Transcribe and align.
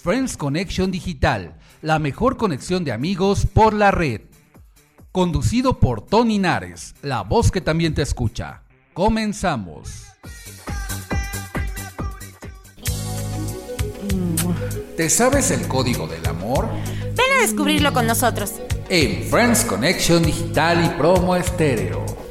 Friends 0.00 0.36
Connection 0.36 0.92
Digital, 0.92 1.56
la 1.82 1.98
mejor 1.98 2.36
conexión 2.36 2.84
de 2.84 2.92
amigos 2.92 3.46
por 3.52 3.74
la 3.74 3.90
red. 3.90 4.20
Conducido 5.10 5.80
por 5.80 6.06
Tony 6.06 6.38
Nares, 6.38 6.94
la 7.02 7.22
voz 7.22 7.50
que 7.50 7.60
también 7.60 7.94
te 7.94 8.02
escucha. 8.02 8.62
Comenzamos. 8.94 10.04
¿Te 14.96 15.10
sabes 15.10 15.50
el 15.50 15.66
código 15.66 16.06
del 16.06 16.24
amor? 16.26 16.68
Ven 17.16 17.32
a 17.36 17.42
descubrirlo 17.42 17.92
con 17.92 18.06
nosotros. 18.06 18.54
En 18.88 19.24
Friends 19.24 19.64
Connection 19.64 20.22
Digital 20.22 20.84
y 20.84 20.96
Promo 20.96 21.34
Estéreo. 21.34 22.27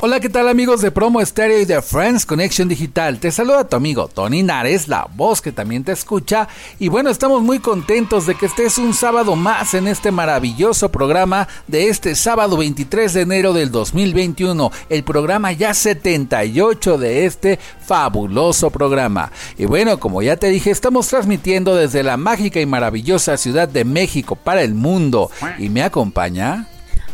Hola, 0.00 0.20
¿qué 0.20 0.28
tal 0.28 0.46
amigos 0.46 0.82
de 0.82 0.90
Promo 0.90 1.22
Estéreo 1.22 1.58
y 1.58 1.64
de 1.64 1.80
Friends 1.80 2.26
Connection 2.26 2.68
Digital? 2.68 3.18
Te 3.18 3.32
saluda 3.32 3.66
tu 3.66 3.76
amigo 3.76 4.08
Tony 4.08 4.42
Nares, 4.42 4.88
la 4.88 5.08
voz 5.16 5.40
que 5.40 5.52
también 5.52 5.84
te 5.84 5.92
escucha. 5.92 6.48
Y 6.78 6.88
bueno, 6.88 7.08
estamos 7.08 7.42
muy 7.42 7.60
contentos 7.60 8.26
de 8.26 8.34
que 8.34 8.44
estés 8.44 8.76
un 8.76 8.92
sábado 8.92 9.36
más 9.36 9.72
en 9.72 9.88
este 9.88 10.10
maravilloso 10.10 10.90
programa 10.90 11.48
de 11.66 11.88
este 11.88 12.14
sábado 12.14 12.58
23 12.58 13.14
de 13.14 13.22
enero 13.22 13.54
del 13.54 13.70
2021. 13.70 14.70
El 14.90 15.02
programa 15.02 15.52
ya 15.52 15.72
78 15.72 16.98
de 16.98 17.24
este 17.24 17.58
fabuloso 17.80 18.70
programa. 18.70 19.32
Y 19.56 19.64
bueno, 19.64 19.98
como 19.98 20.20
ya 20.20 20.36
te 20.36 20.50
dije, 20.50 20.70
estamos 20.70 21.08
transmitiendo 21.08 21.74
desde 21.74 22.02
la 22.02 22.18
mágica 22.18 22.60
y 22.60 22.66
maravillosa 22.66 23.38
Ciudad 23.38 23.66
de 23.66 23.86
México 23.86 24.36
para 24.36 24.60
el 24.60 24.74
mundo. 24.74 25.30
Y 25.58 25.70
me 25.70 25.82
acompaña... 25.82 26.68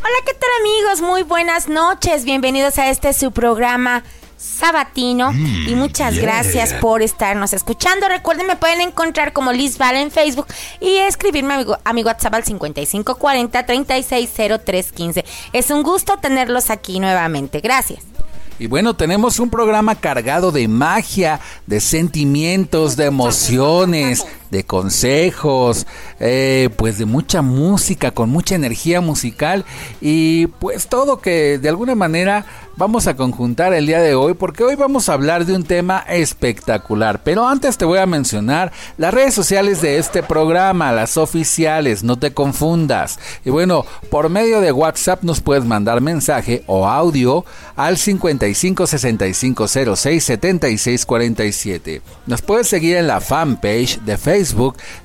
Hola, 0.04 0.16
¿qué 0.26 0.34
tal 0.34 0.50
amigos? 0.60 1.00
Muy 1.00 1.22
buenas 1.22 1.68
noches. 1.68 2.24
Bienvenidos 2.24 2.76
a 2.78 2.90
este 2.90 3.12
su 3.12 3.30
programa 3.30 4.02
sabatino 4.36 5.32
Mm, 5.32 5.68
y 5.68 5.74
muchas 5.76 6.18
gracias 6.18 6.72
por 6.74 7.02
estarnos 7.02 7.52
escuchando. 7.52 8.08
Recuerden, 8.08 8.48
me 8.48 8.56
pueden 8.56 8.80
encontrar 8.80 9.32
como 9.32 9.52
Liz 9.52 9.78
Val 9.78 9.94
en 9.94 10.10
Facebook 10.10 10.46
y 10.80 10.96
escribirme 10.96 11.54
a 11.54 11.58
mi, 11.58 11.66
a 11.84 11.92
mi 11.92 12.02
WhatsApp 12.02 12.34
al 12.34 12.44
5540 12.44 13.64
360315. 13.64 15.24
Es 15.52 15.70
un 15.70 15.84
gusto 15.84 16.16
tenerlos 16.16 16.70
aquí 16.70 16.98
nuevamente. 16.98 17.60
Gracias. 17.60 18.02
Y 18.58 18.66
bueno, 18.66 18.94
tenemos 18.94 19.38
un 19.38 19.50
programa 19.50 19.94
cargado 19.94 20.50
de 20.50 20.66
magia, 20.66 21.40
de 21.66 21.80
sentimientos, 21.80 22.96
de 22.96 23.06
emociones, 23.06 24.26
de 24.52 24.64
consejos, 24.64 25.86
eh, 26.20 26.68
pues 26.76 26.98
de 26.98 27.06
mucha 27.06 27.40
música, 27.40 28.10
con 28.10 28.28
mucha 28.28 28.54
energía 28.54 29.00
musical 29.00 29.64
y 30.00 30.46
pues 30.46 30.88
todo 30.88 31.20
que 31.20 31.58
de 31.58 31.70
alguna 31.70 31.94
manera 31.94 32.44
vamos 32.76 33.06
a 33.06 33.16
conjuntar 33.16 33.72
el 33.72 33.86
día 33.86 34.00
de 34.00 34.14
hoy 34.14 34.34
porque 34.34 34.62
hoy 34.62 34.74
vamos 34.74 35.08
a 35.08 35.14
hablar 35.14 35.46
de 35.46 35.56
un 35.56 35.64
tema 35.64 36.04
espectacular. 36.06 37.22
Pero 37.24 37.48
antes 37.48 37.78
te 37.78 37.86
voy 37.86 37.98
a 37.98 38.04
mencionar 38.06 38.72
las 38.98 39.14
redes 39.14 39.32
sociales 39.32 39.80
de 39.80 39.96
este 39.96 40.22
programa, 40.22 40.92
las 40.92 41.16
oficiales, 41.16 42.04
no 42.04 42.18
te 42.18 42.34
confundas. 42.34 43.18
Y 43.46 43.50
bueno, 43.50 43.86
por 44.10 44.28
medio 44.28 44.60
de 44.60 44.70
WhatsApp 44.70 45.22
nos 45.22 45.40
puedes 45.40 45.64
mandar 45.64 46.02
mensaje 46.02 46.62
o 46.66 46.86
audio 46.86 47.46
al 47.74 47.96
55 47.96 48.86
65 48.86 49.66
06 49.96 50.24
76 50.24 51.06
47. 51.06 52.02
Nos 52.26 52.42
puedes 52.42 52.68
seguir 52.68 52.96
en 52.96 53.06
la 53.06 53.22
fanpage 53.22 53.98
de 54.00 54.18
Facebook 54.18 54.41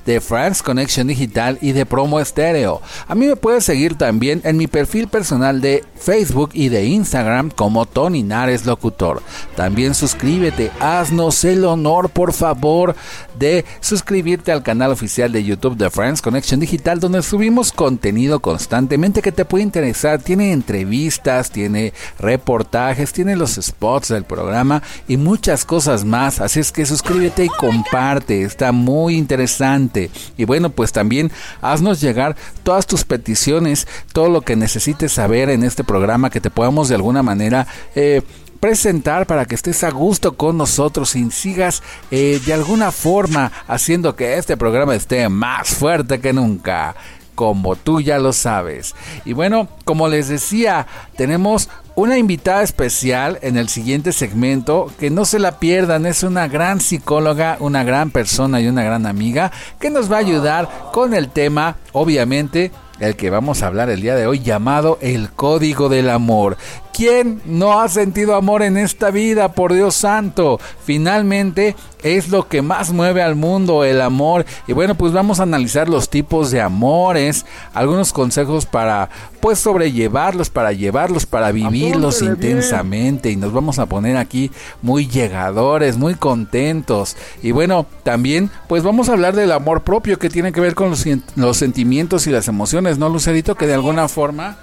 de 0.04 0.20
France 0.20 0.62
Connection 0.64 1.06
Digital 1.06 1.58
y 1.60 1.72
de 1.72 1.86
Promo 1.86 2.18
Estéreo. 2.18 2.82
A 3.06 3.14
mí 3.14 3.26
me 3.26 3.36
puedes 3.36 3.64
seguir 3.64 3.96
también 3.96 4.40
en 4.44 4.56
mi 4.56 4.66
perfil 4.66 5.06
personal 5.06 5.60
de 5.60 5.84
Facebook 5.96 6.50
y 6.54 6.68
de 6.68 6.86
Instagram 6.86 7.50
como 7.50 7.86
Tony 7.86 8.22
Nares 8.22 8.66
Locutor. 8.66 9.22
También 9.54 9.94
suscríbete, 9.94 10.72
haznos 10.80 11.44
el 11.44 11.64
honor 11.64 12.10
por 12.10 12.32
favor 12.32 12.96
de 13.38 13.64
suscribirte 13.80 14.50
al 14.50 14.62
canal 14.62 14.90
oficial 14.90 15.30
de 15.30 15.44
YouTube 15.44 15.76
de 15.76 15.90
Friends 15.90 16.20
Connection 16.20 16.58
Digital 16.58 16.98
donde 16.98 17.22
subimos 17.22 17.72
contenido 17.72 18.40
constantemente 18.40 19.22
que 19.22 19.32
te 19.32 19.44
puede 19.44 19.64
interesar. 19.64 20.20
Tiene 20.20 20.52
entrevistas, 20.52 21.50
tiene 21.50 21.92
reportajes, 22.18 23.12
tiene 23.12 23.36
los 23.36 23.54
spots 23.54 24.08
del 24.08 24.24
programa 24.24 24.82
y 25.06 25.16
muchas 25.16 25.64
cosas 25.64 26.04
más. 26.04 26.40
Así 26.40 26.60
es 26.60 26.72
que 26.72 26.86
suscríbete 26.86 27.44
y 27.44 27.48
comparte, 27.48 28.42
está 28.42 28.72
muy 28.72 29.16
interesante. 29.28 30.10
Y 30.38 30.44
bueno, 30.44 30.70
pues 30.70 30.92
también 30.92 31.30
haznos 31.60 32.00
llegar 32.00 32.34
todas 32.62 32.86
tus 32.86 33.04
peticiones, 33.04 33.86
todo 34.14 34.30
lo 34.30 34.40
que 34.40 34.56
necesites 34.56 35.12
saber 35.12 35.50
en 35.50 35.64
este 35.64 35.84
programa 35.84 36.30
que 36.30 36.40
te 36.40 36.50
podamos 36.50 36.88
de 36.88 36.94
alguna 36.94 37.22
manera... 37.22 37.66
Eh, 37.94 38.22
presentar 38.58 39.24
para 39.28 39.44
que 39.44 39.54
estés 39.54 39.84
a 39.84 39.90
gusto 39.92 40.36
con 40.36 40.56
nosotros 40.56 41.14
y 41.14 41.30
sigas 41.30 41.80
eh, 42.10 42.40
de 42.44 42.52
alguna 42.52 42.90
forma 42.90 43.52
haciendo 43.68 44.16
que 44.16 44.36
este 44.36 44.56
programa 44.56 44.96
esté 44.96 45.28
más 45.28 45.68
fuerte 45.68 46.18
que 46.18 46.32
nunca 46.32 46.96
como 47.36 47.76
tú 47.76 48.00
ya 48.00 48.18
lo 48.18 48.32
sabes. 48.32 48.96
Y 49.24 49.32
bueno, 49.32 49.68
como 49.84 50.08
les 50.08 50.26
decía, 50.26 50.88
tenemos 51.16 51.68
una 51.98 52.16
invitada 52.16 52.62
especial 52.62 53.40
en 53.42 53.56
el 53.56 53.68
siguiente 53.68 54.12
segmento, 54.12 54.88
que 55.00 55.10
no 55.10 55.24
se 55.24 55.40
la 55.40 55.58
pierdan, 55.58 56.06
es 56.06 56.22
una 56.22 56.46
gran 56.46 56.80
psicóloga, 56.80 57.56
una 57.58 57.82
gran 57.82 58.12
persona 58.12 58.60
y 58.60 58.68
una 58.68 58.84
gran 58.84 59.04
amiga 59.04 59.50
que 59.80 59.90
nos 59.90 60.08
va 60.08 60.18
a 60.18 60.20
ayudar 60.20 60.68
con 60.92 61.12
el 61.12 61.28
tema, 61.28 61.74
obviamente, 61.90 62.70
el 63.00 63.16
que 63.16 63.30
vamos 63.30 63.62
a 63.62 63.66
hablar 63.66 63.90
el 63.90 64.00
día 64.00 64.14
de 64.14 64.28
hoy, 64.28 64.38
llamado 64.38 64.98
el 65.00 65.30
código 65.30 65.88
del 65.88 66.10
amor. 66.10 66.56
¿Quién 66.92 67.40
no 67.44 67.80
ha 67.80 67.88
sentido 67.88 68.34
amor 68.34 68.62
en 68.62 68.76
esta 68.76 69.10
vida? 69.10 69.52
Por 69.52 69.72
Dios 69.72 69.94
santo. 69.94 70.58
Finalmente 70.84 71.76
es 72.02 72.28
lo 72.28 72.48
que 72.48 72.60
más 72.60 72.90
mueve 72.92 73.22
al 73.22 73.36
mundo, 73.36 73.84
el 73.84 74.00
amor. 74.00 74.44
Y 74.66 74.72
bueno, 74.72 74.96
pues 74.96 75.12
vamos 75.12 75.38
a 75.38 75.44
analizar 75.44 75.88
los 75.88 76.10
tipos 76.10 76.50
de 76.50 76.60
amores, 76.60 77.46
algunos 77.72 78.12
consejos 78.12 78.66
para 78.66 79.10
pues 79.40 79.58
sobrellevarlos, 79.58 80.50
para 80.50 80.72
llevarlos, 80.72 81.26
para 81.26 81.52
vivirlos 81.52 82.22
intensamente. 82.22 83.30
Y 83.30 83.36
nos 83.36 83.52
vamos 83.52 83.78
a 83.78 83.86
poner 83.86 84.16
aquí 84.16 84.50
muy 84.82 85.06
llegadores, 85.06 85.96
muy 85.96 86.14
contentos. 86.14 87.16
Y 87.42 87.52
bueno, 87.52 87.86
también 88.02 88.50
pues 88.68 88.82
vamos 88.82 89.08
a 89.08 89.12
hablar 89.12 89.34
del 89.34 89.52
amor 89.52 89.82
propio 89.82 90.18
que 90.18 90.30
tiene 90.30 90.52
que 90.52 90.60
ver 90.60 90.74
con 90.74 90.90
los, 90.90 91.04
los 91.36 91.56
sentimientos 91.56 92.26
y 92.26 92.30
las 92.30 92.48
emociones, 92.48 92.98
¿no, 92.98 93.08
Lucerito? 93.08 93.54
Que 93.54 93.66
de 93.66 93.74
alguna 93.74 94.08
forma 94.08 94.56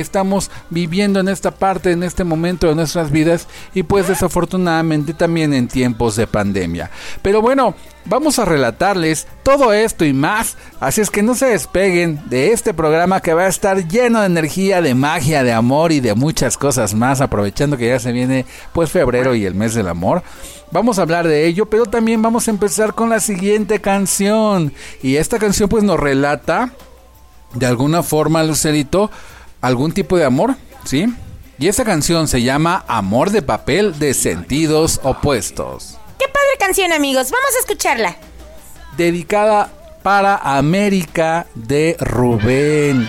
estamos 0.00 0.50
viviendo 0.70 1.20
en 1.20 1.28
esta 1.28 1.50
parte, 1.50 1.92
en 1.92 2.02
este 2.02 2.24
momento 2.24 2.68
de 2.68 2.74
nuestras 2.74 3.10
vidas 3.10 3.48
y 3.74 3.82
pues 3.82 4.08
desafortunadamente 4.08 5.14
también 5.14 5.52
en 5.54 5.68
tiempos 5.68 6.16
de 6.16 6.26
pandemia. 6.26 6.90
Pero 7.22 7.42
bueno, 7.42 7.74
vamos 8.04 8.38
a 8.38 8.44
relatarles 8.44 9.26
todo 9.42 9.72
esto 9.72 10.04
y 10.04 10.12
más, 10.12 10.56
así 10.80 11.00
es 11.00 11.10
que 11.10 11.22
no 11.22 11.34
se 11.34 11.46
despeguen 11.46 12.20
de 12.28 12.52
este 12.52 12.74
programa 12.74 13.20
que 13.20 13.34
va 13.34 13.42
a 13.42 13.48
estar 13.48 13.88
lleno 13.88 14.20
de 14.20 14.26
energía, 14.26 14.80
de 14.80 14.94
magia, 14.94 15.42
de 15.42 15.52
amor 15.52 15.92
y 15.92 16.00
de 16.00 16.14
muchas 16.14 16.56
cosas 16.56 16.94
más, 16.94 17.20
aprovechando 17.20 17.76
que 17.76 17.88
ya 17.88 17.98
se 17.98 18.12
viene 18.12 18.46
pues 18.72 18.90
febrero 18.90 19.34
y 19.34 19.44
el 19.44 19.54
mes 19.54 19.74
del 19.74 19.88
amor. 19.88 20.22
Vamos 20.72 20.98
a 20.98 21.02
hablar 21.02 21.28
de 21.28 21.46
ello, 21.46 21.66
pero 21.66 21.86
también 21.86 22.20
vamos 22.22 22.48
a 22.48 22.50
empezar 22.50 22.94
con 22.94 23.08
la 23.08 23.20
siguiente 23.20 23.80
canción. 23.80 24.72
Y 25.00 25.16
esta 25.16 25.38
canción 25.38 25.68
pues 25.68 25.84
nos 25.84 25.98
relata 25.98 26.72
de 27.54 27.66
alguna 27.66 28.02
forma, 28.02 28.42
Lucerito, 28.42 29.10
algún 29.60 29.92
tipo 29.92 30.16
de 30.16 30.24
amor, 30.24 30.56
¿sí? 30.84 31.06
Y 31.58 31.68
esa 31.68 31.84
canción 31.84 32.28
se 32.28 32.42
llama 32.42 32.84
Amor 32.86 33.30
de 33.30 33.42
papel 33.42 33.98
de 33.98 34.12
sentidos 34.12 35.00
opuestos. 35.02 35.98
Qué 36.18 36.26
padre 36.26 36.58
canción, 36.58 36.92
amigos. 36.92 37.30
Vamos 37.30 37.56
a 37.56 37.60
escucharla. 37.60 38.16
Dedicada 38.96 39.72
para 40.02 40.36
América 40.36 41.46
de 41.54 41.96
Rubén. 41.98 43.08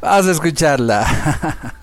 Vamos 0.00 0.26
a 0.26 0.30
escucharla. 0.30 1.74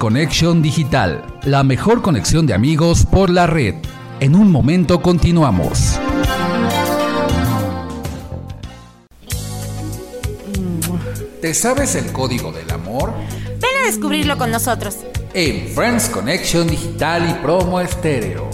Connection 0.00 0.62
Digital, 0.62 1.22
la 1.42 1.62
mejor 1.62 2.00
conexión 2.00 2.46
de 2.46 2.54
amigos 2.54 3.04
por 3.04 3.28
la 3.28 3.46
red. 3.46 3.74
En 4.18 4.34
un 4.34 4.50
momento 4.50 5.02
continuamos. 5.02 6.00
¿Te 11.42 11.52
sabes 11.52 11.96
el 11.96 12.12
código 12.12 12.50
del 12.50 12.70
amor? 12.70 13.12
Ven 13.60 13.82
a 13.82 13.86
descubrirlo 13.86 14.38
con 14.38 14.50
nosotros. 14.50 14.96
En 15.34 15.68
Friends 15.68 16.08
Connection 16.08 16.66
Digital 16.66 17.28
y 17.28 17.34
Promo 17.42 17.78
Estéreo. 17.78 18.48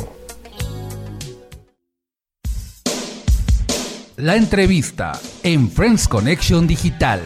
La 4.17 4.35
entrevista 4.35 5.13
en 5.45 5.71
Friends 5.71 6.09
Connection 6.09 6.67
Digital. 6.67 7.21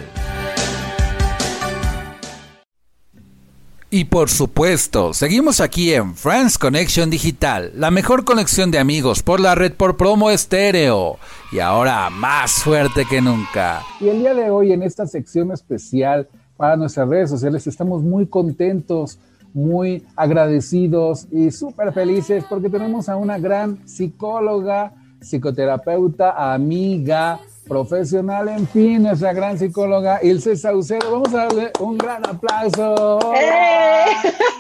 Y 3.93 4.05
por 4.05 4.31
supuesto, 4.31 5.13
seguimos 5.15 5.61
aquí 5.61 5.93
en 5.93 6.15
Friends 6.15 6.59
Connection 6.59 7.11
Digital, 7.11 7.73
la 7.75 7.91
mejor 7.91 8.25
conexión 8.25 8.71
de 8.71 8.79
amigos 8.79 9.25
por 9.25 9.41
la 9.41 9.57
red 9.57 9.73
por 9.73 9.97
promo 9.97 10.31
estéreo. 10.31 11.17
Y 11.51 11.59
ahora 11.59 12.09
más 12.09 12.53
fuerte 12.63 13.05
que 13.05 13.21
nunca. 13.21 13.83
Y 13.99 14.07
el 14.07 14.21
día 14.21 14.33
de 14.33 14.49
hoy 14.49 14.71
en 14.71 14.85
esta 14.85 15.09
sección 15.09 15.51
especial 15.51 16.29
para 16.57 16.77
nuestras 16.77 17.09
redes 17.09 17.31
sociales 17.31 17.67
estamos 17.67 18.05
muy 18.05 18.27
contentos, 18.27 19.19
muy 19.53 20.07
agradecidos 20.15 21.27
y 21.33 21.51
súper 21.51 21.93
felices 21.93 22.45
porque 22.49 22.71
tenemos 22.71 23.09
a 23.09 23.17
una 23.17 23.41
gran 23.41 23.89
psicóloga, 23.89 24.93
psicoterapeuta, 25.21 26.55
amiga, 26.55 27.41
profesional, 27.71 28.49
en 28.49 28.67
fin, 28.67 29.05
nuestra 29.05 29.33
gran 29.33 29.57
psicóloga 29.57 30.19
Ilse 30.25 30.57
Saucedo. 30.57 31.13
Vamos 31.13 31.33
a 31.33 31.45
darle 31.45 31.71
un 31.79 31.97
gran 31.97 32.21
aplauso. 32.27 33.21
¡Eh! 33.33 34.07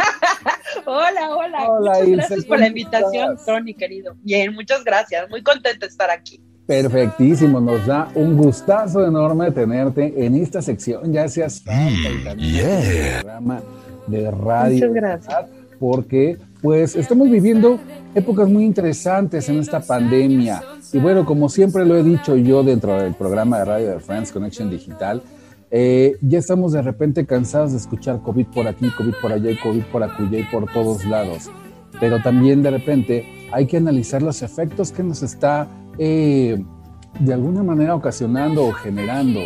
hola, 0.86 1.36
hola. 1.36 1.70
Hola, 1.70 1.90
muchas 1.90 2.08
gracias 2.08 2.44
por 2.44 2.60
la 2.60 2.68
invitación, 2.68 3.36
Tony, 3.44 3.74
querido. 3.74 4.14
Bien, 4.22 4.54
muchas 4.54 4.84
gracias. 4.84 5.28
Muy 5.28 5.42
contenta 5.42 5.86
de 5.86 5.90
estar 5.90 6.08
aquí. 6.08 6.40
Perfectísimo, 6.66 7.60
nos 7.60 7.84
da 7.84 8.08
un 8.14 8.36
gustazo 8.36 9.04
enorme 9.04 9.50
tenerte 9.50 10.14
en 10.24 10.36
esta 10.36 10.62
sección, 10.62 11.12
ya 11.12 11.26
seas 11.26 11.60
falta 11.60 12.36
y 12.38 12.60
programa 13.22 13.60
de 14.06 14.30
radio. 14.30 14.74
Muchas 14.74 14.94
gracias. 14.94 15.46
Porque 15.80 16.38
pues 16.62 16.94
estamos 16.94 17.28
viviendo 17.28 17.80
épocas 18.14 18.48
muy 18.48 18.64
interesantes 18.64 19.48
en 19.48 19.58
esta 19.58 19.80
pandemia 19.80 20.62
y 20.92 20.98
bueno, 20.98 21.24
como 21.24 21.48
siempre 21.48 21.84
lo 21.84 21.96
he 21.96 22.02
dicho 22.02 22.36
yo 22.36 22.62
dentro 22.62 23.00
del 23.00 23.14
programa 23.14 23.58
de 23.58 23.64
radio 23.64 23.90
de 23.90 24.00
Friends 24.00 24.32
Connection 24.32 24.70
Digital, 24.70 25.22
eh, 25.70 26.16
ya 26.20 26.38
estamos 26.38 26.72
de 26.72 26.82
repente 26.82 27.26
cansados 27.26 27.72
de 27.72 27.78
escuchar 27.78 28.20
COVID 28.22 28.46
por 28.46 28.66
aquí, 28.66 28.90
COVID 28.90 29.14
por 29.22 29.32
allá 29.32 29.50
y 29.50 29.56
COVID 29.56 29.82
por 29.84 30.02
acullá 30.02 30.38
y 30.38 30.42
por 30.44 30.70
todos 30.72 31.04
lados. 31.04 31.48
Pero 32.00 32.20
también 32.20 32.62
de 32.62 32.70
repente 32.70 33.24
hay 33.52 33.66
que 33.66 33.76
analizar 33.76 34.22
los 34.22 34.42
efectos 34.42 34.90
que 34.90 35.02
nos 35.04 35.22
está 35.22 35.68
eh, 35.98 36.60
de 37.20 37.34
alguna 37.34 37.62
manera 37.62 37.94
ocasionando 37.94 38.64
o 38.64 38.72
generando. 38.72 39.40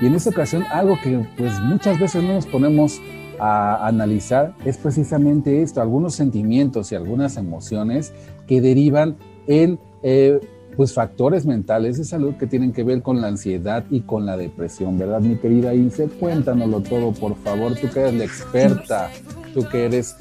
Y 0.00 0.06
en 0.06 0.14
esta 0.14 0.30
ocasión 0.30 0.64
algo 0.70 0.98
que 1.02 1.26
pues 1.36 1.58
muchas 1.60 1.98
veces 1.98 2.22
no 2.22 2.34
nos 2.34 2.46
ponemos 2.46 3.00
a 3.38 3.86
analizar 3.86 4.54
es 4.66 4.76
precisamente 4.76 5.62
esto, 5.62 5.80
algunos 5.80 6.14
sentimientos 6.14 6.92
y 6.92 6.94
algunas 6.94 7.38
emociones 7.38 8.12
que 8.46 8.60
derivan 8.60 9.16
en 9.46 9.78
eh, 10.02 10.40
pues 10.80 10.94
factores 10.94 11.44
mentales 11.44 11.98
de 11.98 12.06
salud 12.06 12.36
que 12.36 12.46
tienen 12.46 12.72
que 12.72 12.82
ver 12.82 13.02
con 13.02 13.20
la 13.20 13.28
ansiedad 13.28 13.84
y 13.90 14.00
con 14.00 14.24
la 14.24 14.38
depresión, 14.38 14.98
¿verdad, 14.98 15.20
mi 15.20 15.36
querida 15.36 15.74
Ilse? 15.74 16.08
Cuéntanoslo 16.08 16.80
todo, 16.80 17.12
por 17.12 17.36
favor, 17.36 17.74
tú 17.74 17.90
que 17.90 18.00
eres 18.00 18.14
la 18.14 18.24
experta, 18.24 19.10
tú 19.52 19.68
que 19.68 19.84
eres 19.84 20.16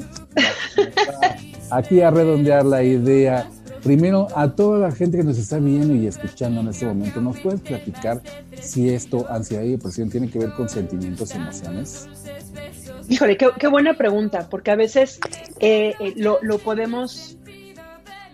aquí 1.72 2.02
a 2.02 2.12
redondear 2.12 2.66
la 2.66 2.84
idea. 2.84 3.50
Primero, 3.82 4.28
a 4.36 4.54
toda 4.54 4.80
la 4.80 4.92
gente 4.92 5.20
que 5.20 5.24
nos 5.24 5.38
está 5.38 5.60
viendo 5.60 5.96
y 5.96 6.08
escuchando 6.08 6.60
en 6.60 6.68
este 6.68 6.88
momento, 6.88 7.22
¿nos 7.22 7.40
puedes 7.40 7.62
platicar 7.62 8.22
si 8.60 8.90
esto, 8.90 9.28
ansiedad 9.30 9.64
y 9.64 9.72
depresión, 9.72 10.10
tiene 10.10 10.30
que 10.30 10.40
ver 10.40 10.52
con 10.56 10.68
sentimientos 10.68 11.34
y 11.34 11.38
emociones? 11.38 12.10
Híjole, 13.08 13.38
qué, 13.38 13.68
buena 13.70 13.94
pregunta, 13.94 14.50
porque 14.50 14.72
a 14.72 14.76
veces 14.76 15.22
eh, 15.62 15.94
eh, 16.02 16.14
lo, 16.18 16.38
lo 16.42 16.58
podemos 16.58 17.39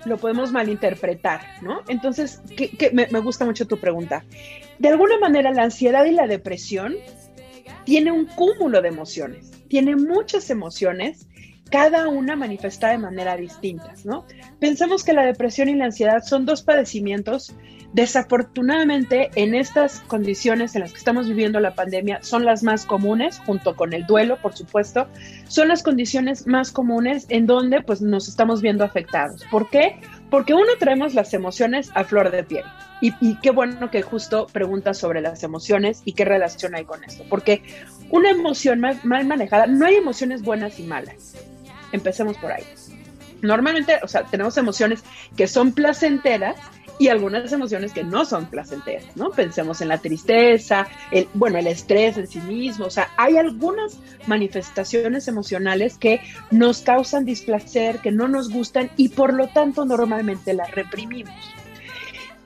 lo 0.05 0.17
podemos 0.17 0.51
malinterpretar, 0.51 1.41
¿no? 1.61 1.81
Entonces, 1.87 2.41
que, 2.55 2.91
me, 2.93 3.19
gusta 3.19 3.45
mucho 3.45 3.67
tu 3.67 3.77
pregunta. 3.77 4.23
De 4.79 4.89
alguna 4.89 5.17
manera, 5.19 5.51
la 5.51 5.63
ansiedad 5.63 6.05
y 6.05 6.11
la 6.11 6.27
depresión 6.27 6.95
tiene 7.83 8.11
un 8.11 8.25
cúmulo 8.25 8.81
de 8.81 8.89
emociones, 8.89 9.51
tiene 9.67 9.95
muchas 9.95 10.49
emociones 10.49 11.27
cada 11.71 12.07
una 12.07 12.35
manifestada 12.35 12.93
de 12.93 12.99
manera 12.99 13.35
distinta, 13.35 13.93
¿no? 14.03 14.25
Pensamos 14.59 15.03
que 15.03 15.13
la 15.13 15.25
depresión 15.25 15.67
y 15.67 15.75
la 15.75 15.85
ansiedad 15.85 16.23
son 16.23 16.45
dos 16.45 16.61
padecimientos. 16.61 17.55
Desafortunadamente, 17.95 19.31
en 19.35 19.55
estas 19.55 20.01
condiciones 20.01 20.75
en 20.75 20.81
las 20.81 20.91
que 20.91 20.97
estamos 20.97 21.29
viviendo 21.29 21.61
la 21.61 21.75
pandemia, 21.75 22.19
son 22.23 22.43
las 22.43 22.61
más 22.61 22.85
comunes, 22.85 23.39
junto 23.45 23.77
con 23.77 23.93
el 23.93 24.05
duelo, 24.05 24.35
por 24.41 24.53
supuesto, 24.53 25.07
son 25.47 25.69
las 25.69 25.81
condiciones 25.81 26.45
más 26.45 26.73
comunes 26.73 27.25
en 27.29 27.45
donde 27.45 27.81
pues, 27.81 28.01
nos 28.01 28.27
estamos 28.27 28.61
viendo 28.61 28.83
afectados. 28.83 29.45
¿Por 29.49 29.69
qué? 29.69 30.01
Porque 30.29 30.53
uno 30.53 30.73
traemos 30.77 31.13
las 31.13 31.33
emociones 31.33 31.89
a 31.95 32.03
flor 32.03 32.31
de 32.31 32.43
piel. 32.43 32.65
Y, 32.99 33.35
qué 33.35 33.51
bueno 33.51 33.89
que 33.89 34.01
justo 34.01 34.47
preguntas 34.47 34.97
sobre 34.97 35.21
las 35.21 35.43
emociones 35.43 36.01
y 36.03 36.13
qué 36.13 36.25
relación 36.25 36.75
hay 36.75 36.83
con 36.83 37.01
esto. 37.05 37.23
Porque 37.29 37.61
una 38.09 38.29
emoción 38.29 38.81
mal, 38.81 38.99
mal 39.05 39.25
manejada, 39.25 39.67
no 39.67 39.85
hay 39.85 39.95
emociones 39.95 40.41
buenas 40.41 40.79
y 40.79 40.83
malas. 40.83 41.35
Empecemos 41.93 42.37
por 42.39 42.51
ahí. 42.51 42.63
Normalmente, 43.45 43.99
o 44.03 44.07
sea, 44.07 44.23
tenemos 44.23 44.57
emociones 44.57 45.03
que 45.35 45.47
son 45.47 45.71
placenteras 45.71 46.57
y 46.97 47.09
algunas 47.09 47.51
emociones 47.51 47.91
que 47.91 48.03
no 48.03 48.25
son 48.25 48.45
placenteras, 48.45 49.15
¿no? 49.15 49.31
Pensemos 49.31 49.81
en 49.81 49.89
la 49.89 49.97
tristeza, 49.97 50.87
el, 51.11 51.27
bueno, 51.33 51.57
el 51.57 51.67
estrés 51.67 52.17
en 52.17 52.27
sí 52.27 52.39
mismo, 52.39 52.85
o 52.85 52.89
sea, 52.89 53.09
hay 53.17 53.37
algunas 53.37 53.99
manifestaciones 54.27 55.27
emocionales 55.27 55.97
que 55.97 56.21
nos 56.51 56.81
causan 56.81 57.25
displacer, 57.25 57.99
que 57.99 58.11
no 58.11 58.27
nos 58.27 58.49
gustan 58.49 58.89
y 58.95 59.09
por 59.09 59.33
lo 59.33 59.47
tanto 59.47 59.85
normalmente 59.85 60.53
las 60.53 60.71
reprimimos. 60.71 61.35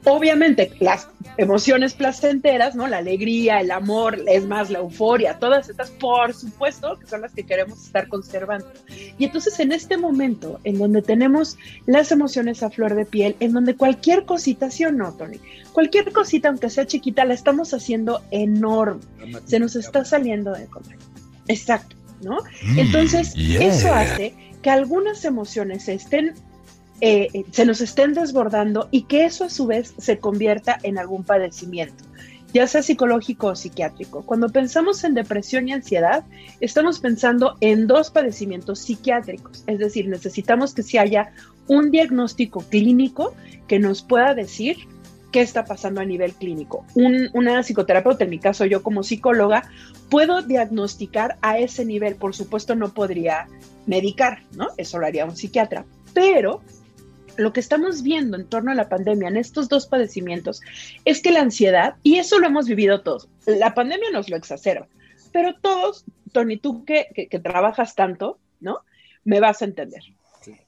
Obviamente, 0.05 0.71
las 0.79 1.09
emociones 1.37 1.93
placenteras, 1.93 2.73
¿no? 2.73 2.87
La 2.87 2.97
alegría, 2.97 3.59
el 3.59 3.71
amor, 3.71 4.17
es 4.27 4.45
más, 4.45 4.69
la 4.69 4.79
euforia, 4.79 5.37
todas 5.39 5.69
estas, 5.69 5.91
por 5.91 6.33
supuesto, 6.33 6.97
que 6.97 7.05
son 7.05 7.21
las 7.21 7.33
que 7.33 7.43
queremos 7.43 7.85
estar 7.85 8.07
conservando. 8.07 8.65
Y 9.17 9.25
entonces, 9.25 9.59
en 9.59 9.73
este 9.73 9.97
momento, 9.97 10.59
en 10.63 10.77
donde 10.77 11.01
tenemos 11.01 11.57
las 11.85 12.11
emociones 12.11 12.63
a 12.63 12.69
flor 12.69 12.95
de 12.95 13.05
piel, 13.05 13.35
en 13.41 13.51
donde 13.51 13.75
cualquier 13.75 14.25
cosita, 14.25 14.71
¿sí 14.71 14.85
o 14.85 14.91
no, 14.91 15.11
Tony? 15.13 15.39
Cualquier 15.73 16.11
cosita, 16.11 16.49
aunque 16.49 16.69
sea 16.69 16.87
chiquita, 16.87 17.25
la 17.25 17.33
estamos 17.33 17.73
haciendo 17.73 18.21
enorme. 18.31 19.01
Se 19.45 19.59
nos 19.59 19.75
está 19.75 20.05
saliendo 20.05 20.53
de 20.53 20.65
comer. 20.67 20.97
Exacto, 21.47 21.95
¿no? 22.21 22.37
Mm, 22.63 22.79
entonces, 22.79 23.33
eso 23.35 23.93
hace 23.93 24.33
que 24.61 24.69
algunas 24.69 25.25
emociones 25.25 25.87
estén 25.89 26.35
eh, 27.01 27.29
eh, 27.33 27.45
se 27.51 27.65
nos 27.65 27.81
estén 27.81 28.13
desbordando 28.13 28.89
y 28.91 29.03
que 29.03 29.25
eso 29.25 29.45
a 29.45 29.49
su 29.49 29.67
vez 29.67 29.93
se 29.97 30.19
convierta 30.19 30.77
en 30.83 30.97
algún 30.97 31.23
padecimiento, 31.23 32.03
ya 32.53 32.67
sea 32.67 32.83
psicológico 32.83 33.47
o 33.47 33.55
psiquiátrico. 33.55 34.23
Cuando 34.25 34.49
pensamos 34.49 35.03
en 35.03 35.13
depresión 35.13 35.67
y 35.67 35.73
ansiedad, 35.73 36.25
estamos 36.59 36.99
pensando 36.99 37.55
en 37.61 37.87
dos 37.87 38.11
padecimientos 38.11 38.79
psiquiátricos, 38.79 39.63
es 39.67 39.79
decir, 39.79 40.09
necesitamos 40.09 40.73
que 40.73 40.83
se 40.83 40.99
haya 40.99 41.31
un 41.67 41.91
diagnóstico 41.91 42.61
clínico 42.61 43.33
que 43.67 43.79
nos 43.79 44.01
pueda 44.01 44.33
decir 44.33 44.77
qué 45.31 45.41
está 45.41 45.63
pasando 45.65 46.01
a 46.01 46.05
nivel 46.05 46.33
clínico. 46.33 46.85
una 46.95 47.63
psicoterapeuta, 47.63 48.23
en 48.23 48.31
mi 48.31 48.39
caso 48.39 48.65
yo 48.65 48.83
como 48.83 49.03
psicóloga, 49.03 49.69
puedo 50.09 50.41
diagnosticar 50.41 51.37
a 51.41 51.59
ese 51.59 51.85
nivel. 51.85 52.15
Por 52.15 52.35
supuesto 52.35 52.75
no 52.75 52.93
podría 52.93 53.47
medicar, 53.85 54.43
¿no? 54.55 54.69
Eso 54.77 54.99
lo 54.99 55.05
haría 55.05 55.25
un 55.25 55.35
psiquiatra. 55.35 55.85
Pero 56.13 56.61
lo 57.39 57.53
que 57.53 57.59
estamos 57.59 58.03
viendo 58.03 58.37
en 58.37 58.45
torno 58.45 58.71
a 58.71 58.75
la 58.75 58.89
pandemia, 58.89 59.29
en 59.29 59.37
estos 59.37 59.69
dos 59.69 59.87
padecimientos, 59.87 60.61
es 61.05 61.21
que 61.21 61.31
la 61.31 61.41
ansiedad, 61.41 61.95
y 62.03 62.17
eso 62.17 62.37
lo 62.37 62.47
hemos 62.47 62.67
vivido 62.67 63.01
todos, 63.01 63.29
la 63.45 63.73
pandemia 63.73 64.11
nos 64.11 64.29
lo 64.29 64.35
exacerba, 64.35 64.87
pero 65.31 65.55
todos, 65.59 66.05
Tony, 66.33 66.57
tú 66.57 66.83
que, 66.85 67.07
que, 67.29 67.39
trabajas 67.39 67.95
tanto, 67.95 68.39
¿no? 68.59 68.79
Me 69.23 69.39
vas 69.39 69.61
a 69.61 69.65
entender. 69.65 70.03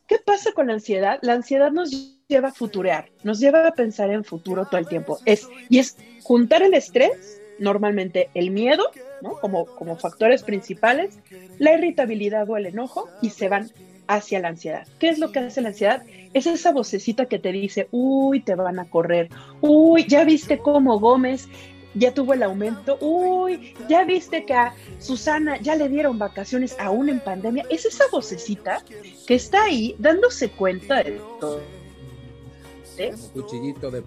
¿Qué 0.07 0.17
pasa 0.23 0.51
con 0.53 0.67
la 0.67 0.73
ansiedad? 0.73 1.19
La 1.21 1.33
ansiedad 1.33 1.71
nos 1.71 1.91
lleva 2.27 2.49
a 2.49 2.53
futurear, 2.53 3.09
nos 3.23 3.39
lleva 3.39 3.67
a 3.67 3.73
pensar 3.73 4.09
en 4.11 4.23
futuro 4.23 4.65
todo 4.65 4.77
el 4.77 4.87
tiempo. 4.87 5.19
Es, 5.25 5.47
y 5.69 5.79
es 5.79 5.97
juntar 6.23 6.61
el 6.63 6.73
estrés, 6.73 7.41
normalmente 7.59 8.29
el 8.33 8.51
miedo, 8.51 8.83
¿no? 9.21 9.39
Como, 9.39 9.65
como 9.65 9.97
factores 9.97 10.43
principales, 10.43 11.19
la 11.59 11.73
irritabilidad 11.73 12.49
o 12.49 12.57
el 12.57 12.65
enojo, 12.65 13.09
y 13.21 13.29
se 13.29 13.49
van 13.49 13.71
hacia 14.15 14.39
la 14.39 14.49
ansiedad. 14.49 14.87
¿Qué 14.99 15.09
es 15.09 15.19
lo 15.19 15.31
que 15.31 15.39
hace 15.39 15.61
la 15.61 15.69
ansiedad? 15.69 16.03
Es 16.33 16.45
esa 16.47 16.71
vocecita 16.71 17.25
que 17.25 17.39
te 17.39 17.51
dice, 17.51 17.87
uy, 17.91 18.41
te 18.41 18.55
van 18.55 18.79
a 18.79 18.89
correr, 18.89 19.29
uy, 19.61 20.05
ya 20.07 20.23
viste 20.23 20.57
cómo 20.57 20.99
Gómez 20.99 21.47
ya 21.93 22.13
tuvo 22.13 22.33
el 22.33 22.43
aumento, 22.43 22.97
uy, 23.01 23.73
ya 23.89 24.05
viste 24.05 24.45
que 24.45 24.53
a 24.53 24.73
Susana 24.99 25.59
ya 25.59 25.75
le 25.75 25.89
dieron 25.89 26.17
vacaciones 26.17 26.75
aún 26.79 27.09
en 27.09 27.19
pandemia. 27.19 27.65
Es 27.69 27.85
esa 27.85 28.05
vocecita 28.11 28.83
que 29.27 29.35
está 29.35 29.63
ahí 29.63 29.95
dándose 29.99 30.49
cuenta 30.49 31.03
de 31.03 31.19
todo. 31.39 31.61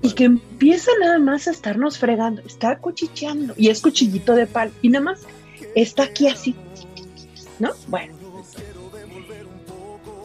y 0.02 0.12
que 0.12 0.24
empieza 0.24 0.90
nada 1.00 1.18
más 1.18 1.48
a 1.48 1.50
estarnos 1.50 1.98
fregando, 1.98 2.42
está 2.42 2.78
cuchicheando 2.78 3.54
y 3.56 3.68
es 3.68 3.80
cuchillito 3.80 4.34
de 4.34 4.46
pal 4.46 4.70
y 4.82 4.88
nada 4.88 5.04
más 5.04 5.22
está 5.74 6.04
aquí 6.04 6.28
así, 6.28 6.54
¿no? 7.58 7.72
Bueno, 7.88 8.14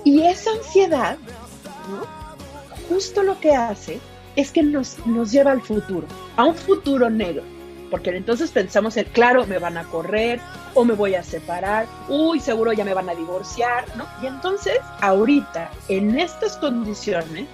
y 0.03 0.21
esa 0.21 0.51
ansiedad, 0.51 1.17
justo 2.87 3.23
lo 3.23 3.39
que 3.39 3.51
hace 3.51 3.99
es 4.35 4.51
que 4.51 4.63
nos, 4.63 5.05
nos 5.05 5.31
lleva 5.31 5.51
al 5.51 5.61
futuro, 5.61 6.07
a 6.35 6.45
un 6.45 6.55
futuro 6.55 7.09
negro. 7.09 7.43
Porque 7.91 8.11
entonces 8.11 8.51
pensamos 8.51 8.97
en, 8.97 9.05
claro, 9.05 9.47
me 9.47 9.57
van 9.57 9.77
a 9.77 9.83
correr 9.85 10.39
o 10.75 10.85
me 10.85 10.93
voy 10.93 11.15
a 11.15 11.23
separar, 11.23 11.87
uy, 12.07 12.39
seguro 12.39 12.71
ya 12.71 12.85
me 12.85 12.93
van 12.93 13.09
a 13.09 13.15
divorciar, 13.15 13.85
¿no? 13.97 14.05
Y 14.21 14.27
entonces, 14.27 14.77
ahorita, 15.01 15.71
en 15.87 16.19
estas 16.19 16.55
condiciones, 16.57 17.47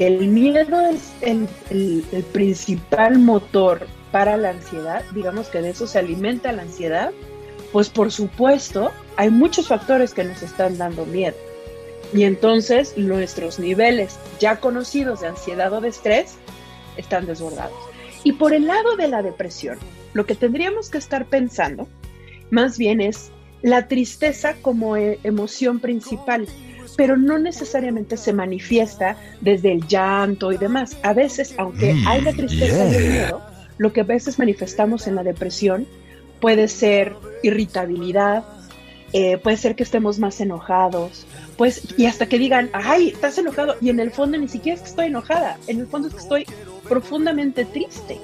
el 0.00 0.26
miedo 0.28 0.80
es 0.80 1.12
el, 1.20 1.48
el 1.70 2.24
principal 2.32 3.18
motor 3.20 3.86
para 4.10 4.36
la 4.36 4.50
ansiedad, 4.50 5.04
digamos 5.12 5.48
que 5.48 5.62
de 5.62 5.70
eso 5.70 5.86
se 5.86 5.98
alimenta 5.98 6.52
la 6.52 6.62
ansiedad, 6.62 7.12
pues 7.72 7.88
por 7.88 8.10
supuesto 8.10 8.92
hay 9.16 9.30
muchos 9.30 9.68
factores 9.68 10.14
que 10.14 10.24
nos 10.24 10.42
están 10.42 10.78
dando 10.78 11.04
miedo. 11.06 11.36
Y 12.12 12.24
entonces 12.24 12.96
nuestros 12.96 13.58
niveles 13.58 14.18
ya 14.40 14.60
conocidos 14.60 15.20
de 15.20 15.28
ansiedad 15.28 15.72
o 15.72 15.80
de 15.80 15.88
estrés 15.88 16.36
están 16.96 17.26
desbordados. 17.26 17.76
Y 18.24 18.32
por 18.32 18.52
el 18.52 18.66
lado 18.66 18.96
de 18.96 19.08
la 19.08 19.22
depresión, 19.22 19.78
lo 20.14 20.26
que 20.26 20.34
tendríamos 20.34 20.90
que 20.90 20.98
estar 20.98 21.26
pensando 21.26 21.86
más 22.50 22.78
bien 22.78 23.00
es 23.00 23.30
la 23.62 23.88
tristeza 23.88 24.54
como 24.62 24.96
e, 24.96 25.18
emoción 25.22 25.80
principal, 25.80 26.46
pero 26.96 27.16
no 27.16 27.38
necesariamente 27.38 28.16
se 28.16 28.32
manifiesta 28.32 29.16
desde 29.40 29.72
el 29.72 29.86
llanto 29.86 30.52
y 30.52 30.56
demás. 30.56 30.96
A 31.02 31.12
veces, 31.12 31.54
aunque 31.58 31.94
mm, 31.94 32.08
hay 32.08 32.20
la 32.22 32.32
tristeza 32.32 32.88
y 32.88 32.94
el 32.94 33.12
miedo, 33.12 33.42
lo 33.76 33.92
que 33.92 34.00
a 34.00 34.04
veces 34.04 34.38
manifestamos 34.38 35.06
en 35.06 35.14
la 35.14 35.22
depresión 35.22 35.86
puede 36.40 36.68
ser 36.68 37.16
irritabilidad, 37.42 38.44
eh, 39.12 39.38
puede 39.38 39.56
ser 39.56 39.74
que 39.74 39.82
estemos 39.82 40.18
más 40.18 40.40
enojados, 40.40 41.26
pues, 41.56 41.82
y 41.96 42.06
hasta 42.06 42.26
que 42.26 42.38
digan, 42.38 42.70
ay, 42.72 43.08
estás 43.08 43.38
enojado, 43.38 43.76
y 43.80 43.90
en 43.90 44.00
el 44.00 44.10
fondo 44.10 44.38
ni 44.38 44.48
siquiera 44.48 44.76
es 44.76 44.82
que 44.82 44.88
estoy 44.90 45.06
enojada, 45.06 45.58
en 45.66 45.80
el 45.80 45.86
fondo 45.86 46.08
es 46.08 46.14
que 46.14 46.20
estoy 46.20 46.46
profundamente 46.88 47.64
triste, 47.64 48.20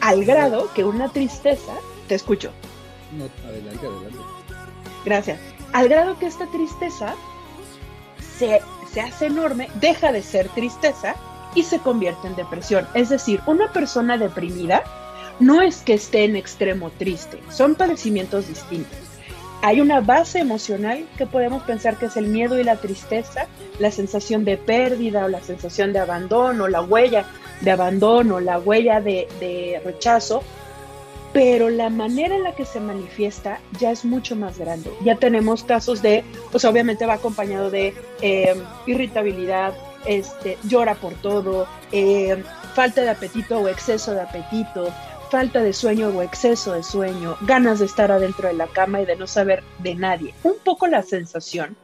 al 0.00 0.24
grado 0.24 0.72
que 0.74 0.84
una 0.84 1.08
tristeza, 1.10 1.72
te 2.06 2.14
escucho. 2.14 2.50
No, 3.16 3.28
adelante, 3.46 3.86
adelante. 3.86 4.18
Gracias. 5.04 5.38
Al 5.72 5.88
grado 5.88 6.18
que 6.18 6.26
esta 6.26 6.46
tristeza 6.46 7.14
se, 8.38 8.60
se 8.92 9.00
hace 9.00 9.26
enorme, 9.26 9.68
deja 9.80 10.12
de 10.12 10.22
ser 10.22 10.48
tristeza 10.50 11.14
y 11.54 11.62
se 11.62 11.78
convierte 11.78 12.26
en 12.26 12.36
depresión. 12.36 12.86
Es 12.94 13.08
decir, 13.08 13.40
una 13.46 13.72
persona 13.72 14.16
deprimida 14.16 14.82
no 15.40 15.62
es 15.62 15.82
que 15.82 15.94
esté 15.94 16.24
en 16.24 16.36
extremo 16.36 16.90
triste, 16.98 17.38
son 17.50 17.74
padecimientos 17.74 18.48
distintos 18.48 19.08
hay 19.60 19.80
una 19.80 20.00
base 20.00 20.38
emocional 20.38 21.04
que 21.16 21.26
podemos 21.26 21.62
pensar 21.64 21.96
que 21.96 22.06
es 22.06 22.16
el 22.16 22.28
miedo 22.28 22.58
y 22.58 22.64
la 22.64 22.76
tristeza, 22.76 23.46
la 23.78 23.90
sensación 23.90 24.44
de 24.44 24.56
pérdida 24.56 25.24
o 25.24 25.28
la 25.28 25.40
sensación 25.40 25.92
de 25.92 25.98
abandono, 25.98 26.68
la 26.68 26.80
huella 26.80 27.24
de 27.60 27.70
abandono, 27.72 28.38
la 28.38 28.60
huella 28.60 29.00
de, 29.00 29.80
rechazo, 29.84 30.42
pero 31.32 31.70
la 31.70 31.90
manera 31.90 32.36
en 32.36 32.44
la 32.44 32.54
que 32.54 32.64
se 32.64 32.78
manifiesta 32.78 33.60
ya 33.80 33.90
es 33.90 34.04
mucho 34.04 34.36
más 34.36 34.58
grande. 34.58 34.92
Ya 35.04 35.16
tenemos 35.16 35.64
casos 35.64 36.02
de, 36.02 36.24
pues 36.52 36.64
obviamente 36.64 37.04
va 37.04 37.14
acompañado 37.14 37.68
de 37.70 37.94
eh, 38.22 38.54
irritabilidad, 38.86 39.74
este, 40.06 40.56
llora 40.64 40.94
por 40.94 41.14
todo, 41.14 41.66
eh, 41.90 42.42
falta 42.74 43.02
de 43.02 43.10
apetito 43.10 43.58
o 43.58 43.68
exceso 43.68 44.14
de 44.14 44.20
apetito, 44.20 44.88
falta 45.28 45.62
de 45.62 45.72
sueño 45.72 46.08
o 46.08 46.22
exceso 46.22 46.72
de 46.72 46.82
sueño, 46.82 47.36
ganas 47.42 47.78
de 47.78 47.86
estar 47.86 48.10
adentro 48.10 48.48
de 48.48 48.54
la 48.54 48.66
cama 48.66 49.00
y 49.00 49.06
de 49.06 49.16
no 49.16 49.26
saber 49.26 49.62
de 49.78 49.94
nadie. 49.94 50.34
Un 50.42 50.54
poco 50.64 50.86
la 50.86 51.02
sensación 51.02 51.76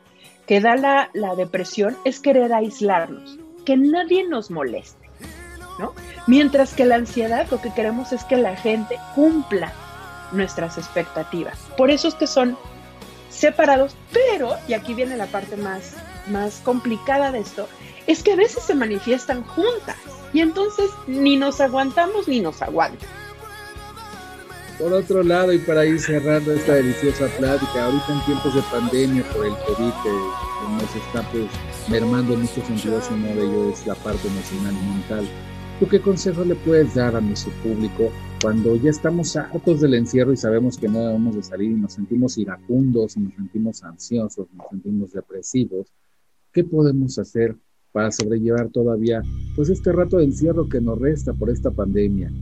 que 0.47 0.61
da 0.61 0.77
la, 0.77 1.11
la 1.15 1.35
depresión 1.35 1.97
es 2.05 2.21
querer 2.21 2.53
aislarnos, 2.53 3.39
que 3.65 3.77
nadie 3.77 4.29
nos 4.29 4.51
moleste, 4.51 5.09
¿no? 5.79 5.95
Mientras 6.27 6.75
que 6.75 6.85
la 6.85 6.97
ansiedad 6.97 7.47
lo 7.51 7.61
que 7.61 7.73
queremos 7.73 8.13
es 8.13 8.25
que 8.25 8.37
la 8.37 8.57
gente 8.57 8.99
cumpla 9.15 9.73
nuestras 10.33 10.79
expectativas. 10.79 11.59
Por 11.77 11.91
eso 11.91 12.09
es 12.09 12.15
que 12.15 12.27
son 12.27 12.57
separados, 13.31 13.97
pero, 14.13 14.57
y 14.69 14.75
aquí 14.75 14.95
viene 14.95 15.17
la 15.17 15.27
parte 15.27 15.57
más, 15.57 15.95
más 16.29 16.61
complicada 16.65 17.33
de 17.33 17.41
esto, 17.41 17.69
es 18.07 18.23
que 18.23 18.33
a 18.33 18.37
veces 18.37 18.65
se 18.65 18.75
manifiestan 18.75 19.45
juntas 19.45 19.97
y 20.33 20.41
entonces 20.41 20.91
ni 21.07 21.37
nos 21.37 21.61
aguantamos 21.61 22.29
ni 22.29 22.41
nos 22.41 22.61
aguantan. 22.63 23.09
Por 24.79 24.93
otro 24.93 25.23
lado, 25.23 25.53
y 25.53 25.59
para 25.59 25.87
ir 25.87 26.01
cerrando 26.01 26.53
esta 26.53 26.75
deliciosa 26.75 27.29
plática, 27.39 27.85
ahorita 27.85 28.13
en 28.13 28.25
tiempos 28.27 28.55
de 28.55 28.63
pandemia 28.73 29.23
por 29.33 29.47
el 29.47 29.53
COVID 29.53 29.93
que 30.03 30.11
nos 30.73 30.97
está 30.97 31.31
pues 31.31 31.47
mermando 31.89 32.35
en 32.35 32.41
muchos 32.41 32.67
sentidos, 32.67 33.09
uno 33.13 33.27
de 33.29 33.45
ellos 33.45 33.79
es 33.79 33.87
la 33.87 33.95
parte 33.95 34.27
emocional 34.27 34.75
y 34.75 34.89
mental. 34.89 35.29
¿Tú 35.79 35.87
qué 35.87 36.01
consejo 36.01 36.45
le 36.45 36.57
puedes 36.57 36.95
dar 36.95 37.15
a 37.15 37.21
nuestro 37.21 37.53
público 37.63 38.11
cuando 38.43 38.75
ya 38.75 38.91
estamos 38.91 39.37
hartos 39.37 39.81
del 39.81 39.95
encierro 39.95 40.33
y 40.33 40.37
sabemos 40.37 40.77
que 40.77 40.89
no 40.89 41.07
debemos 41.07 41.37
de 41.37 41.43
salir 41.45 41.71
y 41.71 41.75
nos 41.75 41.93
sentimos 41.93 42.37
iracundos, 42.37 43.17
nos 43.17 43.33
sentimos 43.33 43.83
ansiosos, 43.85 44.49
nos 44.53 44.69
sentimos 44.71 45.13
depresivos? 45.13 45.87
¿Qué 46.53 46.65
podemos 46.65 47.17
hacer 47.19 47.57
para 47.93 48.11
sobrellevar 48.11 48.71
todavía 48.71 49.23
pues 49.55 49.69
este 49.69 49.93
rato 49.93 50.19
de 50.19 50.25
encierro 50.25 50.69
que 50.69 50.81
nos 50.81 50.99
resta 50.99 51.33
por 51.33 51.49
esta 51.49 51.71
pandemia? 51.71 52.33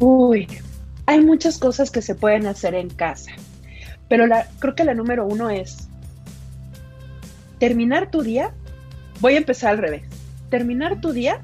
Uy, 0.00 0.46
hay 1.06 1.20
muchas 1.20 1.58
cosas 1.58 1.90
que 1.90 2.02
se 2.02 2.14
pueden 2.14 2.46
hacer 2.46 2.74
en 2.74 2.88
casa, 2.88 3.32
pero 4.08 4.26
la, 4.26 4.46
creo 4.58 4.74
que 4.74 4.84
la 4.84 4.94
número 4.94 5.26
uno 5.26 5.50
es 5.50 5.88
terminar 7.58 8.10
tu 8.10 8.22
día. 8.22 8.52
Voy 9.20 9.34
a 9.34 9.38
empezar 9.38 9.70
al 9.70 9.78
revés. 9.78 10.02
Terminar 10.50 11.00
tu 11.00 11.12
día 11.12 11.42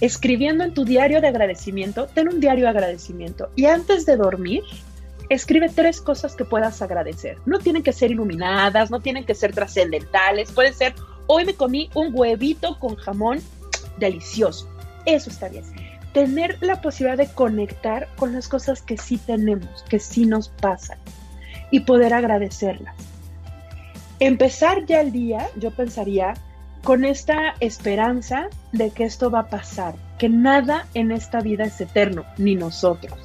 escribiendo 0.00 0.64
en 0.64 0.74
tu 0.74 0.84
diario 0.84 1.20
de 1.20 1.28
agradecimiento. 1.28 2.06
Ten 2.06 2.28
un 2.28 2.40
diario 2.40 2.64
de 2.64 2.70
agradecimiento 2.70 3.50
y 3.54 3.66
antes 3.66 4.06
de 4.06 4.16
dormir, 4.16 4.62
escribe 5.28 5.68
tres 5.68 6.00
cosas 6.00 6.34
que 6.34 6.44
puedas 6.44 6.80
agradecer. 6.82 7.38
No 7.46 7.58
tienen 7.58 7.82
que 7.82 7.92
ser 7.92 8.10
iluminadas, 8.10 8.90
no 8.90 9.00
tienen 9.00 9.24
que 9.24 9.34
ser 9.34 9.54
trascendentales. 9.54 10.50
Puede 10.52 10.72
ser, 10.72 10.94
hoy 11.26 11.44
me 11.44 11.54
comí 11.54 11.90
un 11.94 12.10
huevito 12.12 12.78
con 12.78 12.96
jamón 12.96 13.40
delicioso. 13.98 14.68
Eso 15.04 15.30
está 15.30 15.48
bien 15.48 15.64
tener 16.14 16.56
la 16.60 16.80
posibilidad 16.80 17.18
de 17.18 17.30
conectar 17.34 18.08
con 18.16 18.32
las 18.32 18.48
cosas 18.48 18.80
que 18.80 18.96
sí 18.96 19.18
tenemos, 19.18 19.82
que 19.88 19.98
sí 19.98 20.24
nos 20.24 20.48
pasan 20.48 20.96
y 21.70 21.80
poder 21.80 22.14
agradecerlas. 22.14 22.94
Empezar 24.20 24.86
ya 24.86 25.00
el 25.00 25.10
día, 25.10 25.48
yo 25.56 25.72
pensaría, 25.72 26.34
con 26.84 27.04
esta 27.04 27.54
esperanza 27.58 28.48
de 28.70 28.90
que 28.90 29.04
esto 29.04 29.28
va 29.28 29.40
a 29.40 29.48
pasar, 29.48 29.96
que 30.18 30.28
nada 30.28 30.86
en 30.94 31.10
esta 31.10 31.40
vida 31.40 31.64
es 31.64 31.80
eterno, 31.80 32.24
ni 32.38 32.54
nosotros. 32.54 33.18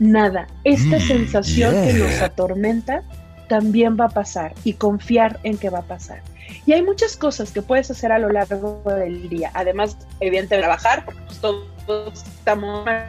Nada. 0.00 0.48
Esta 0.64 0.96
mm, 0.96 1.02
sensación 1.02 1.86
que 1.86 1.92
nos 1.92 2.20
atormenta 2.20 3.02
también 3.48 3.96
va 3.98 4.06
a 4.06 4.08
pasar 4.08 4.54
y 4.64 4.72
confiar 4.72 5.38
en 5.44 5.56
que 5.56 5.70
va 5.70 5.80
a 5.80 5.82
pasar. 5.82 6.22
Y 6.66 6.72
hay 6.72 6.82
muchas 6.82 7.16
cosas 7.16 7.52
que 7.52 7.62
puedes 7.62 7.90
hacer 7.92 8.10
a 8.10 8.18
lo 8.18 8.28
largo 8.30 8.82
del 8.86 9.28
día. 9.28 9.52
Además, 9.54 9.96
evidentemente, 10.18 10.66
trabajar, 10.66 11.04
porque 11.04 11.20
pues, 11.26 11.38
todos 11.38 11.73
estamos 12.12 12.86
en 12.88 13.04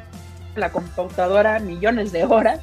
la 0.55 0.71
computadora 0.71 1.59
millones 1.59 2.11
de 2.11 2.25
horas, 2.25 2.59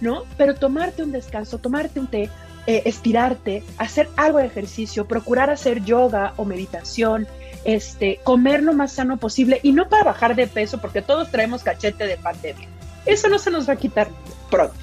¿no? 0.00 0.24
Pero 0.36 0.54
tomarte 0.54 1.02
un 1.02 1.12
descanso, 1.12 1.58
tomarte 1.58 2.00
un 2.00 2.06
té, 2.06 2.30
eh, 2.66 2.82
estirarte, 2.84 3.62
hacer 3.78 4.08
algo 4.16 4.38
de 4.38 4.46
ejercicio, 4.46 5.06
procurar 5.06 5.50
hacer 5.50 5.84
yoga 5.84 6.34
o 6.36 6.44
meditación, 6.44 7.26
este, 7.64 8.20
comer 8.24 8.62
lo 8.62 8.72
más 8.72 8.92
sano 8.92 9.16
posible 9.16 9.60
y 9.62 9.72
no 9.72 9.88
para 9.88 10.04
bajar 10.04 10.36
de 10.36 10.46
peso, 10.46 10.80
porque 10.80 11.02
todos 11.02 11.30
traemos 11.30 11.62
cachete 11.62 12.06
de 12.06 12.16
pandemia. 12.16 12.68
Eso 13.04 13.28
no 13.28 13.38
se 13.38 13.50
nos 13.50 13.68
va 13.68 13.74
a 13.74 13.76
quitar 13.76 14.08
pronto. 14.50 14.74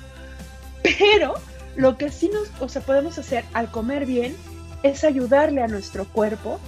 Pero 0.82 1.36
lo 1.76 1.98
que 1.98 2.10
sí 2.10 2.30
nos, 2.34 2.50
o 2.62 2.70
sea, 2.70 2.82
podemos 2.82 3.18
hacer 3.18 3.44
al 3.54 3.70
comer 3.72 4.06
bien 4.06 4.36
es 4.84 5.04
ayudarle 5.04 5.64
a 5.64 5.68
nuestro 5.68 6.06
cuerpo 6.06 6.60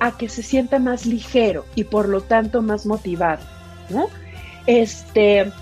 a 0.00 0.16
que 0.16 0.28
se 0.28 0.42
sienta 0.42 0.78
más 0.78 1.06
ligero 1.06 1.64
y 1.74 1.84
por 1.84 2.08
lo 2.08 2.20
tanto 2.20 2.62
más 2.62 2.86
motivado, 2.86 3.42
¿no? 3.90 4.08
Este, 4.66 5.52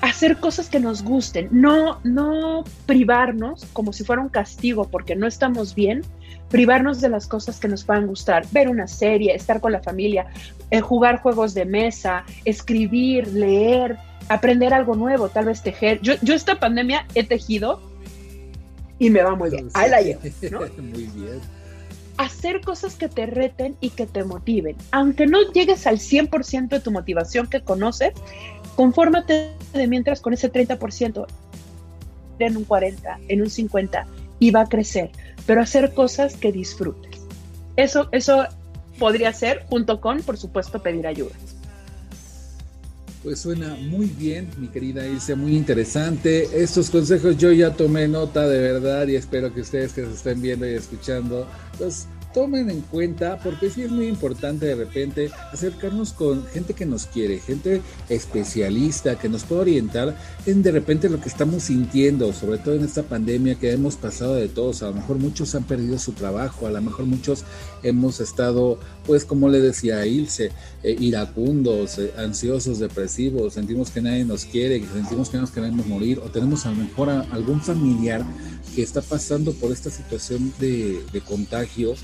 hacer 0.00 0.38
cosas 0.38 0.68
que 0.68 0.80
nos 0.80 1.02
gusten, 1.02 1.48
no, 1.50 2.00
no 2.04 2.64
privarnos 2.86 3.66
como 3.72 3.92
si 3.92 4.04
fuera 4.04 4.22
un 4.22 4.28
castigo 4.28 4.88
porque 4.88 5.16
no 5.16 5.26
estamos 5.26 5.74
bien, 5.74 6.02
privarnos 6.48 7.00
de 7.00 7.08
las 7.08 7.26
cosas 7.26 7.60
que 7.60 7.68
nos 7.68 7.84
puedan 7.84 8.06
gustar, 8.06 8.46
ver 8.50 8.68
una 8.68 8.86
serie, 8.86 9.34
estar 9.34 9.60
con 9.60 9.72
la 9.72 9.80
familia, 9.80 10.26
eh, 10.70 10.80
jugar 10.80 11.20
juegos 11.20 11.54
de 11.54 11.64
mesa, 11.64 12.24
escribir, 12.44 13.28
leer, 13.28 13.98
aprender 14.28 14.72
algo 14.74 14.94
nuevo, 14.94 15.28
tal 15.28 15.46
vez 15.46 15.62
tejer. 15.62 16.00
Yo, 16.00 16.14
yo 16.22 16.34
esta 16.34 16.58
pandemia 16.58 17.06
he 17.14 17.24
tejido 17.24 17.80
y 18.98 19.10
me 19.10 19.22
va 19.22 19.34
muy 19.34 19.50
bien. 19.50 19.68
Ahí 19.74 19.90
la 19.90 20.00
llevo, 20.00 20.20
¿no? 20.50 20.60
muy 20.82 21.06
bien 21.06 21.59
hacer 22.20 22.60
cosas 22.60 22.96
que 22.96 23.08
te 23.08 23.24
reten 23.24 23.76
y 23.80 23.88
que 23.90 24.06
te 24.06 24.24
motiven. 24.24 24.76
Aunque 24.90 25.26
no 25.26 25.38
llegues 25.52 25.86
al 25.86 25.98
100% 25.98 26.68
de 26.68 26.80
tu 26.80 26.90
motivación 26.90 27.46
que 27.46 27.62
conoces, 27.62 28.12
confórmate 28.76 29.52
de 29.72 29.86
mientras 29.86 30.20
con 30.20 30.34
ese 30.34 30.52
30%, 30.52 31.26
en 32.38 32.56
un 32.58 32.64
40, 32.64 33.20
en 33.28 33.40
un 33.40 33.48
50 33.48 34.06
y 34.38 34.50
va 34.50 34.62
a 34.62 34.66
crecer, 34.66 35.10
pero 35.46 35.62
hacer 35.62 35.94
cosas 35.94 36.36
que 36.36 36.52
disfrutes. 36.52 37.22
Eso, 37.76 38.08
eso 38.12 38.46
podría 38.98 39.32
ser, 39.32 39.64
junto 39.70 40.02
con, 40.02 40.22
por 40.22 40.36
supuesto, 40.36 40.82
pedir 40.82 41.06
ayuda. 41.06 41.34
Pues 43.22 43.40
suena 43.40 43.76
muy 43.76 44.06
bien, 44.06 44.48
mi 44.56 44.68
querida 44.68 45.06
Ilse, 45.06 45.34
muy 45.34 45.54
interesante. 45.54 46.62
Estos 46.62 46.88
consejos 46.88 47.36
yo 47.36 47.52
ya 47.52 47.74
tomé 47.74 48.08
nota 48.08 48.48
de 48.48 48.58
verdad 48.58 49.06
y 49.08 49.16
espero 49.16 49.52
que 49.52 49.60
ustedes 49.60 49.92
que 49.92 50.06
se 50.06 50.12
estén 50.12 50.40
viendo 50.40 50.66
y 50.66 50.72
escuchando, 50.72 51.46
pues 51.76 52.06
tomen 52.32 52.70
en 52.70 52.80
cuenta, 52.82 53.38
porque 53.42 53.70
sí 53.70 53.82
es 53.82 53.90
muy 53.90 54.06
importante 54.06 54.66
de 54.66 54.74
repente 54.74 55.30
acercarnos 55.52 56.12
con 56.12 56.46
gente 56.46 56.74
que 56.74 56.86
nos 56.86 57.06
quiere, 57.06 57.40
gente 57.40 57.82
especialista 58.08 59.18
que 59.18 59.28
nos 59.28 59.44
puede 59.44 59.62
orientar 59.62 60.16
en 60.46 60.62
de 60.62 60.70
repente 60.70 61.08
lo 61.08 61.20
que 61.20 61.28
estamos 61.28 61.64
sintiendo, 61.64 62.32
sobre 62.32 62.58
todo 62.58 62.74
en 62.74 62.84
esta 62.84 63.02
pandemia 63.02 63.56
que 63.56 63.72
hemos 63.72 63.96
pasado 63.96 64.34
de 64.34 64.48
todos. 64.48 64.82
A 64.82 64.88
lo 64.88 64.94
mejor 64.94 65.18
muchos 65.18 65.54
han 65.54 65.64
perdido 65.64 65.98
su 65.98 66.12
trabajo, 66.12 66.66
a 66.66 66.70
lo 66.70 66.80
mejor 66.80 67.06
muchos 67.06 67.44
hemos 67.82 68.20
estado, 68.20 68.78
pues 69.06 69.24
como 69.24 69.48
le 69.48 69.60
decía 69.60 69.98
a 69.98 70.06
Ilse, 70.06 70.52
eh, 70.82 70.96
iracundos, 70.98 71.98
eh, 71.98 72.12
ansiosos, 72.16 72.78
depresivos, 72.78 73.54
sentimos 73.54 73.90
que 73.90 74.00
nadie 74.00 74.24
nos 74.24 74.44
quiere, 74.44 74.82
sentimos 74.92 75.30
que 75.30 75.38
nos 75.38 75.50
queremos 75.50 75.86
morir, 75.86 76.20
o 76.20 76.30
tenemos 76.30 76.66
a 76.66 76.70
lo 76.70 76.76
mejor 76.76 77.10
algún 77.10 77.60
familiar 77.60 78.24
que 78.74 78.82
está 78.82 79.02
pasando 79.02 79.52
por 79.52 79.72
esta 79.72 79.90
situación 79.90 80.52
de, 80.60 81.00
de 81.12 81.20
contagio 81.20 81.94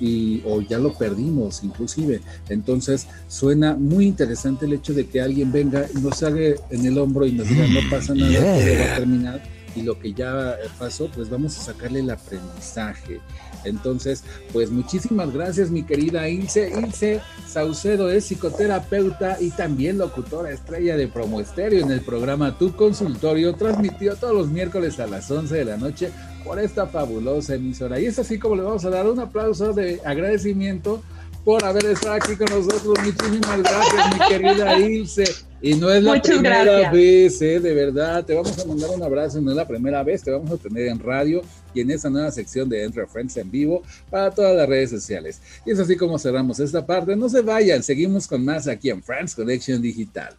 y, 0.00 0.42
o 0.44 0.60
ya 0.60 0.78
lo 0.78 0.92
perdimos 0.92 1.62
inclusive. 1.62 2.20
Entonces 2.48 3.06
suena 3.28 3.74
muy 3.74 4.06
interesante 4.06 4.66
el 4.66 4.74
hecho 4.74 4.92
de 4.92 5.06
que 5.06 5.20
alguien 5.20 5.52
venga 5.52 5.86
y 5.94 6.00
nos 6.00 6.22
haga 6.22 6.54
en 6.70 6.86
el 6.86 6.98
hombro 6.98 7.26
y 7.26 7.32
nos 7.32 7.48
diga 7.48 7.66
no 7.66 7.80
pasa 7.90 8.14
nada, 8.14 8.38
todo 8.38 8.78
va 8.78 8.92
a 8.92 8.96
terminar 8.96 9.54
y 9.76 9.82
lo 9.82 9.98
que 9.98 10.12
ya 10.12 10.56
pasó, 10.78 11.08
pues 11.08 11.28
vamos 11.28 11.58
a 11.58 11.62
sacarle 11.62 12.00
el 12.00 12.10
aprendizaje. 12.10 13.20
Entonces, 13.64 14.22
pues 14.52 14.70
muchísimas 14.70 15.32
gracias, 15.32 15.70
mi 15.70 15.82
querida 15.82 16.28
Ilse. 16.28 16.70
Ilse 16.78 17.20
Saucedo 17.48 18.10
es 18.10 18.26
psicoterapeuta 18.26 19.38
y 19.40 19.50
también 19.50 19.98
locutora 19.98 20.50
estrella 20.50 20.96
de 20.96 21.08
Promo 21.08 21.40
Estéreo 21.40 21.84
en 21.84 21.90
el 21.90 22.02
programa 22.02 22.58
Tu 22.58 22.74
Consultorio, 22.74 23.54
transmitió 23.54 24.16
todos 24.16 24.34
los 24.34 24.48
miércoles 24.48 25.00
a 25.00 25.06
las 25.06 25.30
11 25.30 25.54
de 25.54 25.64
la 25.64 25.76
noche 25.76 26.10
por 26.44 26.60
esta 26.60 26.86
fabulosa 26.86 27.54
emisora. 27.54 27.98
Y 27.98 28.06
es 28.06 28.18
así 28.18 28.38
como 28.38 28.56
le 28.56 28.62
vamos 28.62 28.84
a 28.84 28.90
dar 28.90 29.06
un 29.06 29.18
aplauso 29.18 29.72
de 29.72 30.00
agradecimiento 30.04 31.02
por 31.44 31.64
haber 31.64 31.86
estado 31.86 32.14
aquí 32.14 32.36
con 32.36 32.46
nosotros. 32.46 32.98
Muchísimas 33.02 33.62
gracias, 33.62 34.14
mi 34.14 34.26
querida 34.28 34.78
Ilse. 34.88 35.24
Y 35.62 35.76
no 35.76 35.90
es 35.90 36.02
la 36.02 36.20
primera 36.20 36.90
vez, 36.90 37.40
¿eh? 37.40 37.58
de 37.58 37.72
verdad. 37.72 38.22
Te 38.22 38.34
vamos 38.34 38.58
a 38.58 38.66
mandar 38.66 38.90
un 38.90 39.02
abrazo. 39.02 39.40
No 39.40 39.50
es 39.50 39.56
la 39.56 39.66
primera 39.66 40.02
vez. 40.02 40.22
Te 40.22 40.30
vamos 40.30 40.50
a 40.50 40.58
tener 40.58 40.88
en 40.88 40.98
radio 40.98 41.40
y 41.72 41.80
en 41.80 41.90
esa 41.90 42.10
nueva 42.10 42.30
sección 42.30 42.68
de 42.68 42.84
Entre 42.84 43.06
Friends 43.06 43.38
en 43.38 43.50
vivo 43.50 43.82
para 44.10 44.30
todas 44.30 44.54
las 44.54 44.68
redes 44.68 44.90
sociales. 44.90 45.40
Y 45.64 45.70
es 45.70 45.78
así 45.78 45.96
como 45.96 46.18
cerramos 46.18 46.60
esta 46.60 46.84
parte. 46.84 47.16
No 47.16 47.30
se 47.30 47.40
vayan. 47.40 47.82
Seguimos 47.82 48.28
con 48.28 48.44
más 48.44 48.68
aquí 48.68 48.90
en 48.90 49.02
Friends 49.02 49.34
Connection 49.34 49.80
Digital. 49.80 50.36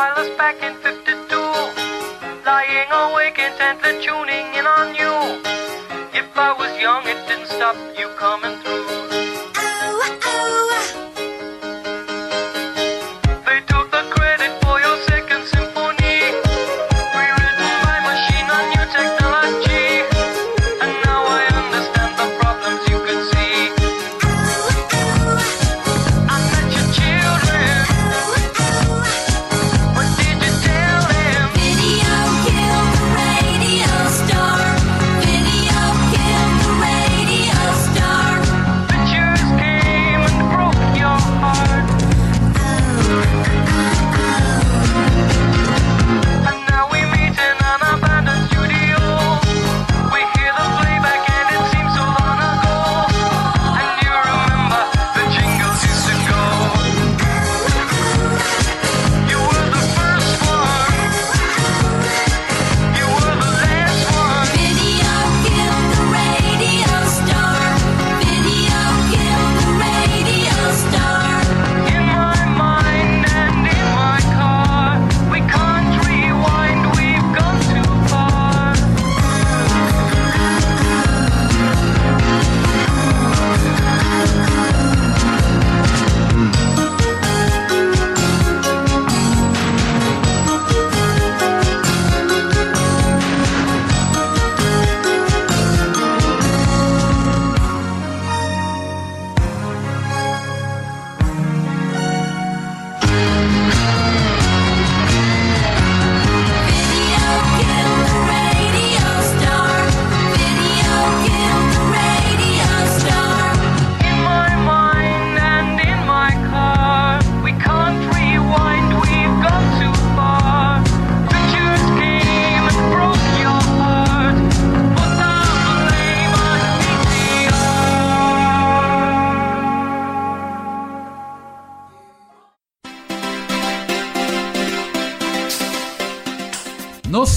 The 0.00 0.06
wireless 0.06 0.34
back 0.38 0.62
in 0.62 0.74
52. 0.76 1.36
lying 2.46 2.90
awake 2.90 3.38
intently 3.38 4.02
tuning 4.02 4.46
in 4.54 4.64
on 4.64 4.94
you. 4.94 5.12
If 6.14 6.34
I 6.38 6.54
was 6.58 6.72
young, 6.80 7.06
it 7.06 7.20
didn't 7.28 7.48
stop 7.48 7.76
you 7.98 8.08
coming 8.16 8.56
through. 8.62 8.99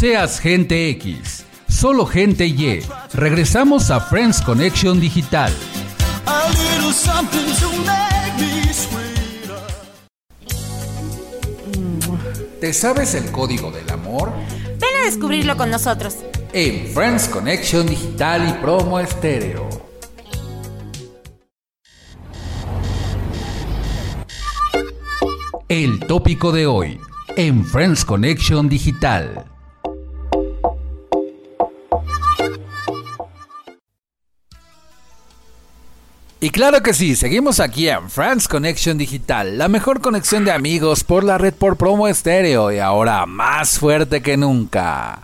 Seas 0.04 0.38
gente 0.42 0.89
X, 0.89 1.46
solo 1.70 2.06
gente 2.06 2.46
Y. 2.46 2.82
Regresamos 3.13 3.89
a 3.89 4.02
Friends 4.02 4.42
Connection 4.42 5.00
Digital. 5.00 5.50
A 6.26 6.50
little 6.50 6.92
something 6.92 7.46
to 7.62 7.70
make 7.86 8.34
me 8.38 8.74
sweeter. 8.74 9.56
¿Te 12.60 12.74
sabes 12.74 13.13
el 13.13 13.32
código 13.32 13.72
del 13.72 13.89
amor? 13.92 14.34
Ven 14.78 14.89
a 15.02 15.06
descubrirlo 15.06 15.56
con 15.56 15.72
nosotros. 15.72 16.18
En 16.52 16.86
Friends 16.94 17.30
Connection 17.30 17.88
Digital 17.88 18.46
y 18.50 18.62
Promo 18.62 19.00
Estéreo. 19.00 19.70
El 25.70 26.02
tópico 26.02 26.52
de 26.52 26.68
hoy 26.68 27.00
en 27.38 27.63
Friends 27.63 28.04
Connection 28.04 28.68
Digital. 28.68 29.53
Y 36.43 36.49
claro 36.49 36.84
que 36.84 36.93
sí, 36.93 37.15
seguimos 37.15 37.62
aquí 37.62 37.88
en 37.88 38.10
Friends 38.10 38.49
Connection 38.49 38.97
Digital, 38.97 39.58
la 39.58 39.69
mejor 39.69 40.01
conexión 40.01 40.43
de 40.43 40.51
amigos 40.51 41.06
por 41.06 41.23
la 41.23 41.38
red 41.38 41.53
por 41.53 41.77
promo 41.77 42.10
estéreo 42.10 42.69
y 42.69 42.79
ahora 42.79 43.25
más 43.25 43.79
fuerte 43.79 44.21
que 44.21 44.36
nunca. 44.36 45.21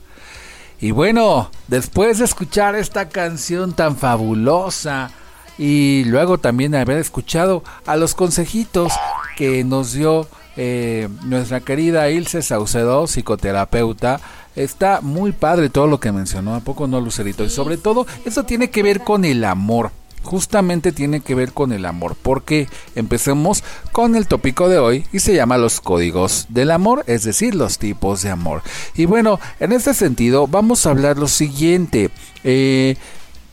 Y 0.79 0.91
bueno, 0.91 1.51
después 1.67 2.19
de 2.19 2.23
escuchar 2.23 2.75
esta 2.75 3.09
canción 3.09 3.73
tan 3.73 3.97
fabulosa 3.97 5.11
y 5.57 6.05
luego 6.05 6.37
también 6.37 6.73
haber 6.73 6.99
escuchado 6.99 7.65
a 7.85 7.97
los 7.97 8.15
consejitos 8.15 8.93
que 9.35 9.65
nos 9.65 9.91
dio 9.91 10.25
eh, 10.55 11.09
nuestra 11.25 11.59
querida 11.59 12.09
Ilse 12.09 12.41
Saucedo, 12.41 13.07
psicoterapeuta, 13.07 14.21
está 14.55 15.01
muy 15.01 15.33
padre 15.33 15.69
todo 15.69 15.87
lo 15.87 15.99
que 15.99 16.13
mencionó, 16.13 16.55
¿a 16.55 16.61
poco 16.61 16.87
no, 16.87 17.01
Lucerito? 17.01 17.43
Y 17.43 17.49
sobre 17.49 17.75
todo, 17.75 18.07
eso 18.23 18.43
tiene 18.43 18.69
que 18.69 18.83
ver 18.83 19.01
con 19.01 19.25
el 19.25 19.43
amor 19.43 19.91
justamente 20.23 20.91
tiene 20.91 21.21
que 21.21 21.35
ver 21.35 21.53
con 21.53 21.71
el 21.71 21.85
amor, 21.85 22.15
porque 22.21 22.67
empecemos 22.95 23.63
con 23.91 24.15
el 24.15 24.27
tópico 24.27 24.69
de 24.69 24.77
hoy 24.77 25.05
y 25.11 25.19
se 25.19 25.35
llama 25.35 25.57
los 25.57 25.81
códigos 25.81 26.47
del 26.49 26.71
amor, 26.71 27.03
es 27.07 27.23
decir, 27.23 27.55
los 27.55 27.77
tipos 27.77 28.21
de 28.21 28.29
amor. 28.29 28.61
Y 28.95 29.05
bueno, 29.05 29.39
en 29.59 29.71
este 29.71 29.93
sentido 29.93 30.47
vamos 30.47 30.85
a 30.85 30.91
hablar 30.91 31.17
lo 31.17 31.27
siguiente. 31.27 32.09
Eh, 32.43 32.95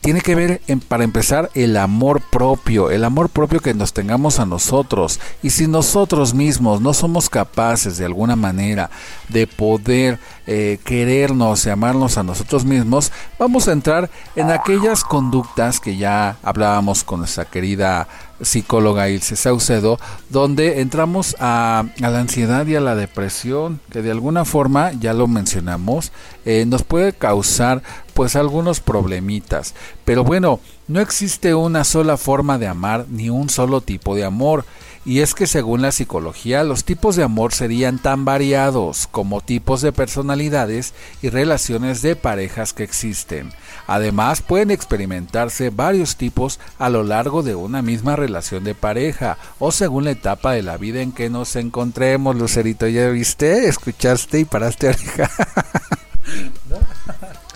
tiene 0.01 0.21
que 0.21 0.35
ver, 0.35 0.61
en, 0.67 0.79
para 0.79 1.03
empezar, 1.03 1.49
el 1.53 1.75
amor 1.75 2.21
propio, 2.31 2.91
el 2.91 3.03
amor 3.03 3.29
propio 3.29 3.59
que 3.59 3.73
nos 3.73 3.91
tengamos 3.91 4.39
a 4.39 4.45
nosotros. 4.45 5.19
Y 5.43 5.49
si 5.49 5.67
nosotros 5.67 6.33
mismos 6.33 6.79
no 6.79 6.93
somos 6.93 7.29
capaces 7.29 7.97
de 7.97 8.05
alguna 8.05 8.35
manera 8.35 8.89
de 9.27 9.47
poder 9.47 10.19
eh, 10.47 10.79
querernos 10.83 11.65
y 11.65 11.69
amarnos 11.69 12.17
a 12.17 12.23
nosotros 12.23 12.65
mismos, 12.65 13.11
vamos 13.37 13.67
a 13.67 13.73
entrar 13.73 14.09
en 14.35 14.49
aquellas 14.49 15.03
conductas 15.03 15.79
que 15.79 15.97
ya 15.97 16.37
hablábamos 16.41 17.03
con 17.03 17.19
nuestra 17.19 17.45
querida 17.45 18.07
psicóloga 18.41 19.09
Ilse 19.09 19.35
Saucedo, 19.35 19.99
donde 20.29 20.81
entramos 20.81 21.35
a, 21.39 21.85
la 21.97 22.19
ansiedad 22.19 22.65
y 22.67 22.75
a 22.75 22.81
la 22.81 22.95
depresión, 22.95 23.79
que 23.91 24.01
de 24.01 24.11
alguna 24.11 24.45
forma, 24.45 24.91
ya 24.93 25.13
lo 25.13 25.27
mencionamos, 25.27 26.11
eh, 26.45 26.65
nos 26.65 26.83
puede 26.83 27.13
causar 27.13 27.81
pues 28.13 28.35
algunos 28.35 28.79
problemitas. 28.79 29.75
Pero 30.05 30.23
bueno, 30.23 30.59
no 30.87 31.01
existe 31.01 31.55
una 31.55 31.83
sola 31.83 32.17
forma 32.17 32.57
de 32.57 32.67
amar 32.67 33.05
ni 33.09 33.29
un 33.29 33.49
solo 33.49 33.81
tipo 33.81 34.15
de 34.15 34.23
amor. 34.23 34.65
Y 35.07 35.21
es 35.21 35.33
que 35.33 35.47
según 35.47 35.81
la 35.81 35.93
psicología, 35.93 36.65
los 36.65 36.83
tipos 36.83 37.15
de 37.15 37.23
amor 37.23 37.53
serían 37.53 37.97
tan 37.97 38.25
variados 38.25 39.07
como 39.09 39.39
tipos 39.39 39.81
de 39.81 39.93
personalidades 39.93 40.93
y 41.21 41.29
relaciones 41.29 42.01
de 42.01 42.17
parejas 42.17 42.73
que 42.73 42.83
existen. 42.83 43.53
Además, 43.87 44.41
pueden 44.41 44.69
experimentarse 44.69 45.69
varios 45.69 46.17
tipos 46.17 46.59
a 46.77 46.89
lo 46.89 47.03
largo 47.03 47.41
de 47.41 47.55
una 47.55 47.81
misma 47.81 48.17
relación 48.17 48.65
de 48.65 48.75
pareja 48.75 49.37
o 49.59 49.71
según 49.71 50.03
la 50.03 50.11
etapa 50.11 50.51
de 50.51 50.61
la 50.61 50.75
vida 50.75 50.99
en 50.99 51.13
que 51.13 51.29
nos 51.29 51.55
encontremos. 51.55 52.35
Lucerito, 52.35 52.85
¿ya 52.85 53.07
viste? 53.07 53.69
¿Escuchaste 53.69 54.41
y 54.41 54.45
paraste 54.45 54.89
oreja? 54.89 55.31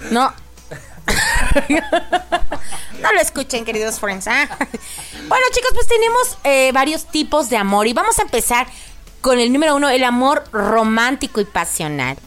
No. 0.09 0.21
no 0.23 0.33
lo 3.13 3.21
escuchen, 3.21 3.65
queridos 3.65 3.99
friends. 3.99 4.27
¿ah? 4.27 4.47
Bueno, 5.27 5.45
chicos, 5.51 5.71
pues 5.73 5.87
tenemos 5.87 6.37
eh, 6.43 6.71
varios 6.73 7.05
tipos 7.05 7.49
de 7.49 7.57
amor 7.57 7.87
y 7.87 7.93
vamos 7.93 8.19
a 8.19 8.23
empezar 8.23 8.67
con 9.21 9.39
el 9.39 9.53
número 9.53 9.75
uno, 9.75 9.89
el 9.89 10.03
amor 10.03 10.43
romántico 10.51 11.41
y 11.41 11.45
pasional. 11.45 12.17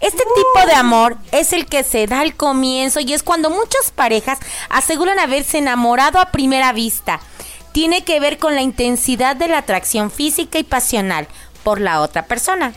Este 0.00 0.22
tipo 0.34 0.66
de 0.66 0.74
amor 0.74 1.16
es 1.32 1.52
el 1.52 1.66
que 1.66 1.84
se 1.84 2.06
da 2.06 2.20
al 2.20 2.34
comienzo 2.34 3.00
y 3.00 3.12
es 3.12 3.22
cuando 3.22 3.50
muchas 3.50 3.90
parejas 3.94 4.38
aseguran 4.70 5.18
haberse 5.18 5.58
enamorado 5.58 6.20
a 6.20 6.30
primera 6.30 6.72
vista. 6.72 7.20
Tiene 7.72 8.02
que 8.02 8.18
ver 8.18 8.38
con 8.38 8.54
la 8.54 8.62
intensidad 8.62 9.36
de 9.36 9.48
la 9.48 9.58
atracción 9.58 10.10
física 10.10 10.58
y 10.58 10.64
pasional 10.64 11.28
por 11.62 11.80
la 11.80 12.00
otra 12.00 12.26
persona. 12.26 12.72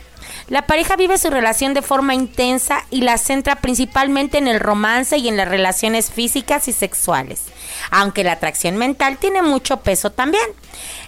La 0.51 0.67
pareja 0.67 0.97
vive 0.97 1.17
su 1.17 1.29
relación 1.29 1.73
de 1.73 1.81
forma 1.81 2.13
intensa 2.13 2.83
y 2.91 3.03
la 3.03 3.17
centra 3.17 3.61
principalmente 3.61 4.37
en 4.37 4.49
el 4.49 4.59
romance 4.59 5.17
y 5.17 5.29
en 5.29 5.37
las 5.37 5.47
relaciones 5.47 6.11
físicas 6.11 6.67
y 6.67 6.73
sexuales, 6.73 7.43
aunque 7.89 8.25
la 8.25 8.33
atracción 8.33 8.75
mental 8.75 9.17
tiene 9.17 9.41
mucho 9.43 9.77
peso 9.77 10.11
también. 10.11 10.43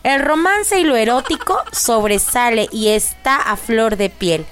El 0.04 0.22
romance 0.22 0.80
y 0.80 0.86
lo 0.86 0.96
erótico 0.96 1.62
sobresale 1.74 2.70
y 2.72 2.88
está 2.88 3.36
a 3.36 3.58
flor 3.58 3.98
de 3.98 4.10
piel. 4.10 4.46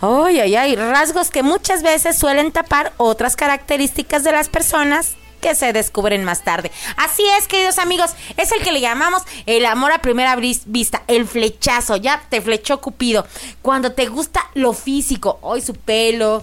Ay, 0.00 0.40
ay, 0.40 0.56
ay, 0.56 0.74
rasgos 0.74 1.30
que 1.30 1.42
muchas 1.42 1.82
veces 1.82 2.16
suelen 2.16 2.50
tapar 2.50 2.94
otras 2.96 3.36
características 3.36 4.24
de 4.24 4.32
las 4.32 4.48
personas 4.48 5.16
que 5.44 5.54
se 5.54 5.74
descubren 5.74 6.24
más 6.24 6.42
tarde. 6.42 6.72
Así 6.96 7.22
es, 7.38 7.46
queridos 7.46 7.78
amigos, 7.78 8.12
es 8.38 8.50
el 8.50 8.62
que 8.62 8.72
le 8.72 8.80
llamamos 8.80 9.22
el 9.44 9.66
amor 9.66 9.92
a 9.92 9.98
primera 10.00 10.36
vista, 10.36 11.02
el 11.06 11.26
flechazo, 11.28 11.96
ya 11.96 12.22
te 12.30 12.40
flechó 12.40 12.80
Cupido. 12.80 13.26
Cuando 13.60 13.92
te 13.92 14.06
gusta 14.06 14.48
lo 14.54 14.72
físico, 14.72 15.38
hoy 15.42 15.60
su 15.60 15.74
pelo, 15.74 16.42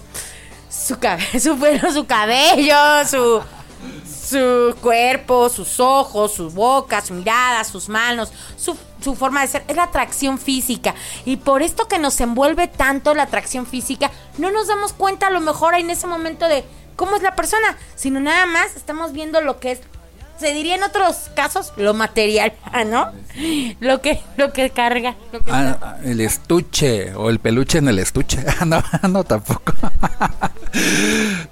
su, 0.70 1.00
cabe- 1.00 1.40
su 1.40 1.58
pelo, 1.58 1.92
su 1.92 2.06
cabello, 2.06 2.76
su 3.10 3.42
su 4.30 4.74
cuerpo, 4.80 5.48
sus 5.50 5.78
ojos, 5.80 6.32
su 6.34 6.48
boca, 6.50 7.02
su 7.02 7.12
mirada, 7.12 7.64
sus 7.64 7.88
manos, 7.90 8.32
su, 8.56 8.78
su 9.02 9.14
forma 9.14 9.42
de 9.42 9.48
ser, 9.48 9.64
es 9.68 9.76
la 9.76 9.82
atracción 9.82 10.38
física. 10.38 10.94
Y 11.26 11.36
por 11.36 11.60
esto 11.60 11.86
que 11.88 11.98
nos 11.98 12.18
envuelve 12.20 12.68
tanto 12.68 13.12
la 13.14 13.24
atracción 13.24 13.66
física, 13.66 14.10
no 14.38 14.50
nos 14.52 14.68
damos 14.68 14.92
cuenta 14.94 15.26
a 15.26 15.30
lo 15.30 15.40
mejor 15.40 15.74
en 15.74 15.90
ese 15.90 16.06
momento 16.06 16.46
de 16.48 16.64
cómo 16.96 17.16
es 17.16 17.22
la 17.22 17.34
persona, 17.34 17.76
sino 17.94 18.20
nada 18.20 18.46
más 18.46 18.76
estamos 18.76 19.12
viendo 19.12 19.40
lo 19.40 19.58
que 19.60 19.72
es, 19.72 19.80
se 20.42 20.52
diría 20.52 20.74
en 20.74 20.82
otros 20.82 21.30
casos, 21.34 21.72
lo 21.78 21.94
material, 21.94 22.52
¿no? 22.86 23.06
Lo 23.80 24.00
que, 24.02 24.20
lo 24.36 24.52
que 24.52 24.68
carga. 24.70 25.14
Lo 25.32 25.40
que 25.40 25.50
Ah, 25.50 25.78
ah, 25.80 25.96
el 26.04 26.20
estuche 26.20 27.14
o 27.14 27.30
el 27.30 27.38
peluche 27.38 27.78
en 27.78 27.88
el 27.88 27.98
estuche. 27.98 28.44
Ah, 28.60 28.64
no, 28.66 28.82
no, 29.08 29.24
tampoco. 29.24 29.72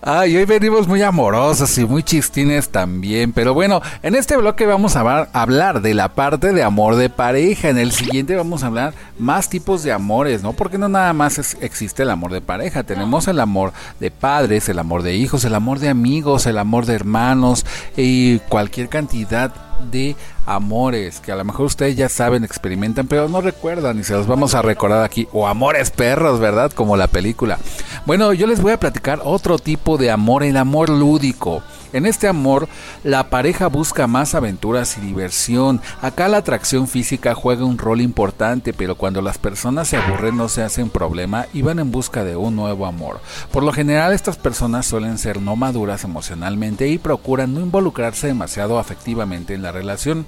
Ay, 0.02 0.36
hoy 0.36 0.44
venimos 0.44 0.86
muy 0.88 1.02
amorosos 1.02 1.76
y 1.78 1.84
muy 1.84 2.02
chistines 2.02 2.68
también. 2.70 3.32
Pero 3.32 3.52
bueno, 3.54 3.80
en 4.02 4.14
este 4.14 4.36
bloque 4.36 4.66
vamos 4.66 4.96
a 4.96 5.00
hablar, 5.00 5.28
hablar 5.32 5.82
de 5.82 5.94
la 5.94 6.10
parte 6.14 6.52
de 6.52 6.62
amor 6.62 6.96
de 6.96 7.10
pareja. 7.10 7.68
En 7.68 7.78
el 7.78 7.92
siguiente 7.92 8.36
vamos 8.36 8.62
a 8.62 8.66
hablar 8.68 8.94
más 9.18 9.48
tipos 9.48 9.82
de 9.82 9.92
amores, 9.92 10.42
¿no? 10.42 10.52
Porque 10.52 10.78
no 10.78 10.88
nada 10.88 11.12
más 11.12 11.38
es- 11.38 11.56
existe 11.60 12.02
el 12.02 12.10
amor 12.10 12.32
de 12.32 12.40
pareja. 12.40 12.82
Tenemos 12.82 13.28
el 13.28 13.40
amor 13.40 13.72
de 13.98 14.10
padres, 14.10 14.68
el 14.68 14.78
amor 14.78 15.02
de 15.02 15.14
hijos, 15.16 15.44
el 15.44 15.54
amor 15.54 15.78
de 15.80 15.88
amigos, 15.90 16.46
el 16.46 16.58
amor 16.58 16.86
de 16.86 16.94
hermanos 16.94 17.66
y 17.96 18.38
cualquier 18.40 18.79
cantidad 18.88 19.52
de 19.90 20.16
amores 20.46 21.20
que 21.20 21.32
a 21.32 21.36
lo 21.36 21.44
mejor 21.44 21.66
ustedes 21.66 21.96
ya 21.96 22.08
saben, 22.08 22.44
experimentan, 22.44 23.06
pero 23.06 23.28
no 23.28 23.40
recuerdan 23.40 23.98
y 23.98 24.04
se 24.04 24.12
los 24.12 24.26
vamos 24.26 24.54
a 24.54 24.62
recordar 24.62 25.04
aquí. 25.04 25.28
O 25.32 25.46
amores 25.46 25.90
perros, 25.90 26.40
¿verdad? 26.40 26.72
Como 26.72 26.96
la 26.96 27.06
película. 27.06 27.58
Bueno, 28.06 28.32
yo 28.32 28.46
les 28.46 28.60
voy 28.60 28.72
a 28.72 28.80
platicar 28.80 29.20
otro 29.24 29.58
tipo 29.58 29.96
de 29.98 30.10
amor, 30.10 30.42
el 30.42 30.56
amor 30.56 30.88
lúdico. 30.88 31.62
En 31.92 32.06
este 32.06 32.28
amor, 32.28 32.68
la 33.02 33.30
pareja 33.30 33.66
busca 33.66 34.06
más 34.06 34.34
aventuras 34.34 34.96
y 34.96 35.00
diversión. 35.00 35.80
Acá 36.00 36.28
la 36.28 36.38
atracción 36.38 36.86
física 36.86 37.34
juega 37.34 37.64
un 37.64 37.78
rol 37.78 38.00
importante, 38.00 38.72
pero 38.72 38.94
cuando 38.94 39.22
las 39.22 39.38
personas 39.38 39.88
se 39.88 39.96
aburren 39.96 40.36
no 40.36 40.48
se 40.48 40.62
hacen 40.62 40.90
problema 40.90 41.46
y 41.52 41.62
van 41.62 41.78
en 41.78 41.90
busca 41.90 42.24
de 42.24 42.36
un 42.36 42.54
nuevo 42.56 42.86
amor. 42.86 43.20
Por 43.52 43.62
lo 43.62 43.72
general 43.72 44.12
estas 44.12 44.36
personas 44.36 44.86
suelen 44.86 45.18
ser 45.18 45.40
no 45.40 45.56
maduras 45.56 46.04
emocionalmente 46.04 46.88
y 46.88 46.98
procuran 46.98 47.54
no 47.54 47.60
involucrarse 47.60 48.28
demasiado 48.28 48.78
afectivamente 48.78 49.54
en 49.54 49.62
la 49.62 49.72
relación. 49.72 50.26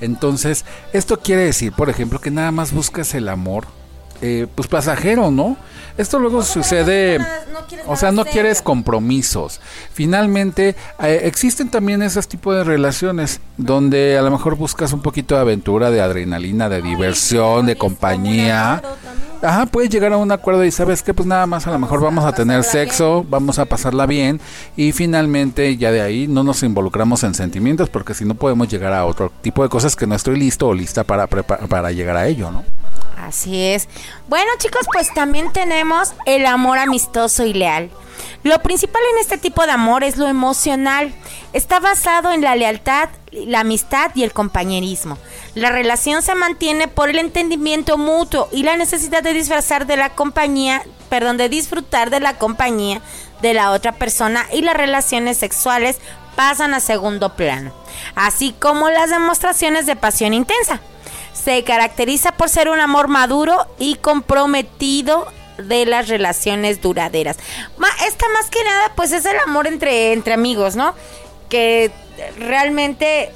Entonces, 0.00 0.64
esto 0.92 1.20
quiere 1.20 1.44
decir, 1.44 1.72
por 1.72 1.88
ejemplo, 1.88 2.20
que 2.20 2.30
nada 2.30 2.50
más 2.50 2.72
buscas 2.72 3.14
el 3.14 3.28
amor, 3.28 3.64
eh, 4.20 4.46
pues 4.54 4.68
pasajero, 4.68 5.30
¿no? 5.30 5.56
Esto 5.96 6.18
luego 6.18 6.42
sucede, 6.42 7.20
o 7.86 7.94
sea, 7.96 8.10
no 8.10 8.24
quieres 8.24 8.60
compromisos. 8.62 9.60
Finalmente, 9.92 10.74
eh, 11.00 11.20
existen 11.22 11.70
también 11.70 12.02
esos 12.02 12.26
tipos 12.26 12.56
de 12.56 12.64
relaciones 12.64 13.40
donde 13.56 14.18
a 14.18 14.22
lo 14.22 14.30
mejor 14.32 14.56
buscas 14.56 14.92
un 14.92 15.02
poquito 15.02 15.36
de 15.36 15.42
aventura, 15.42 15.92
de 15.92 16.02
adrenalina, 16.02 16.68
de 16.68 16.82
diversión, 16.82 17.66
de 17.66 17.76
compañía. 17.76 18.82
Ajá, 19.40 19.66
puedes 19.66 19.90
llegar 19.90 20.12
a 20.12 20.16
un 20.16 20.32
acuerdo 20.32 20.64
y 20.64 20.70
sabes 20.72 21.02
que 21.02 21.14
pues 21.14 21.28
nada 21.28 21.46
más 21.46 21.66
a 21.66 21.70
lo 21.70 21.78
mejor 21.78 22.00
vamos 22.00 22.24
a 22.24 22.32
tener 22.32 22.64
sexo, 22.64 23.24
vamos 23.28 23.58
a 23.58 23.66
pasarla 23.66 24.06
bien 24.06 24.40
y 24.76 24.92
finalmente 24.92 25.76
ya 25.76 25.92
de 25.92 26.00
ahí 26.00 26.26
no 26.26 26.42
nos 26.42 26.62
involucramos 26.62 27.22
en 27.24 27.34
sentimientos 27.34 27.90
porque 27.90 28.14
si 28.14 28.24
no 28.24 28.34
podemos 28.34 28.68
llegar 28.68 28.94
a 28.94 29.04
otro 29.04 29.30
tipo 29.42 29.62
de 29.62 29.68
cosas 29.68 29.96
que 29.96 30.06
no 30.06 30.14
estoy 30.14 30.38
listo 30.38 30.66
o 30.66 30.74
lista 30.74 31.04
para, 31.04 31.26
para 31.26 31.92
llegar 31.92 32.16
a 32.16 32.26
ello, 32.26 32.50
¿no? 32.50 32.64
Así 33.16 33.62
es. 33.62 33.88
Bueno, 34.28 34.50
chicos, 34.58 34.86
pues 34.92 35.12
también 35.14 35.52
tenemos 35.52 36.12
el 36.26 36.46
amor 36.46 36.78
amistoso 36.78 37.44
y 37.44 37.54
leal. 37.54 37.90
Lo 38.42 38.60
principal 38.62 39.02
en 39.12 39.20
este 39.20 39.38
tipo 39.38 39.64
de 39.64 39.72
amor 39.72 40.04
es 40.04 40.16
lo 40.16 40.26
emocional. 40.26 41.14
Está 41.52 41.80
basado 41.80 42.32
en 42.32 42.42
la 42.42 42.56
lealtad, 42.56 43.08
la 43.32 43.60
amistad 43.60 44.10
y 44.14 44.22
el 44.22 44.32
compañerismo. 44.32 45.18
La 45.54 45.70
relación 45.70 46.22
se 46.22 46.34
mantiene 46.34 46.88
por 46.88 47.08
el 47.08 47.18
entendimiento 47.18 47.96
mutuo 47.96 48.48
y 48.52 48.62
la 48.62 48.76
necesidad 48.76 49.22
de 49.22 49.32
disfrazar 49.32 49.86
de 49.86 49.96
la 49.96 50.10
compañía, 50.10 50.82
perdón, 51.08 51.36
de 51.36 51.48
disfrutar 51.48 52.10
de 52.10 52.20
la 52.20 52.36
compañía 52.36 53.00
de 53.40 53.54
la 53.54 53.70
otra 53.70 53.92
persona 53.92 54.46
y 54.52 54.62
las 54.62 54.76
relaciones 54.76 55.36
sexuales 55.38 55.98
pasan 56.36 56.74
a 56.74 56.80
segundo 56.80 57.36
plano, 57.36 57.72
así 58.14 58.54
como 58.58 58.90
las 58.90 59.10
demostraciones 59.10 59.86
de 59.86 59.96
pasión 59.96 60.34
intensa. 60.34 60.80
Se 61.34 61.62
caracteriza 61.64 62.32
por 62.32 62.48
ser 62.48 62.68
un 62.70 62.80
amor 62.80 63.08
maduro 63.08 63.66
y 63.78 63.96
comprometido 63.96 65.26
de 65.58 65.84
las 65.86 66.08
relaciones 66.08 66.80
duraderas. 66.80 67.36
Ma- 67.76 67.88
esta 68.06 68.26
más 68.32 68.48
que 68.50 68.62
nada, 68.64 68.92
pues 68.96 69.12
es 69.12 69.24
el 69.26 69.38
amor 69.46 69.66
entre, 69.66 70.12
entre 70.12 70.34
amigos, 70.34 70.74
¿no? 70.74 70.94
Que 71.48 71.90
realmente, 72.38 73.30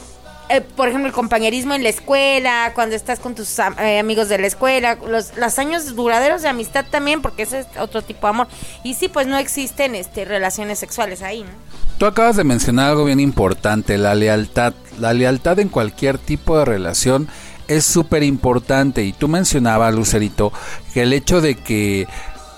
eh, 0.48 0.60
por 0.60 0.88
ejemplo, 0.88 1.08
el 1.08 1.14
compañerismo 1.14 1.74
en 1.74 1.82
la 1.82 1.88
escuela, 1.90 2.72
cuando 2.74 2.96
estás 2.96 3.20
con 3.20 3.34
tus 3.34 3.58
eh, 3.58 3.98
amigos 3.98 4.28
de 4.28 4.38
la 4.38 4.46
escuela, 4.46 4.96
los, 5.06 5.36
los 5.36 5.58
años 5.58 5.94
duraderos 5.94 6.42
de 6.42 6.48
amistad 6.48 6.84
también, 6.90 7.22
porque 7.22 7.42
ese 7.42 7.60
es 7.60 7.66
otro 7.78 8.02
tipo 8.02 8.26
de 8.26 8.30
amor. 8.30 8.48
Y 8.82 8.94
sí, 8.94 9.08
pues 9.08 9.26
no 9.26 9.36
existen 9.38 9.94
este, 9.94 10.24
relaciones 10.24 10.78
sexuales 10.78 11.22
ahí, 11.22 11.42
¿no? 11.42 11.50
Tú 11.98 12.06
acabas 12.06 12.36
de 12.36 12.44
mencionar 12.44 12.90
algo 12.90 13.04
bien 13.04 13.18
importante, 13.20 13.98
la 13.98 14.14
lealtad. 14.14 14.72
La 15.00 15.12
lealtad 15.12 15.58
en 15.60 15.68
cualquier 15.68 16.18
tipo 16.18 16.58
de 16.58 16.64
relación 16.64 17.28
es 17.68 17.84
súper 17.84 18.22
importante. 18.22 19.04
Y 19.04 19.12
tú 19.12 19.28
mencionabas, 19.28 19.94
Lucerito, 19.94 20.52
que 20.92 21.02
el 21.02 21.12
hecho 21.12 21.40
de 21.40 21.54
que, 21.54 22.08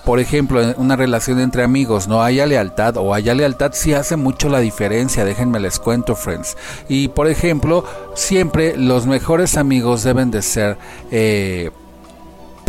por 0.04 0.20
ejemplo, 0.20 0.62
en 0.62 0.74
una 0.78 0.96
relación 0.96 1.40
entre 1.40 1.62
amigos 1.62 2.08
no 2.08 2.22
haya 2.22 2.46
lealtad 2.46 2.96
o 2.96 3.12
haya 3.12 3.34
lealtad 3.34 3.72
sí 3.74 3.92
hace 3.92 4.16
mucho 4.16 4.48
la 4.48 4.60
diferencia. 4.60 5.24
Déjenme 5.24 5.60
les 5.60 5.78
cuento, 5.78 6.16
friends. 6.16 6.56
Y, 6.88 7.08
por 7.08 7.28
ejemplo, 7.28 7.84
siempre 8.14 8.76
los 8.76 9.06
mejores 9.06 9.56
amigos 9.56 10.02
deben 10.02 10.30
de 10.30 10.42
ser... 10.42 10.78
eh, 11.10 11.70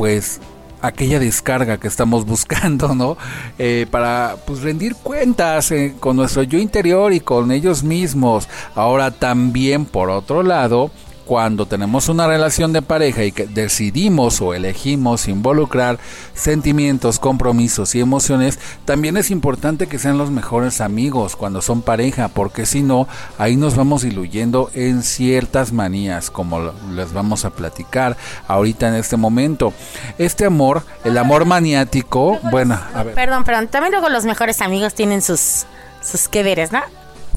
pues 0.01 0.39
aquella 0.81 1.19
descarga 1.19 1.77
que 1.77 1.87
estamos 1.87 2.25
buscando, 2.33 2.95
¿no? 2.95 3.17
Eh, 3.59 3.85
para 3.91 4.35
pues 4.47 4.61
rendir 4.61 4.95
cuentas 4.95 5.71
eh, 5.71 5.93
con 5.99 6.15
nuestro 6.15 6.41
yo 6.41 6.57
interior 6.57 7.13
y 7.13 7.19
con 7.19 7.51
ellos 7.51 7.83
mismos. 7.83 8.49
Ahora 8.75 9.11
también 9.11 9.85
por 9.85 10.09
otro 10.09 10.41
lado, 10.41 10.89
cuando 11.31 11.65
tenemos 11.65 12.09
una 12.09 12.27
relación 12.27 12.73
de 12.73 12.81
pareja 12.81 13.23
y 13.23 13.31
que 13.31 13.47
decidimos 13.47 14.41
o 14.41 14.53
elegimos 14.53 15.29
involucrar 15.29 15.97
sentimientos, 16.33 17.19
compromisos 17.19 17.95
y 17.95 18.01
emociones, 18.01 18.59
también 18.83 19.15
es 19.15 19.31
importante 19.31 19.87
que 19.87 19.97
sean 19.97 20.17
los 20.17 20.29
mejores 20.29 20.81
amigos 20.81 21.37
cuando 21.37 21.61
son 21.61 21.83
pareja, 21.83 22.27
porque 22.27 22.65
si 22.65 22.81
no, 22.81 23.07
ahí 23.37 23.55
nos 23.55 23.77
vamos 23.77 24.01
diluyendo 24.01 24.71
en 24.73 25.03
ciertas 25.03 25.71
manías, 25.71 26.29
como 26.31 26.73
les 26.93 27.13
vamos 27.13 27.45
a 27.45 27.51
platicar 27.51 28.17
ahorita 28.49 28.89
en 28.89 28.95
este 28.95 29.15
momento. 29.15 29.73
Este 30.17 30.43
amor, 30.43 30.83
el 31.05 31.17
amor 31.17 31.45
maniático, 31.45 32.39
bueno, 32.51 32.77
a 32.93 33.03
ver. 33.03 33.15
Perdón, 33.15 33.45
perdón. 33.45 33.69
También 33.69 33.93
luego 33.93 34.09
los 34.09 34.25
mejores 34.25 34.59
amigos 34.59 34.95
tienen 34.95 35.21
sus, 35.21 35.63
sus 36.03 36.27
que 36.27 36.43
veres, 36.43 36.73
¿no? 36.73 36.81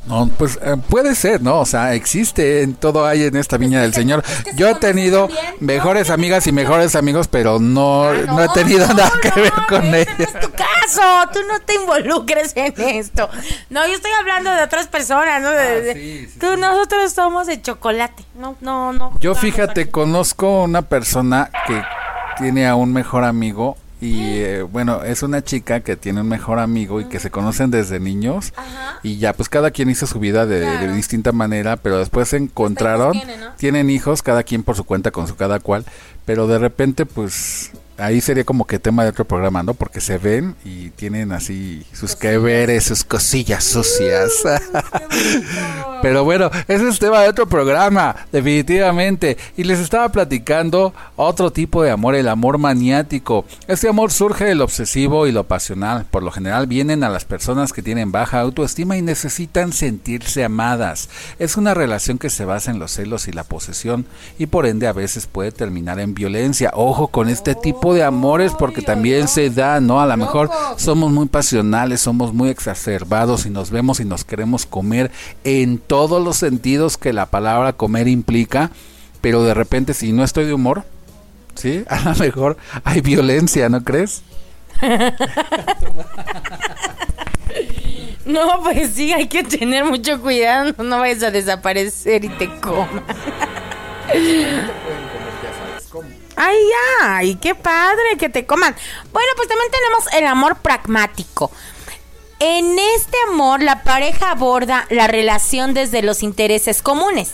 No, 0.06 0.28
pues 0.36 0.58
eh, 0.62 0.76
puede 0.90 1.14
ser, 1.14 1.40
¿no? 1.40 1.60
O 1.60 1.66
sea, 1.66 1.94
existe, 1.94 2.62
en 2.62 2.74
todo 2.74 3.06
hay 3.06 3.22
en 3.24 3.36
esta 3.36 3.56
viña 3.56 3.80
del 3.80 3.94
Señor. 3.94 4.22
Yo 4.54 4.68
he 4.68 4.74
tenido 4.74 5.28
mejores 5.60 6.10
amigas 6.10 6.46
y 6.46 6.52
mejores 6.52 6.94
amigos, 6.94 7.26
pero 7.28 7.58
no, 7.58 8.04
Ah, 8.08 8.14
no 8.26 8.42
he 8.42 8.48
tenido 8.50 8.86
nada 8.88 9.10
que 9.22 9.30
ver 9.40 9.52
con 9.68 9.82
ese 9.94 10.02
ellos. 10.02 10.18
No 10.18 10.24
es 10.40 10.46
tu 10.46 10.52
caso, 10.52 11.02
tú 11.32 11.38
no 11.48 11.58
te 11.60 11.74
involucres 11.74 12.52
en 12.54 12.74
esto. 12.78 13.30
No, 13.70 13.86
yo 13.86 13.94
estoy 13.94 14.10
hablando 14.20 14.50
de 14.50 14.62
otras 14.62 14.88
personas, 14.88 15.40
¿no? 15.40 15.50
De- 15.50 15.80
de- 15.80 15.90
Ah, 15.90 15.94
sí, 15.94 16.28
sí, 16.32 16.38
tú, 16.38 16.56
nosotros 16.58 17.12
somos 17.12 17.46
de 17.46 17.62
chocolate. 17.62 18.24
No, 18.34 18.56
no, 18.60 18.92
no. 18.92 19.16
Yo 19.20 19.34
fíjate, 19.34 19.82
aquí. 19.82 19.90
conozco 19.90 20.64
una 20.64 20.82
persona 20.82 21.50
que 21.66 21.82
tiene 22.36 22.66
a 22.66 22.74
un 22.74 22.92
mejor 22.92 23.24
amigo 23.24 23.76
y 24.04 24.42
eh, 24.42 24.62
bueno, 24.62 25.02
es 25.02 25.22
una 25.22 25.42
chica 25.42 25.80
que 25.80 25.96
tiene 25.96 26.20
un 26.20 26.28
mejor 26.28 26.58
amigo 26.58 27.00
y 27.00 27.06
que 27.06 27.18
se 27.18 27.30
conocen 27.30 27.70
desde 27.70 28.00
niños 28.00 28.52
Ajá. 28.54 29.00
y 29.02 29.16
ya 29.16 29.32
pues 29.32 29.48
cada 29.48 29.70
quien 29.70 29.88
hizo 29.88 30.06
su 30.06 30.18
vida 30.18 30.44
de, 30.44 30.60
de 30.60 30.92
distinta 30.92 31.32
manera, 31.32 31.78
pero 31.78 31.98
después 31.98 32.28
se 32.28 32.36
encontraron, 32.36 33.12
tienen, 33.12 33.40
¿no? 33.40 33.52
tienen 33.56 33.88
hijos, 33.88 34.22
cada 34.22 34.42
quien 34.42 34.62
por 34.62 34.76
su 34.76 34.84
cuenta 34.84 35.10
con 35.10 35.26
su 35.26 35.36
cada 35.36 35.58
cual, 35.58 35.86
pero 36.26 36.46
de 36.46 36.58
repente 36.58 37.06
pues 37.06 37.72
ahí 37.98 38.20
sería 38.20 38.44
como 38.44 38.66
que 38.66 38.78
tema 38.78 39.04
de 39.04 39.10
otro 39.10 39.24
programa, 39.24 39.62
¿no? 39.62 39.74
Porque 39.74 40.00
se 40.00 40.18
ven 40.18 40.56
y 40.64 40.90
tienen 40.90 41.32
así 41.32 41.84
sus 41.92 42.16
que 42.16 42.38
veres, 42.38 42.84
sus 42.84 43.04
cosillas 43.04 43.64
sucias. 43.64 44.32
Pero 46.02 46.22
bueno, 46.22 46.50
ese 46.68 46.88
es 46.88 46.98
tema 46.98 47.20
de 47.20 47.28
otro 47.28 47.48
programa, 47.48 48.14
definitivamente. 48.30 49.38
Y 49.56 49.64
les 49.64 49.78
estaba 49.78 50.10
platicando 50.10 50.92
otro 51.16 51.50
tipo 51.50 51.82
de 51.82 51.90
amor, 51.90 52.14
el 52.14 52.28
amor 52.28 52.58
maniático. 52.58 53.46
Este 53.68 53.88
amor 53.88 54.12
surge 54.12 54.44
del 54.44 54.60
obsesivo 54.60 55.26
y 55.26 55.32
lo 55.32 55.44
pasional. 55.44 56.04
Por 56.10 56.22
lo 56.22 56.30
general 56.30 56.66
vienen 56.66 57.04
a 57.04 57.08
las 57.08 57.24
personas 57.24 57.72
que 57.72 57.82
tienen 57.82 58.12
baja 58.12 58.40
autoestima 58.40 58.96
y 58.96 59.02
necesitan 59.02 59.72
sentirse 59.72 60.44
amadas. 60.44 61.08
Es 61.38 61.56
una 61.56 61.72
relación 61.72 62.18
que 62.18 62.30
se 62.30 62.44
basa 62.44 62.70
en 62.70 62.78
los 62.78 62.92
celos 62.92 63.28
y 63.28 63.32
la 63.32 63.44
posesión 63.44 64.06
y 64.38 64.46
por 64.46 64.66
ende 64.66 64.86
a 64.86 64.92
veces 64.92 65.26
puede 65.26 65.52
terminar 65.52 66.00
en 66.00 66.14
violencia. 66.14 66.70
Ojo 66.74 67.08
con 67.08 67.28
este 67.28 67.54
tipo 67.54 67.83
de 67.92 68.02
amores 68.02 68.52
porque 68.58 68.80
también 68.80 69.28
se 69.28 69.50
da, 69.50 69.80
¿no? 69.80 70.00
A 70.00 70.06
lo 70.06 70.16
mejor 70.16 70.50
somos 70.76 71.12
muy 71.12 71.26
pasionales, 71.26 72.00
somos 72.00 72.32
muy 72.32 72.48
exacerbados 72.48 73.44
y 73.44 73.50
nos 73.50 73.70
vemos 73.70 74.00
y 74.00 74.04
nos 74.04 74.24
queremos 74.24 74.64
comer 74.64 75.10
en 75.42 75.78
todos 75.78 76.24
los 76.24 76.36
sentidos 76.36 76.96
que 76.96 77.12
la 77.12 77.26
palabra 77.26 77.74
comer 77.74 78.08
implica, 78.08 78.70
pero 79.20 79.42
de 79.42 79.54
repente 79.54 79.92
si 79.92 80.12
no 80.12 80.24
estoy 80.24 80.46
de 80.46 80.54
humor, 80.54 80.84
¿sí? 81.54 81.84
A 81.88 82.00
lo 82.00 82.14
mejor 82.14 82.56
hay 82.84 83.00
violencia, 83.00 83.68
¿no 83.68 83.82
crees? 83.84 84.22
No, 88.24 88.62
pues 88.62 88.92
sí, 88.94 89.12
hay 89.12 89.28
que 89.28 89.44
tener 89.44 89.84
mucho 89.84 90.18
cuidado, 90.20 90.72
no, 90.82 90.98
vayas 90.98 91.22
a 91.24 91.30
desaparecer 91.30 92.24
y 92.24 92.28
te 92.30 92.48
coman. 92.58 93.04
Ay, 96.36 96.58
ay, 97.02 97.34
qué 97.36 97.54
padre 97.54 98.16
que 98.18 98.28
te 98.28 98.46
coman. 98.46 98.74
Bueno, 99.12 99.28
pues 99.36 99.48
también 99.48 99.70
tenemos 99.70 100.12
el 100.14 100.26
amor 100.26 100.56
pragmático. 100.56 101.50
En 102.40 102.78
este 102.78 103.16
amor, 103.28 103.62
la 103.62 103.84
pareja 103.84 104.30
aborda 104.30 104.86
la 104.90 105.06
relación 105.06 105.72
desde 105.72 106.02
los 106.02 106.22
intereses 106.22 106.82
comunes, 106.82 107.32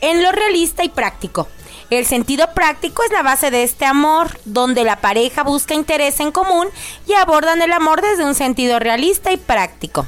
en 0.00 0.22
lo 0.22 0.32
realista 0.32 0.84
y 0.84 0.88
práctico. 0.88 1.48
El 1.90 2.06
sentido 2.06 2.52
práctico 2.54 3.02
es 3.02 3.10
la 3.10 3.22
base 3.22 3.50
de 3.50 3.62
este 3.62 3.86
amor, 3.86 4.38
donde 4.44 4.84
la 4.84 5.00
pareja 5.00 5.42
busca 5.42 5.74
interés 5.74 6.20
en 6.20 6.32
común 6.32 6.68
y 7.06 7.14
abordan 7.14 7.62
el 7.62 7.72
amor 7.72 8.02
desde 8.02 8.24
un 8.24 8.34
sentido 8.34 8.78
realista 8.78 9.32
y 9.32 9.38
práctico. 9.38 10.06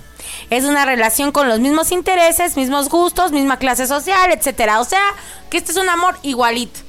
Es 0.51 0.65
una 0.65 0.85
relación 0.85 1.33
con 1.33 1.49
los 1.49 1.59
mismos 1.59 1.91
intereses, 1.91 2.57
mismos 2.57 2.89
gustos, 2.89 3.33
misma 3.33 3.59
clase 3.59 3.87
social, 3.87 4.31
etcétera. 4.31 4.81
O 4.81 4.85
sea, 4.85 5.03
que 5.49 5.57
este 5.57 5.73
es 5.73 5.79
un 5.79 5.89
amor 5.89 6.17
igualito. 6.23 6.81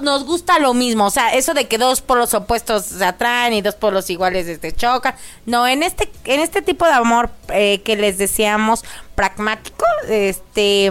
Nos 0.00 0.24
gusta 0.24 0.58
lo 0.58 0.74
mismo, 0.74 1.06
o 1.06 1.10
sea, 1.10 1.34
eso 1.34 1.54
de 1.54 1.66
que 1.66 1.78
dos 1.78 2.00
polos 2.00 2.34
opuestos 2.34 2.84
se 2.84 3.04
atraen 3.04 3.52
y 3.52 3.62
dos 3.62 3.74
polos 3.74 4.10
iguales 4.10 4.46
este, 4.46 4.72
chocan. 4.72 5.14
No, 5.46 5.66
en 5.66 5.82
este, 5.82 6.10
en 6.24 6.40
este 6.40 6.62
tipo 6.62 6.84
de 6.84 6.92
amor 6.92 7.30
eh, 7.48 7.80
que 7.84 7.96
les 7.96 8.18
decíamos 8.18 8.84
pragmático, 9.14 9.84
este 10.08 10.90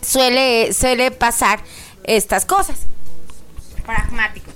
suele, 0.00 0.72
suele 0.72 1.10
pasar 1.10 1.60
estas 2.04 2.44
cosas. 2.44 2.86
Pragmático. 3.84 4.50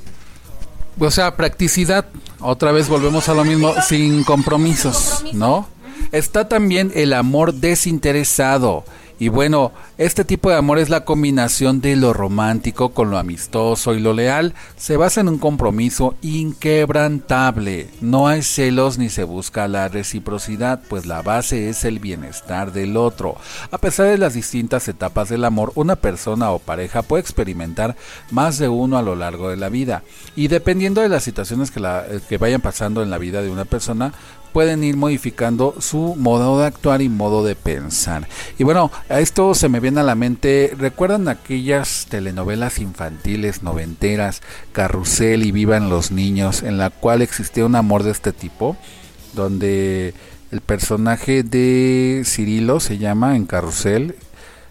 O 0.98 1.10
sea, 1.10 1.36
practicidad. 1.36 2.06
Otra 2.40 2.72
vez 2.72 2.88
volvemos 2.88 3.28
a 3.28 3.34
lo 3.34 3.44
mismo, 3.44 3.74
sin 3.82 4.24
compromisos, 4.24 5.24
¿no? 5.32 5.68
Está 6.10 6.48
también 6.48 6.92
el 6.94 7.12
amor 7.12 7.54
desinteresado. 7.54 8.84
Y 9.22 9.28
bueno, 9.28 9.70
este 9.98 10.24
tipo 10.24 10.50
de 10.50 10.56
amor 10.56 10.80
es 10.80 10.90
la 10.90 11.04
combinación 11.04 11.80
de 11.80 11.94
lo 11.94 12.12
romántico 12.12 12.88
con 12.88 13.12
lo 13.12 13.18
amistoso 13.18 13.94
y 13.94 14.00
lo 14.00 14.14
leal. 14.14 14.52
Se 14.76 14.96
basa 14.96 15.20
en 15.20 15.28
un 15.28 15.38
compromiso 15.38 16.16
inquebrantable. 16.22 17.86
No 18.00 18.26
hay 18.26 18.42
celos 18.42 18.98
ni 18.98 19.10
se 19.10 19.22
busca 19.22 19.68
la 19.68 19.86
reciprocidad, 19.86 20.82
pues 20.88 21.06
la 21.06 21.22
base 21.22 21.68
es 21.68 21.84
el 21.84 22.00
bienestar 22.00 22.72
del 22.72 22.96
otro. 22.96 23.36
A 23.70 23.78
pesar 23.78 24.06
de 24.06 24.18
las 24.18 24.34
distintas 24.34 24.88
etapas 24.88 25.28
del 25.28 25.44
amor, 25.44 25.70
una 25.76 25.94
persona 25.94 26.50
o 26.50 26.58
pareja 26.58 27.02
puede 27.02 27.20
experimentar 27.20 27.94
más 28.32 28.58
de 28.58 28.68
uno 28.68 28.98
a 28.98 29.02
lo 29.02 29.14
largo 29.14 29.50
de 29.50 29.56
la 29.56 29.68
vida. 29.68 30.02
Y 30.34 30.48
dependiendo 30.48 31.00
de 31.00 31.08
las 31.08 31.22
situaciones 31.22 31.70
que, 31.70 31.78
eh, 31.80 32.38
vayan 32.38 32.60
pasando 32.60 33.04
en 33.04 33.10
la 33.10 33.18
vida 33.18 33.40
de 33.40 33.52
una 33.52 33.66
persona, 33.66 34.14
pueden 34.52 34.84
ir 34.84 34.96
modificando 34.96 35.74
su 35.80 36.14
modo 36.16 36.58
de 36.58 36.66
actuar 36.66 37.02
y 37.02 37.08
modo 37.08 37.44
de 37.44 37.54
pensar. 37.54 38.28
Y 38.58 38.64
bueno, 38.64 38.90
a 39.08 39.20
esto 39.20 39.54
se 39.54 39.68
me 39.68 39.80
viene 39.80 40.00
a 40.00 40.04
la 40.04 40.14
mente, 40.14 40.74
¿recuerdan 40.76 41.28
aquellas 41.28 42.06
telenovelas 42.08 42.78
infantiles 42.78 43.62
noventeras, 43.62 44.42
Carrusel 44.72 45.44
y 45.44 45.52
Vivan 45.52 45.88
los 45.88 46.10
Niños, 46.10 46.62
en 46.62 46.78
la 46.78 46.90
cual 46.90 47.22
existía 47.22 47.66
un 47.66 47.74
amor 47.74 48.02
de 48.02 48.10
este 48.10 48.32
tipo? 48.32 48.76
Donde 49.34 50.14
el 50.50 50.60
personaje 50.60 51.42
de 51.42 52.22
Cirilo 52.26 52.78
se 52.80 52.98
llama 52.98 53.36
en 53.36 53.46
Carrusel, 53.46 54.16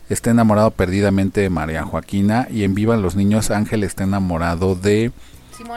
está 0.10 0.30
enamorado 0.30 0.72
perdidamente 0.72 1.42
de 1.42 1.50
María 1.50 1.84
Joaquina 1.84 2.48
y 2.52 2.64
en 2.64 2.76
Vivan 2.76 3.02
los 3.02 3.16
Niños 3.16 3.50
Ángel 3.52 3.84
está 3.84 4.04
enamorado 4.04 4.76
de... 4.76 5.12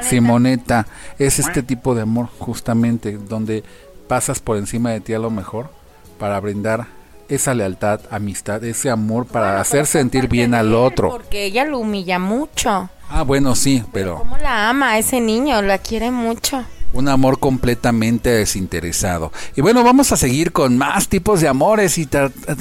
Simoneta 0.00 0.86
es 1.18 1.38
este 1.38 1.62
tipo 1.62 1.94
de 1.94 2.02
amor 2.02 2.28
justamente 2.38 3.18
donde 3.18 3.64
pasas 4.08 4.40
por 4.40 4.56
encima 4.56 4.90
de 4.90 5.00
ti 5.00 5.14
a 5.14 5.18
lo 5.18 5.30
mejor 5.30 5.70
para 6.18 6.38
brindar 6.40 6.86
esa 7.28 7.54
lealtad, 7.54 8.00
amistad, 8.10 8.62
ese 8.64 8.90
amor 8.90 9.26
para 9.26 9.60
hacer 9.60 9.86
sentir 9.86 10.28
bien 10.28 10.54
al 10.54 10.74
otro. 10.74 11.10
Porque 11.10 11.44
ella 11.44 11.64
lo 11.64 11.78
humilla 11.78 12.18
mucho. 12.18 12.90
Ah, 13.08 13.22
bueno, 13.22 13.54
sí, 13.54 13.82
pero 13.92 14.16
¿Cómo 14.16 14.36
la 14.38 14.68
ama 14.68 14.92
a 14.92 14.98
ese 14.98 15.20
niño? 15.20 15.60
La 15.62 15.78
quiere 15.78 16.10
mucho. 16.10 16.64
Un 16.94 17.08
amor 17.08 17.38
completamente 17.38 18.30
desinteresado. 18.30 19.32
Y 19.56 19.60
bueno, 19.60 19.84
vamos 19.84 20.12
a 20.12 20.16
seguir 20.16 20.52
con 20.52 20.78
más 20.78 21.08
tipos 21.08 21.40
de 21.40 21.48
amores 21.48 21.98
y 21.98 22.08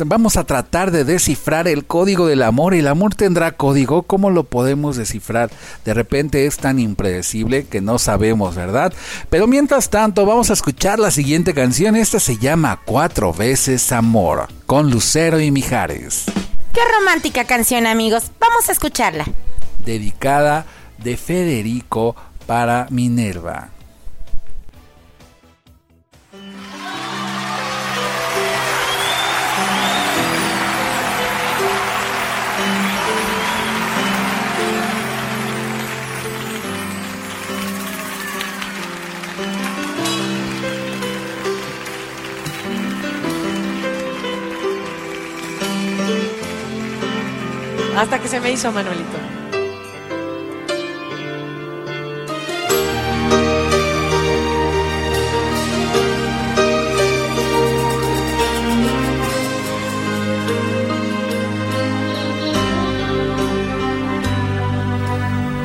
vamos 0.05 0.37
a 0.37 0.43
tratar 0.43 0.91
de 0.91 1.05
descifrar 1.05 1.67
el 1.67 1.85
código 1.85 2.27
del 2.27 2.41
amor. 2.41 2.73
¿El 2.73 2.87
amor 2.87 3.15
tendrá 3.15 3.51
código? 3.53 4.03
¿Cómo 4.03 4.29
lo 4.31 4.43
podemos 4.43 4.97
descifrar? 4.97 5.51
De 5.85 5.93
repente 5.93 6.45
es 6.45 6.57
tan 6.57 6.79
impredecible 6.79 7.65
que 7.65 7.79
no 7.79 7.99
sabemos, 7.99 8.55
¿verdad? 8.55 8.91
Pero 9.29 9.47
mientras 9.47 9.89
tanto, 9.89 10.25
vamos 10.25 10.49
a 10.49 10.53
escuchar 10.53 10.99
la 10.99 11.11
siguiente 11.11 11.53
canción. 11.53 11.95
Esta 11.95 12.19
se 12.19 12.37
llama 12.37 12.81
Cuatro 12.85 13.33
veces 13.33 13.91
Amor, 13.91 14.47
con 14.65 14.89
Lucero 14.89 15.39
y 15.39 15.51
Mijares, 15.51 16.25
Qué 16.73 16.81
romántica 16.99 17.45
canción, 17.45 17.85
amigos. 17.85 18.31
Vamos 18.39 18.67
a 18.67 18.71
escucharla. 18.71 19.25
dedicada 19.85 20.65
de 20.97 21.17
Federico 21.17 22.15
para 22.47 22.87
Minerva. 22.89 23.69
Hasta 48.03 48.19
que 48.19 48.27
se 48.27 48.37
me 48.41 48.51
hizo 48.51 48.69
Manuelito. 48.69 49.17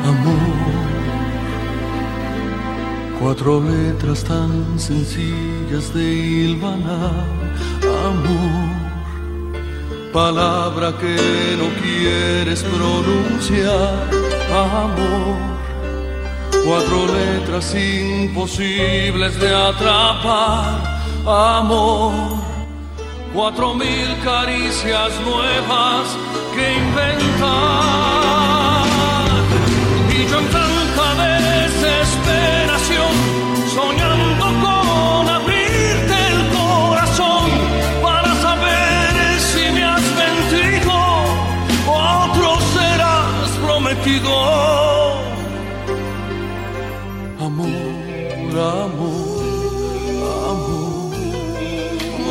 Amor, 0.05 0.37
cuatro 3.21 3.61
letras 3.61 4.23
tan 4.23 4.79
sencillas 4.79 5.93
de 5.93 6.05
hilvanar. 6.05 7.27
Amor, 7.83 8.88
palabra 10.13 10.93
que 10.99 11.57
no 11.57 11.69
quieres 11.83 12.63
pronunciar. 12.63 14.09
Amor, 14.51 15.37
cuatro 16.65 17.07
letras 17.07 17.75
imposibles 17.75 19.39
de 19.39 19.55
atrapar. 19.55 21.01
Amor, 21.27 22.13
cuatro 23.35 23.75
mil 23.75 24.17
caricias 24.25 25.13
nuevas 25.21 26.17
que 26.55 26.73
inventar. 26.73 27.78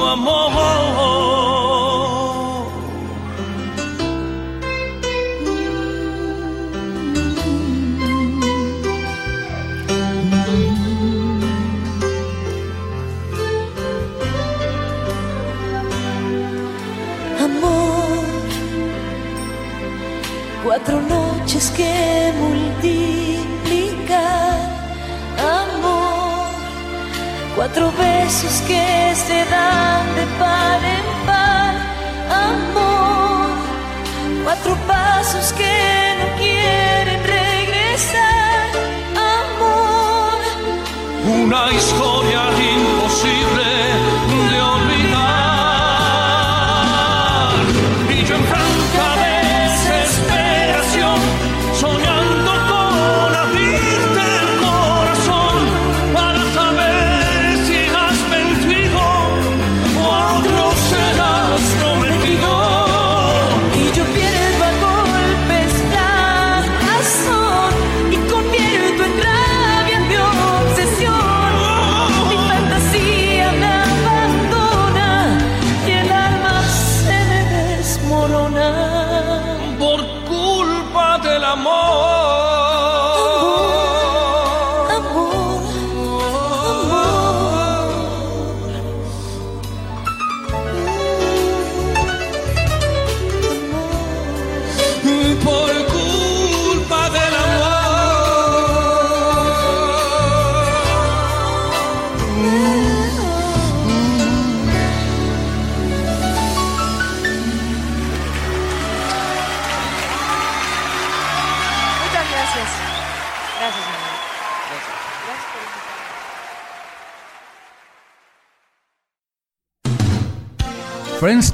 Amor, 0.07 0.51
amor. 17.39 18.23
Cuatro 20.63 21.01
noches 21.01 21.69
que 21.71 22.33
cuatro 27.57 27.91
besos 27.93 28.61
que 28.67 29.15
se 29.15 29.43
dan 29.49 30.05
de 30.15 30.25
par 30.39 30.79
en 30.97 31.07
par. 31.25 31.73
Amor, 32.49 33.49
cuatro 34.43 34.75
pasos 34.87 35.51
que 35.53 35.75
no 36.19 36.27
quieren 36.37 37.19
regresar. 37.23 38.69
Amor. 39.41 40.37
Una 41.43 41.73
historia 41.73 42.41
imposible 42.73 42.96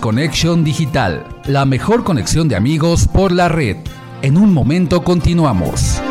Connection 0.03 0.65
Digital, 0.65 1.25
la 1.45 1.63
mejor 1.63 2.03
conexión 2.03 2.49
de 2.49 2.57
amigos 2.57 3.07
por 3.07 3.31
la 3.31 3.47
red. 3.47 3.77
En 4.21 4.35
un 4.35 4.53
momento 4.53 5.01
continuamos. 5.01 6.01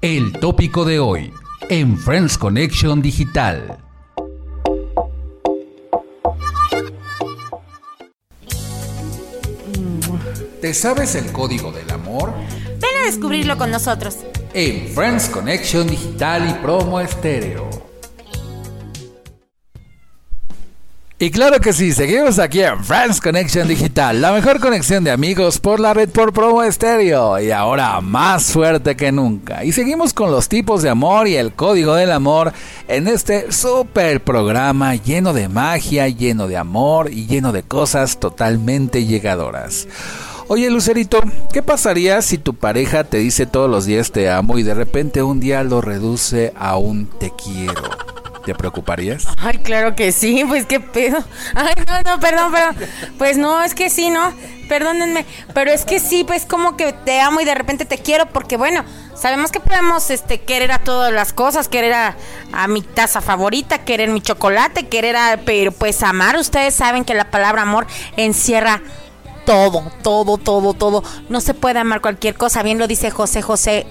El 0.00 0.32
tópico 0.32 0.84
de 0.84 0.98
hoy 0.98 1.32
en 1.68 1.96
Friends 1.96 2.36
Connection 2.36 3.00
Digital. 3.00 3.78
¿Te 10.60 10.74
sabes 10.74 11.14
el 11.14 11.30
código 11.30 11.70
del 11.70 11.88
amor? 11.92 12.34
Ven 12.80 12.96
a 13.00 13.06
descubrirlo 13.06 13.56
con 13.56 13.70
nosotros. 13.70 14.16
En 14.56 14.86
Friends 14.86 15.28
Connection 15.30 15.88
Digital 15.88 16.48
y 16.48 16.52
Promo 16.62 17.00
Estéreo. 17.00 17.68
Y 21.18 21.32
claro 21.32 21.58
que 21.58 21.72
sí, 21.72 21.90
seguimos 21.90 22.38
aquí 22.38 22.62
en 22.62 22.84
Friends 22.84 23.20
Connection 23.20 23.66
Digital, 23.66 24.20
la 24.20 24.30
mejor 24.30 24.60
conexión 24.60 25.02
de 25.02 25.10
amigos 25.10 25.58
por 25.58 25.80
la 25.80 25.92
red 25.92 26.08
por 26.08 26.32
Promo 26.32 26.62
Estéreo 26.62 27.40
y 27.40 27.50
ahora 27.50 28.00
más 28.00 28.52
fuerte 28.52 28.94
que 28.94 29.10
nunca. 29.10 29.64
Y 29.64 29.72
seguimos 29.72 30.14
con 30.14 30.30
los 30.30 30.48
tipos 30.48 30.82
de 30.82 30.90
amor 30.90 31.26
y 31.26 31.34
el 31.34 31.52
código 31.52 31.96
del 31.96 32.12
amor 32.12 32.52
en 32.86 33.08
este 33.08 33.50
super 33.50 34.22
programa 34.22 34.94
lleno 34.94 35.32
de 35.32 35.48
magia, 35.48 36.06
lleno 36.06 36.46
de 36.46 36.56
amor 36.56 37.12
y 37.12 37.26
lleno 37.26 37.50
de 37.50 37.64
cosas 37.64 38.20
totalmente 38.20 39.04
llegadoras. 39.04 39.88
Oye 40.48 40.68
Lucerito, 40.68 41.22
¿qué 41.52 41.62
pasaría 41.62 42.20
si 42.20 42.36
tu 42.36 42.54
pareja 42.54 43.04
te 43.04 43.16
dice 43.16 43.46
todos 43.46 43.70
los 43.70 43.86
días 43.86 44.12
te 44.12 44.30
amo 44.30 44.58
y 44.58 44.62
de 44.62 44.74
repente 44.74 45.22
un 45.22 45.40
día 45.40 45.62
lo 45.64 45.80
reduce 45.80 46.52
a 46.56 46.76
un 46.76 47.06
te 47.06 47.30
quiero? 47.30 47.82
¿Te 48.44 48.54
preocuparías? 48.54 49.26
Ay, 49.38 49.56
claro 49.58 49.96
que 49.96 50.12
sí, 50.12 50.44
pues 50.46 50.66
qué 50.66 50.78
pedo. 50.78 51.24
Ay, 51.54 51.72
no, 51.86 52.10
no, 52.10 52.20
perdón, 52.20 52.52
perdón. 52.52 52.76
Pues 53.16 53.38
no, 53.38 53.62
es 53.62 53.74
que 53.74 53.88
sí, 53.88 54.10
¿no? 54.10 54.34
Perdónenme, 54.68 55.24
pero 55.54 55.70
es 55.70 55.86
que 55.86 55.98
sí, 55.98 56.24
pues 56.24 56.44
como 56.44 56.76
que 56.76 56.92
te 56.92 57.20
amo 57.20 57.40
y 57.40 57.46
de 57.46 57.54
repente 57.54 57.86
te 57.86 57.96
quiero 57.96 58.26
porque 58.26 58.58
bueno, 58.58 58.84
sabemos 59.16 59.50
que 59.50 59.60
podemos 59.60 60.10
este 60.10 60.42
querer 60.42 60.72
a 60.72 60.78
todas 60.78 61.10
las 61.10 61.32
cosas, 61.32 61.68
querer 61.68 61.94
a, 61.94 62.16
a 62.52 62.68
mi 62.68 62.82
taza 62.82 63.22
favorita, 63.22 63.78
querer 63.78 64.10
mi 64.10 64.20
chocolate, 64.20 64.88
querer 64.88 65.16
a 65.16 65.40
pero 65.46 65.72
pues 65.72 66.02
amar, 66.02 66.36
ustedes 66.36 66.74
saben 66.74 67.06
que 67.06 67.14
la 67.14 67.30
palabra 67.30 67.62
amor 67.62 67.86
encierra 68.18 68.82
todo, 69.44 69.84
todo, 70.02 70.38
todo, 70.38 70.74
todo. 70.74 71.02
No 71.28 71.40
se 71.40 71.54
puede 71.54 71.78
amar 71.78 72.00
cualquier 72.00 72.34
cosa, 72.34 72.62
bien 72.62 72.78
lo 72.78 72.86
dice 72.86 73.10
José 73.10 73.42
José 73.42 73.86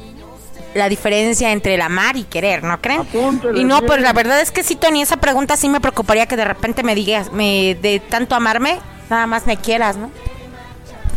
la 0.74 0.90
diferencia 0.90 1.52
entre 1.52 1.76
el 1.76 1.82
amar 1.82 2.18
y 2.18 2.24
querer, 2.24 2.64
¿no 2.64 2.82
creen? 2.82 3.08
y 3.54 3.64
no, 3.64 3.82
pues 3.84 4.02
la 4.02 4.14
verdad 4.14 4.42
es 4.42 4.52
que 4.52 4.64
sí, 4.64 4.76
Tony, 4.76 5.02
esa 5.02 5.18
pregunta 5.18 5.56
sí 5.56 5.70
me 5.70 5.80
preocuparía 5.80 6.26
que 6.26 6.36
de 6.36 6.46
repente 6.46 6.84
me 6.84 6.96
digas, 6.96 7.32
me 7.32 7.76
de 7.76 8.00
tanto 8.00 8.36
amarme, 8.36 8.80
nada 9.10 9.28
más 9.28 9.46
me 9.46 9.58
quieras, 9.58 9.98
¿no? 9.98 10.10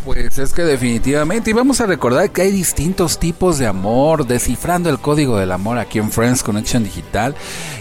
Pues 0.06 0.38
es 0.38 0.52
que 0.52 0.62
definitivamente, 0.62 1.50
y 1.50 1.52
vamos 1.52 1.80
a 1.80 1.86
recordar 1.86 2.30
que 2.30 2.42
hay 2.42 2.52
distintos 2.52 3.18
tipos 3.18 3.58
de 3.58 3.66
amor, 3.66 4.24
descifrando 4.24 4.88
el 4.88 5.00
código 5.00 5.36
del 5.36 5.50
amor 5.50 5.78
aquí 5.78 5.98
en 5.98 6.12
Friends 6.12 6.44
Connection 6.44 6.84
Digital, 6.84 7.34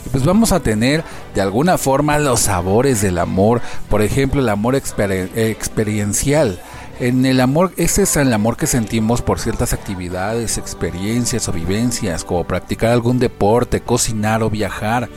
y 0.03 0.09
pues 0.09 0.25
vamos 0.25 0.51
a 0.51 0.59
tener 0.59 1.03
de 1.35 1.41
alguna 1.41 1.77
forma 1.77 2.17
los 2.17 2.39
sabores 2.39 3.03
del 3.03 3.19
amor, 3.19 3.61
por 3.91 4.01
ejemplo 4.01 4.41
el 4.41 4.49
amor 4.49 4.73
exper- 4.73 5.29
experiencial. 5.37 6.59
En 6.99 7.27
el 7.27 7.41
amor, 7.41 7.73
ese 7.77 8.03
es 8.03 8.15
el 8.15 8.33
amor 8.33 8.57
que 8.57 8.65
sentimos 8.65 9.21
por 9.21 9.37
ciertas 9.39 9.73
actividades, 9.73 10.57
experiencias 10.57 11.47
o 11.47 11.51
vivencias, 11.51 12.23
como 12.23 12.45
practicar 12.45 12.89
algún 12.91 13.19
deporte, 13.19 13.81
cocinar 13.81 14.41
o 14.41 14.49
viajar. 14.49 15.09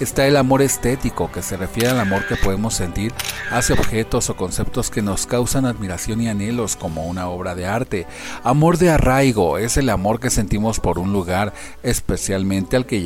Está 0.00 0.26
el 0.26 0.36
amor 0.36 0.60
estético, 0.60 1.30
que 1.30 1.40
se 1.40 1.56
refiere 1.56 1.90
al 1.90 2.00
amor 2.00 2.26
que 2.26 2.34
podemos 2.34 2.74
sentir 2.74 3.12
hacia 3.50 3.76
objetos 3.76 4.28
o 4.28 4.36
conceptos 4.36 4.90
que 4.90 5.02
nos 5.02 5.24
causan 5.26 5.66
admiración 5.66 6.20
y 6.20 6.28
anhelos, 6.28 6.74
como 6.74 7.06
una 7.06 7.28
obra 7.28 7.54
de 7.54 7.66
arte. 7.66 8.06
Amor 8.42 8.78
de 8.78 8.90
arraigo 8.90 9.56
es 9.56 9.76
el 9.76 9.88
amor 9.88 10.18
que 10.18 10.30
sentimos 10.30 10.80
por 10.80 10.98
un 10.98 11.12
lugar, 11.12 11.54
especialmente 11.84 12.76
al 12.76 12.86
que, 12.86 13.04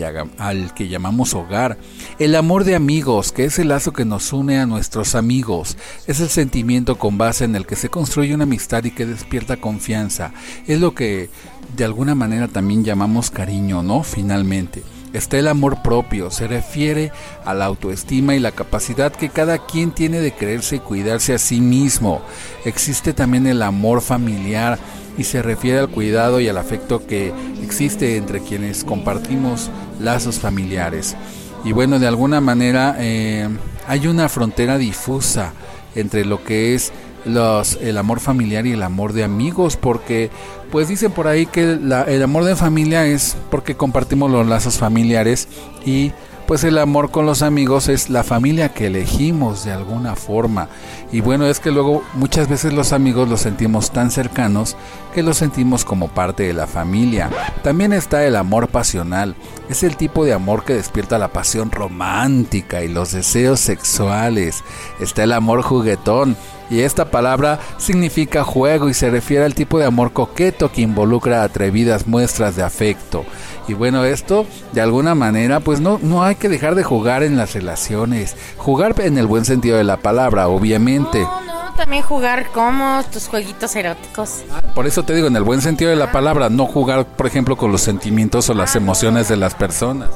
llamamos 0.88 1.34
hogar. 1.34 1.76
El 2.18 2.34
amor 2.34 2.64
de 2.64 2.74
amigos, 2.74 3.32
que 3.32 3.44
es 3.44 3.58
el 3.58 3.68
lazo 3.68 3.92
que 3.92 4.06
nos 4.06 4.32
une 4.32 4.58
a 4.58 4.64
nuestros 4.64 5.14
amigos. 5.14 5.76
Es 6.06 6.20
el 6.20 6.30
sentimiento 6.30 6.96
con 6.96 7.18
base 7.18 7.44
en 7.44 7.54
el 7.54 7.66
que 7.66 7.76
se 7.76 7.90
construye 7.90 8.34
una 8.34 8.44
amistad 8.44 8.82
y 8.84 8.92
que 8.92 9.04
despierta 9.04 9.58
confianza. 9.58 10.32
Es 10.66 10.80
lo 10.80 10.94
que 10.94 11.28
de 11.76 11.84
alguna 11.84 12.14
manera 12.14 12.48
también 12.48 12.82
llamamos 12.82 13.30
cariño, 13.30 13.82
¿no? 13.82 14.02
Finalmente. 14.02 14.82
Está 15.12 15.38
el 15.38 15.48
amor 15.48 15.82
propio, 15.82 16.30
se 16.30 16.46
refiere 16.46 17.12
a 17.44 17.54
la 17.54 17.64
autoestima 17.64 18.34
y 18.34 18.40
la 18.40 18.52
capacidad 18.52 19.12
que 19.12 19.30
cada 19.30 19.64
quien 19.64 19.90
tiene 19.92 20.20
de 20.20 20.32
creerse 20.32 20.76
y 20.76 20.80
cuidarse 20.80 21.34
a 21.34 21.38
sí 21.38 21.60
mismo. 21.60 22.20
Existe 22.64 23.14
también 23.14 23.46
el 23.46 23.62
amor 23.62 24.02
familiar 24.02 24.78
y 25.16 25.24
se 25.24 25.42
refiere 25.42 25.78
al 25.78 25.88
cuidado 25.88 26.40
y 26.40 26.48
al 26.48 26.58
afecto 26.58 27.06
que 27.06 27.32
existe 27.62 28.16
entre 28.16 28.40
quienes 28.40 28.84
compartimos 28.84 29.70
lazos 29.98 30.38
familiares. 30.38 31.16
Y 31.64 31.72
bueno, 31.72 31.98
de 31.98 32.06
alguna 32.06 32.40
manera 32.40 32.96
eh, 32.98 33.48
hay 33.86 34.06
una 34.06 34.28
frontera 34.28 34.78
difusa 34.78 35.52
entre 35.94 36.24
lo 36.24 36.44
que 36.44 36.74
es 36.74 36.92
los, 37.24 37.76
el 37.80 37.98
amor 37.98 38.20
familiar 38.20 38.66
y 38.66 38.72
el 38.72 38.82
amor 38.82 39.12
de 39.12 39.24
amigos, 39.24 39.76
porque 39.76 40.30
pues 40.70 40.88
dicen 40.88 41.12
por 41.12 41.26
ahí 41.28 41.46
que 41.46 41.76
la- 41.80 42.02
el 42.04 42.22
amor 42.22 42.44
de 42.44 42.56
familia 42.56 43.06
es 43.06 43.36
porque 43.50 43.74
compartimos 43.76 44.30
los 44.30 44.46
lazos 44.46 44.78
familiares 44.78 45.48
y 45.84 46.12
pues 46.46 46.64
el 46.64 46.78
amor 46.78 47.10
con 47.10 47.26
los 47.26 47.42
amigos 47.42 47.88
es 47.88 48.08
la 48.08 48.24
familia 48.24 48.70
que 48.70 48.86
elegimos 48.86 49.66
de 49.66 49.72
alguna 49.72 50.16
forma. 50.16 50.68
Y 51.12 51.20
bueno, 51.20 51.44
es 51.46 51.60
que 51.60 51.70
luego 51.70 52.02
muchas 52.14 52.48
veces 52.48 52.72
los 52.72 52.94
amigos 52.94 53.28
los 53.28 53.40
sentimos 53.42 53.90
tan 53.90 54.10
cercanos 54.10 54.74
que 55.14 55.22
los 55.22 55.36
sentimos 55.36 55.84
como 55.84 56.08
parte 56.08 56.44
de 56.44 56.54
la 56.54 56.66
familia. 56.66 57.28
También 57.62 57.92
está 57.92 58.24
el 58.24 58.34
amor 58.34 58.68
pasional. 58.68 59.34
Es 59.68 59.82
el 59.82 59.98
tipo 59.98 60.24
de 60.24 60.32
amor 60.32 60.64
que 60.64 60.72
despierta 60.72 61.18
la 61.18 61.28
pasión 61.28 61.70
romántica 61.70 62.82
y 62.82 62.88
los 62.88 63.12
deseos 63.12 63.60
sexuales. 63.60 64.64
Está 65.00 65.24
el 65.24 65.32
amor 65.32 65.60
juguetón. 65.60 66.34
Y 66.70 66.80
esta 66.80 67.10
palabra 67.10 67.58
significa 67.78 68.44
juego 68.44 68.88
y 68.88 68.94
se 68.94 69.10
refiere 69.10 69.44
al 69.44 69.54
tipo 69.54 69.78
de 69.78 69.86
amor 69.86 70.12
coqueto 70.12 70.70
que 70.70 70.82
involucra 70.82 71.42
atrevidas 71.42 72.06
muestras 72.06 72.56
de 72.56 72.62
afecto. 72.62 73.24
Y 73.68 73.74
bueno, 73.74 74.04
esto 74.04 74.46
de 74.72 74.80
alguna 74.80 75.14
manera, 75.14 75.60
pues 75.60 75.80
no, 75.80 75.98
no 76.02 76.22
hay 76.22 76.36
que 76.36 76.48
dejar 76.48 76.74
de 76.74 76.84
jugar 76.84 77.22
en 77.22 77.36
las 77.36 77.54
relaciones. 77.54 78.36
Jugar 78.56 78.94
en 78.98 79.18
el 79.18 79.26
buen 79.26 79.44
sentido 79.44 79.76
de 79.76 79.84
la 79.84 79.98
palabra, 79.98 80.48
obviamente. 80.48 81.20
No, 81.20 81.44
no, 81.44 81.74
también 81.74 82.02
jugar 82.02 82.46
como 82.52 83.02
tus 83.12 83.28
jueguitos 83.28 83.76
eróticos. 83.76 84.42
Por 84.74 84.86
eso 84.86 85.02
te 85.04 85.14
digo, 85.14 85.26
en 85.26 85.36
el 85.36 85.42
buen 85.42 85.60
sentido 85.60 85.90
de 85.90 85.96
la 85.96 86.12
palabra, 86.12 86.48
no 86.48 86.66
jugar, 86.66 87.06
por 87.06 87.26
ejemplo, 87.26 87.56
con 87.56 87.70
los 87.70 87.82
sentimientos 87.82 88.48
o 88.48 88.54
las 88.54 88.74
emociones 88.74 89.28
de 89.28 89.36
las 89.36 89.54
personas. 89.54 90.08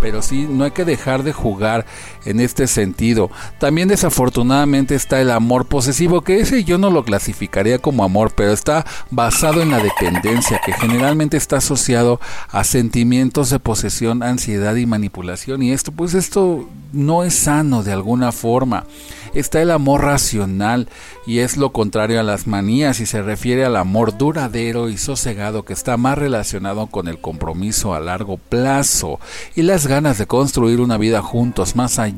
Pero 0.00 0.22
sí, 0.22 0.46
no 0.48 0.64
hay 0.64 0.70
que 0.70 0.84
dejar 0.84 1.22
de 1.22 1.32
jugar 1.32 1.84
en 2.24 2.40
este 2.40 2.66
sentido. 2.66 3.30
También 3.58 3.88
desafortunadamente 3.88 4.94
está 4.94 5.20
el 5.20 5.30
amor 5.30 5.66
posesivo, 5.66 6.22
que 6.22 6.40
ese 6.40 6.64
yo 6.64 6.78
no 6.78 6.90
lo 6.90 7.04
clasificaría 7.04 7.78
como 7.78 8.04
amor, 8.04 8.32
pero 8.34 8.52
está 8.52 8.84
basado 9.10 9.62
en 9.62 9.70
la 9.70 9.80
dependencia, 9.80 10.60
que 10.64 10.72
generalmente 10.72 11.36
está 11.36 11.58
asociado 11.58 12.20
a 12.50 12.64
sentimientos 12.64 13.50
de 13.50 13.58
posesión, 13.58 14.22
ansiedad 14.22 14.74
y 14.76 14.86
manipulación. 14.86 15.62
Y 15.62 15.72
esto, 15.72 15.92
pues 15.92 16.14
esto 16.14 16.68
no 16.92 17.24
es 17.24 17.34
sano 17.34 17.82
de 17.82 17.92
alguna 17.92 18.32
forma. 18.32 18.84
Está 19.32 19.62
el 19.62 19.70
amor 19.70 20.02
racional 20.02 20.88
y 21.24 21.38
es 21.38 21.56
lo 21.56 21.70
contrario 21.70 22.18
a 22.18 22.24
las 22.24 22.48
manías 22.48 22.98
y 22.98 23.06
se 23.06 23.22
refiere 23.22 23.64
al 23.64 23.76
amor 23.76 24.18
duradero 24.18 24.88
y 24.88 24.96
sosegado 24.96 25.64
que 25.64 25.72
está 25.72 25.96
más 25.96 26.18
relacionado 26.18 26.88
con 26.88 27.06
el 27.06 27.20
compromiso 27.20 27.94
a 27.94 28.00
largo 28.00 28.38
plazo 28.38 29.20
y 29.54 29.62
las 29.62 29.86
ganas 29.86 30.18
de 30.18 30.26
construir 30.26 30.80
una 30.80 30.98
vida 30.98 31.22
juntos 31.22 31.76
más 31.76 32.00
allá 32.00 32.09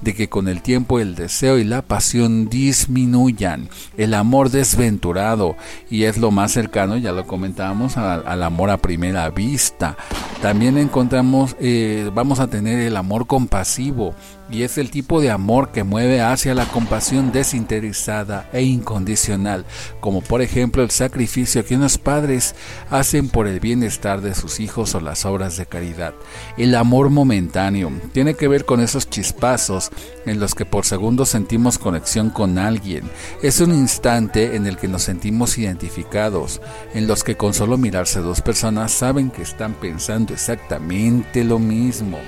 de 0.00 0.14
que 0.14 0.28
con 0.28 0.48
el 0.48 0.62
tiempo 0.62 1.00
el 1.00 1.14
deseo 1.14 1.58
y 1.58 1.64
la 1.64 1.82
pasión 1.82 2.48
disminuyan. 2.48 3.68
El 3.96 4.14
amor 4.14 4.50
desventurado 4.50 5.56
y 5.90 6.04
es 6.04 6.18
lo 6.18 6.30
más 6.30 6.52
cercano, 6.52 6.96
ya 6.96 7.12
lo 7.12 7.26
comentábamos, 7.26 7.96
al, 7.96 8.24
al 8.26 8.42
amor 8.42 8.70
a 8.70 8.76
primera 8.76 9.28
vista. 9.30 9.96
También 10.40 10.76
encontramos, 10.78 11.56
eh, 11.60 12.10
vamos 12.12 12.40
a 12.40 12.48
tener 12.48 12.80
el 12.80 12.96
amor 12.96 13.26
compasivo 13.26 14.14
y 14.52 14.64
es 14.64 14.76
el 14.76 14.90
tipo 14.90 15.20
de 15.20 15.30
amor 15.30 15.72
que 15.72 15.82
mueve 15.82 16.20
hacia 16.20 16.54
la 16.54 16.66
compasión 16.66 17.32
desinteresada 17.32 18.48
e 18.52 18.62
incondicional, 18.62 19.64
como 20.00 20.20
por 20.20 20.42
ejemplo 20.42 20.82
el 20.82 20.90
sacrificio 20.90 21.64
que 21.64 21.76
unos 21.76 21.96
padres 21.96 22.54
hacen 22.90 23.28
por 23.28 23.46
el 23.48 23.60
bienestar 23.60 24.20
de 24.20 24.34
sus 24.34 24.60
hijos 24.60 24.94
o 24.94 25.00
las 25.00 25.24
obras 25.24 25.56
de 25.56 25.66
caridad. 25.66 26.14
El 26.58 26.74
amor 26.74 27.08
momentáneo 27.08 27.90
tiene 28.12 28.34
que 28.34 28.48
ver 28.48 28.66
con 28.66 28.80
esos 28.80 29.08
chispazos 29.08 29.90
en 30.26 30.38
los 30.38 30.54
que 30.54 30.66
por 30.66 30.84
segundos 30.84 31.30
sentimos 31.30 31.78
conexión 31.78 32.30
con 32.30 32.58
alguien. 32.58 33.04
Es 33.42 33.60
un 33.60 33.72
instante 33.72 34.54
en 34.56 34.66
el 34.66 34.76
que 34.76 34.88
nos 34.88 35.02
sentimos 35.02 35.56
identificados, 35.56 36.60
en 36.94 37.06
los 37.06 37.24
que 37.24 37.36
con 37.36 37.54
solo 37.54 37.78
mirarse 37.78 38.20
dos 38.20 38.42
personas 38.42 38.92
saben 38.92 39.30
que 39.30 39.42
están 39.42 39.74
pensando 39.74 40.34
exactamente 40.34 41.44
lo 41.44 41.58
mismo 41.58 42.18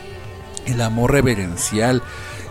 el 0.66 0.80
amor 0.80 1.12
reverencial 1.12 2.02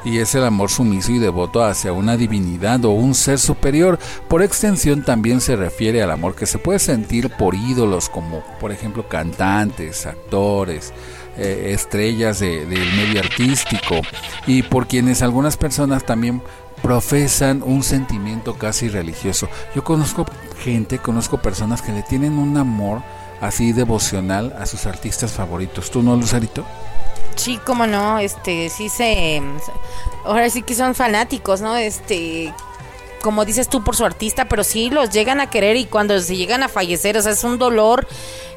y 0.06 0.18
es 0.20 0.36
el 0.36 0.44
amor 0.44 0.70
sumiso 0.70 1.12
y 1.14 1.20
devoto 1.20 1.64
hacia 1.64 1.94
una 1.94 2.18
divinidad 2.18 2.84
o 2.84 2.90
un 2.92 3.16
ser 3.16 3.40
superior. 3.40 3.98
Por 4.28 4.44
extensión 4.44 5.04
también 5.04 5.40
se 5.40 5.56
refiere 5.56 6.04
al 6.04 6.12
amor 6.12 6.36
que 6.36 6.46
se 6.46 6.58
puede 6.58 6.80
sentir 6.80 7.30
por 7.30 7.56
ídolos 7.56 8.10
como 8.10 8.44
por 8.60 8.72
ejemplo 8.74 9.08
cantantes, 9.08 10.06
actores, 10.06 10.94
eh, 11.38 11.72
estrellas 11.74 12.40
de- 12.40 12.66
del 12.66 12.94
medio 12.96 13.22
artístico 13.22 14.02
y 14.46 14.62
por 14.64 14.88
quienes 14.88 15.22
algunas 15.22 15.56
personas 15.56 16.06
también 16.06 16.42
profesan 16.82 17.64
un 17.64 17.82
sentimiento 17.82 18.56
casi 18.56 18.90
religioso. 18.90 19.48
Yo 19.74 19.86
conozco 19.86 20.26
gente, 20.60 21.00
conozco 21.00 21.42
personas 21.42 21.82
que 21.82 21.94
le 21.94 22.04
tienen 22.04 22.34
un 22.34 22.58
amor 22.58 23.02
así 23.44 23.74
devocional 23.74 24.56
a 24.58 24.66
sus 24.66 24.86
artistas 24.86 25.32
favoritos. 25.32 25.92
¿Tú 25.92 26.02
no, 26.02 26.16
Lucerito? 26.16 26.66
Sí, 27.36 27.60
cómo 27.66 27.86
no, 27.86 28.20
este, 28.20 28.70
sí 28.70 28.90
se, 28.90 29.42
ahora 30.24 30.50
sí 30.50 30.62
que 30.62 30.76
son 30.76 30.96
fanáticos, 30.96 31.62
¿no? 31.62 31.76
Este, 31.76 32.54
como 33.22 33.44
dices 33.44 33.68
tú 33.68 33.84
por 33.84 33.96
su 33.96 34.06
artista, 34.06 34.46
pero 34.46 34.64
sí 34.64 34.90
los 34.90 35.10
llegan 35.10 35.42
a 35.42 35.50
querer 35.50 35.76
y 35.76 35.86
cuando 35.86 36.20
se 36.20 36.38
llegan 36.38 36.64
a 36.64 36.70
fallecer, 36.70 37.18
o 37.18 37.22
sea, 37.22 37.32
es 37.32 37.44
un 37.44 37.58
dolor 37.58 38.08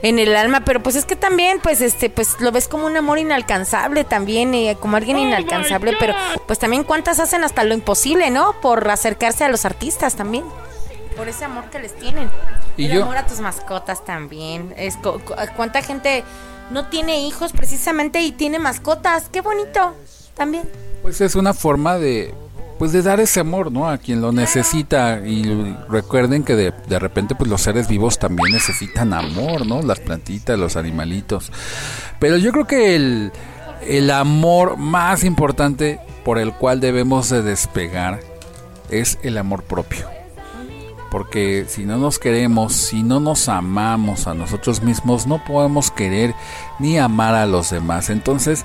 en 0.02 0.18
el 0.18 0.36
alma, 0.36 0.62
pero 0.64 0.82
pues 0.82 0.94
es 0.94 1.04
que 1.04 1.16
también, 1.16 1.58
pues, 1.60 1.80
este, 1.80 2.10
pues 2.10 2.38
lo 2.40 2.52
ves 2.52 2.68
como 2.68 2.86
un 2.86 2.96
amor 2.96 3.18
inalcanzable 3.18 4.04
también, 4.04 4.54
eh, 4.54 4.76
como 4.78 4.98
alguien 4.98 5.18
inalcanzable, 5.18 5.96
pero 5.98 6.14
pues 6.46 6.58
también 6.58 6.84
cuántas 6.84 7.18
hacen 7.18 7.44
hasta 7.44 7.64
lo 7.64 7.74
imposible, 7.74 8.30
¿no? 8.30 8.60
Por 8.60 8.88
acercarse 8.90 9.44
a 9.44 9.48
los 9.48 9.64
artistas 9.64 10.14
también, 10.14 10.44
por 11.16 11.28
ese 11.28 11.46
amor 11.46 11.70
que 11.70 11.78
les 11.78 11.96
tienen. 11.96 12.30
Y 12.76 12.86
el 12.86 12.92
yo- 12.92 13.02
amor 13.04 13.16
a 13.16 13.26
tus 13.26 13.40
mascotas 13.40 14.04
también. 14.04 14.74
Es 14.76 14.96
co- 14.96 15.20
co- 15.24 15.34
cuánta 15.56 15.82
gente 15.82 16.24
no 16.70 16.86
tiene 16.88 17.20
hijos 17.26 17.52
precisamente 17.52 18.20
y 18.22 18.32
tiene 18.32 18.58
mascotas. 18.58 19.28
Qué 19.32 19.40
bonito 19.40 19.94
también. 20.34 20.64
Pues 21.02 21.20
es 21.20 21.34
una 21.36 21.54
forma 21.54 21.96
de 21.98 22.34
pues 22.78 22.92
de 22.92 23.00
dar 23.00 23.20
ese 23.20 23.40
amor, 23.40 23.72
¿no? 23.72 23.88
A 23.88 23.96
quien 23.96 24.20
lo 24.20 24.32
necesita 24.32 25.20
y 25.26 25.74
recuerden 25.88 26.44
que 26.44 26.54
de, 26.56 26.74
de 26.86 26.98
repente 26.98 27.34
pues 27.34 27.48
los 27.48 27.62
seres 27.62 27.88
vivos 27.88 28.18
también 28.18 28.52
necesitan 28.52 29.14
amor, 29.14 29.64
¿no? 29.66 29.80
Las 29.80 29.98
plantitas, 30.00 30.58
los 30.58 30.76
animalitos. 30.76 31.50
Pero 32.20 32.36
yo 32.36 32.52
creo 32.52 32.66
que 32.66 32.94
el, 32.94 33.32
el 33.86 34.10
amor 34.10 34.76
más 34.76 35.24
importante 35.24 36.00
por 36.22 36.38
el 36.38 36.52
cual 36.52 36.80
debemos 36.80 37.30
de 37.30 37.40
despegar 37.40 38.20
es 38.90 39.18
el 39.22 39.38
amor 39.38 39.62
propio. 39.62 40.06
Porque 41.10 41.66
si 41.68 41.84
no 41.84 41.98
nos 41.98 42.18
queremos, 42.18 42.72
si 42.72 43.02
no 43.02 43.20
nos 43.20 43.48
amamos 43.48 44.26
a 44.26 44.34
nosotros 44.34 44.82
mismos, 44.82 45.26
no 45.26 45.42
podemos 45.44 45.90
querer 45.90 46.34
ni 46.78 46.98
amar 46.98 47.34
a 47.34 47.46
los 47.46 47.70
demás. 47.70 48.10
Entonces, 48.10 48.64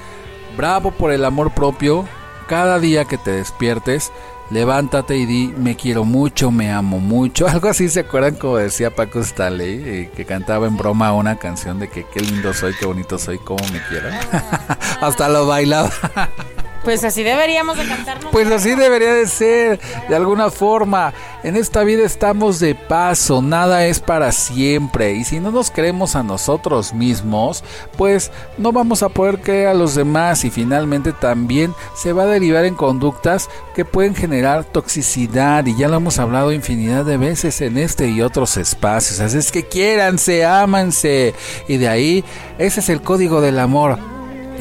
bravo 0.57 0.91
por 0.91 1.11
el 1.11 1.25
amor 1.25 1.53
propio. 1.53 2.05
Cada 2.47 2.79
día 2.79 3.05
que 3.05 3.17
te 3.17 3.31
despiertes, 3.31 4.11
levántate 4.49 5.17
y 5.17 5.25
di, 5.25 5.53
me 5.57 5.75
quiero 5.75 6.03
mucho, 6.03 6.51
me 6.51 6.71
amo 6.71 6.99
mucho. 6.99 7.47
Algo 7.49 7.69
así, 7.69 7.89
¿se 7.89 8.01
acuerdan 8.01 8.35
como 8.35 8.57
decía 8.57 8.93
Paco 8.93 9.21
Stanley, 9.21 9.83
eh, 9.85 10.11
que 10.15 10.25
cantaba 10.25 10.67
en 10.67 10.77
broma 10.77 11.13
una 11.13 11.37
canción 11.37 11.79
de 11.79 11.89
que 11.89 12.05
qué 12.05 12.19
lindo 12.19 12.53
soy, 12.53 12.73
qué 12.73 12.85
bonito 12.85 13.17
soy, 13.17 13.39
cómo 13.39 13.63
me 13.71 13.81
quiero? 13.87 14.09
Hasta 15.01 15.29
lo 15.29 15.47
bailaba. 15.47 15.91
Pues 16.83 17.03
así 17.03 17.21
deberíamos 17.21 17.77
de 17.77 17.87
cantarnos. 17.87 18.31
Pues 18.31 18.49
así 18.49 18.73
debería 18.73 19.13
de 19.13 19.27
ser, 19.27 19.79
de 20.09 20.15
alguna 20.15 20.49
forma. 20.49 21.13
En 21.43 21.55
esta 21.55 21.83
vida 21.83 22.03
estamos 22.03 22.59
de 22.59 22.73
paso, 22.75 23.41
nada 23.41 23.85
es 23.85 23.99
para 23.99 24.31
siempre. 24.31 25.13
Y 25.13 25.23
si 25.23 25.39
no 25.39 25.51
nos 25.51 25.69
creemos 25.69 26.15
a 26.15 26.23
nosotros 26.23 26.93
mismos, 26.93 27.63
pues 27.97 28.31
no 28.57 28.71
vamos 28.71 29.03
a 29.03 29.09
poder 29.09 29.41
creer 29.41 29.67
a 29.67 29.73
los 29.73 29.95
demás 29.95 30.43
y 30.43 30.49
finalmente 30.49 31.13
también 31.13 31.73
se 31.95 32.13
va 32.13 32.23
a 32.23 32.27
derivar 32.27 32.65
en 32.65 32.75
conductas 32.75 33.49
que 33.75 33.85
pueden 33.85 34.15
generar 34.15 34.63
toxicidad. 34.65 35.65
Y 35.67 35.77
ya 35.77 35.87
lo 35.87 35.97
hemos 35.97 36.17
hablado 36.17 36.51
infinidad 36.51 37.05
de 37.05 37.17
veces 37.17 37.61
en 37.61 37.77
este 37.77 38.07
y 38.07 38.21
otros 38.21 38.57
espacios. 38.57 39.19
Así 39.19 39.37
es 39.37 39.51
que 39.51 39.67
quiéranse, 39.67 40.45
ámanse. 40.45 41.35
Y 41.67 41.77
de 41.77 41.87
ahí, 41.87 42.25
ese 42.57 42.79
es 42.79 42.89
el 42.89 43.01
código 43.01 43.39
del 43.41 43.59
amor 43.59 44.10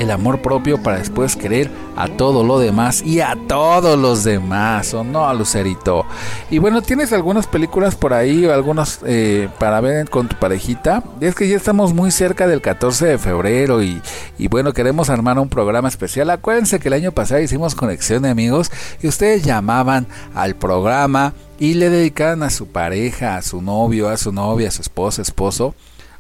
el 0.00 0.10
amor 0.10 0.40
propio 0.40 0.82
para 0.82 0.98
después 0.98 1.36
querer 1.36 1.70
a 1.96 2.08
todo 2.08 2.42
lo 2.42 2.58
demás 2.58 3.02
y 3.02 3.20
a 3.20 3.36
todos 3.46 3.98
los 3.98 4.24
demás, 4.24 4.94
o 4.94 5.04
no, 5.04 5.32
Lucerito. 5.34 6.06
Y 6.50 6.58
bueno, 6.58 6.80
¿tienes 6.80 7.12
algunas 7.12 7.46
películas 7.46 7.96
por 7.96 8.14
ahí 8.14 8.46
o 8.46 8.54
algunos 8.54 9.00
eh, 9.04 9.48
para 9.58 9.80
ver 9.80 10.08
con 10.08 10.26
tu 10.28 10.36
parejita? 10.36 11.04
Es 11.20 11.34
que 11.34 11.48
ya 11.48 11.56
estamos 11.56 11.92
muy 11.92 12.10
cerca 12.10 12.46
del 12.46 12.62
14 12.62 13.06
de 13.06 13.18
febrero 13.18 13.82
y, 13.82 14.00
y 14.38 14.48
bueno, 14.48 14.72
queremos 14.72 15.10
armar 15.10 15.38
un 15.38 15.50
programa 15.50 15.88
especial. 15.88 16.30
Acuérdense 16.30 16.80
que 16.80 16.88
el 16.88 16.94
año 16.94 17.12
pasado 17.12 17.42
hicimos 17.42 17.74
conexión 17.74 18.22
de 18.22 18.30
amigos 18.30 18.70
y 19.02 19.08
ustedes 19.08 19.44
llamaban 19.44 20.06
al 20.34 20.56
programa 20.56 21.34
y 21.58 21.74
le 21.74 21.90
dedicaban 21.90 22.42
a 22.42 22.48
su 22.48 22.68
pareja, 22.68 23.36
a 23.36 23.42
su 23.42 23.60
novio, 23.60 24.08
a 24.08 24.16
su 24.16 24.32
novia, 24.32 24.68
a 24.68 24.72
su 24.72 24.80
esposa, 24.80 25.20
esposo 25.20 25.74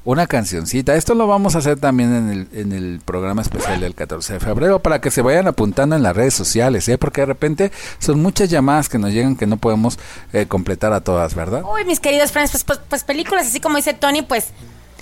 una 0.04 0.26
cancioncita. 0.26 0.94
Esto 0.96 1.14
lo 1.14 1.26
vamos 1.26 1.54
a 1.54 1.58
hacer 1.58 1.78
también 1.78 2.14
en 2.14 2.30
el, 2.30 2.48
en 2.52 2.72
el 2.72 3.00
programa 3.04 3.42
especial 3.42 3.80
del 3.80 3.94
14 3.94 4.34
de 4.34 4.40
febrero 4.40 4.80
para 4.80 5.00
que 5.00 5.10
se 5.10 5.20
vayan 5.22 5.46
apuntando 5.46 5.94
en 5.96 6.02
las 6.02 6.16
redes 6.16 6.34
sociales, 6.34 6.88
¿eh? 6.88 6.96
porque 6.98 7.20
de 7.20 7.26
repente 7.26 7.72
son 7.98 8.20
muchas 8.22 8.48
llamadas 8.48 8.88
que 8.88 8.98
nos 8.98 9.12
llegan 9.12 9.36
que 9.36 9.46
no 9.46 9.58
podemos 9.58 9.98
eh, 10.32 10.46
completar 10.46 10.92
a 10.92 11.00
todas, 11.02 11.34
¿verdad? 11.34 11.62
Uy, 11.70 11.84
mis 11.84 12.00
queridos 12.00 12.32
friends, 12.32 12.50
pues, 12.52 12.64
pues, 12.64 12.80
pues 12.88 13.04
películas, 13.04 13.46
así 13.46 13.60
como 13.60 13.76
dice 13.76 13.92
Tony, 13.94 14.22
pues 14.22 14.48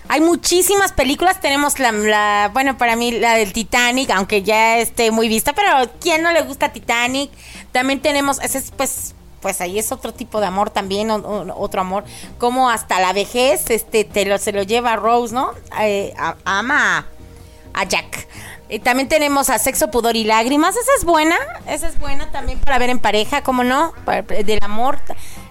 hay 0.09 0.20
muchísimas 0.20 0.92
películas. 0.92 1.40
Tenemos 1.40 1.78
la, 1.78 1.92
la- 1.92 2.51
bueno, 2.53 2.76
para 2.78 2.96
mí 2.96 3.12
la 3.12 3.34
del 3.34 3.53
Titanic, 3.53 4.11
aunque 4.11 4.42
ya 4.42 4.78
esté 4.78 5.11
muy 5.11 5.28
vista, 5.28 5.53
pero 5.53 5.90
¿quién 6.01 6.22
no 6.22 6.32
le 6.32 6.42
gusta 6.42 6.72
Titanic? 6.72 7.30
También 7.72 8.01
tenemos, 8.01 8.40
ese 8.42 8.59
es 8.59 8.70
pues, 8.70 9.14
pues 9.41 9.61
ahí 9.61 9.78
es 9.78 9.93
otro 9.93 10.12
tipo 10.12 10.41
de 10.41 10.47
amor 10.47 10.70
también, 10.70 11.11
otro 11.11 11.80
amor, 11.80 12.05
como 12.39 12.70
hasta 12.70 13.01
la 13.01 13.12
vejez, 13.12 13.70
este, 13.70 14.05
te 14.05 14.24
lo, 14.24 14.39
se 14.39 14.53
lo 14.53 14.62
lleva 14.62 14.97
Rose, 14.97 15.34
¿no? 15.34 15.53
Eh, 15.80 16.14
ama 16.45 16.99
a, 16.99 17.07
a 17.74 17.84
Jack. 17.84 18.28
Y 18.70 18.80
también 18.80 19.09
tenemos 19.09 19.49
a 19.49 19.59
Sexo, 19.59 19.91
Pudor 19.91 20.14
y 20.14 20.24
Lágrimas. 20.24 20.76
Esa 20.76 20.91
es 20.99 21.05
buena. 21.05 21.36
Esa 21.66 21.89
es 21.89 21.99
buena 21.99 22.30
también 22.30 22.59
para 22.59 22.78
ver 22.78 22.91
en 22.91 22.99
pareja, 22.99 23.43
¿cómo 23.43 23.64
no? 23.64 23.95
Del 24.45 24.59
amor. 24.62 24.99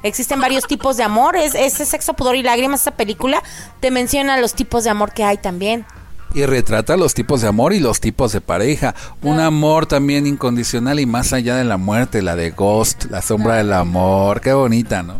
Existen 0.03 0.39
varios 0.39 0.65
tipos 0.65 0.97
de 0.97 1.03
amor. 1.03 1.35
Es, 1.35 1.55
ese 1.55 1.85
Sexo, 1.85 2.13
Pudor 2.13 2.35
y 2.35 2.43
Lágrimas, 2.43 2.81
esa 2.81 2.91
película, 2.91 3.41
te 3.79 3.89
menciona 3.89 4.37
los 4.37 4.53
tipos 4.53 4.83
de 4.83 4.91
amor 4.91 5.13
que 5.13 5.23
hay 5.23 5.37
también. 5.37 5.85
Y 6.33 6.45
retrata 6.45 6.97
los 6.97 7.13
tipos 7.13 7.41
de 7.41 7.47
amor 7.47 7.73
y 7.73 7.79
los 7.79 7.99
tipos 7.99 8.31
de 8.31 8.41
pareja. 8.41 8.93
Un 9.21 9.39
amor 9.39 9.85
también 9.85 10.27
incondicional 10.27 10.99
y 10.99 11.05
más 11.05 11.33
allá 11.33 11.55
de 11.55 11.63
la 11.63 11.77
muerte, 11.77 12.21
la 12.21 12.35
de 12.35 12.51
Ghost, 12.51 13.05
la 13.09 13.21
sombra 13.21 13.55
del 13.55 13.73
amor. 13.73 14.41
Qué 14.41 14.53
bonita, 14.53 15.03
¿no? 15.03 15.15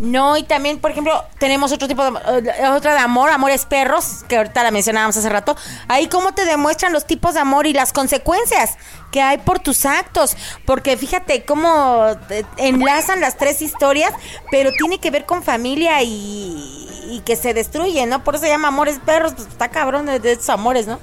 No, 0.00 0.38
y 0.38 0.44
también, 0.44 0.78
por 0.78 0.90
ejemplo, 0.90 1.24
tenemos 1.38 1.72
otro 1.72 1.86
tipo 1.86 2.02
de 2.02 2.48
eh, 2.48 2.68
otra 2.68 2.94
de 2.94 3.00
amor, 3.00 3.28
amores 3.28 3.66
perros, 3.66 4.24
que 4.28 4.38
ahorita 4.38 4.62
la 4.62 4.70
mencionábamos 4.70 5.14
hace 5.18 5.28
rato. 5.28 5.54
Ahí 5.88 6.08
cómo 6.08 6.32
te 6.32 6.46
demuestran 6.46 6.94
los 6.94 7.06
tipos 7.06 7.34
de 7.34 7.40
amor 7.40 7.66
y 7.66 7.74
las 7.74 7.92
consecuencias 7.92 8.78
que 9.12 9.20
hay 9.20 9.36
por 9.36 9.58
tus 9.58 9.84
actos, 9.84 10.38
porque 10.64 10.96
fíjate 10.96 11.44
cómo 11.44 12.06
eh, 12.30 12.44
enlazan 12.56 13.20
las 13.20 13.36
tres 13.36 13.60
historias, 13.60 14.14
pero 14.50 14.70
tiene 14.72 14.98
que 15.00 15.10
ver 15.10 15.26
con 15.26 15.42
familia 15.42 16.02
y, 16.02 16.88
y 17.10 17.20
que 17.26 17.36
se 17.36 17.52
destruye, 17.52 18.06
¿no? 18.06 18.24
Por 18.24 18.36
eso 18.36 18.44
se 18.44 18.50
llama 18.50 18.68
amores 18.68 19.00
perros, 19.04 19.34
pues 19.36 19.48
está 19.48 19.68
cabrón 19.68 20.06
de, 20.06 20.18
de 20.18 20.32
esos 20.32 20.48
amores, 20.48 20.86
¿no? 20.86 20.98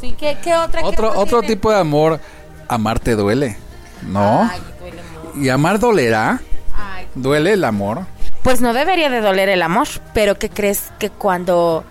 Sí, 0.00 0.16
¿qué, 0.18 0.38
qué 0.42 0.56
otra? 0.56 0.84
Otro, 0.84 1.16
otro 1.16 1.40
tipo 1.42 1.70
de 1.70 1.78
amor, 1.78 2.18
amar 2.66 2.98
te 2.98 3.14
duele, 3.14 3.56
¿no? 4.02 4.50
Ay, 4.50 4.60
duele 4.80 5.02
mucho. 5.12 5.38
¿Y 5.38 5.48
amar 5.50 5.78
dolerá? 5.78 6.40
Ay, 6.80 7.06
¿Duele 7.14 7.52
el 7.54 7.64
amor? 7.64 8.06
Pues 8.42 8.60
no 8.60 8.72
debería 8.72 9.10
de 9.10 9.20
doler 9.20 9.48
el 9.48 9.62
amor, 9.62 9.86
pero 10.14 10.38
¿qué 10.38 10.48
crees 10.48 10.90
que 10.98 11.10
cuando 11.10 11.84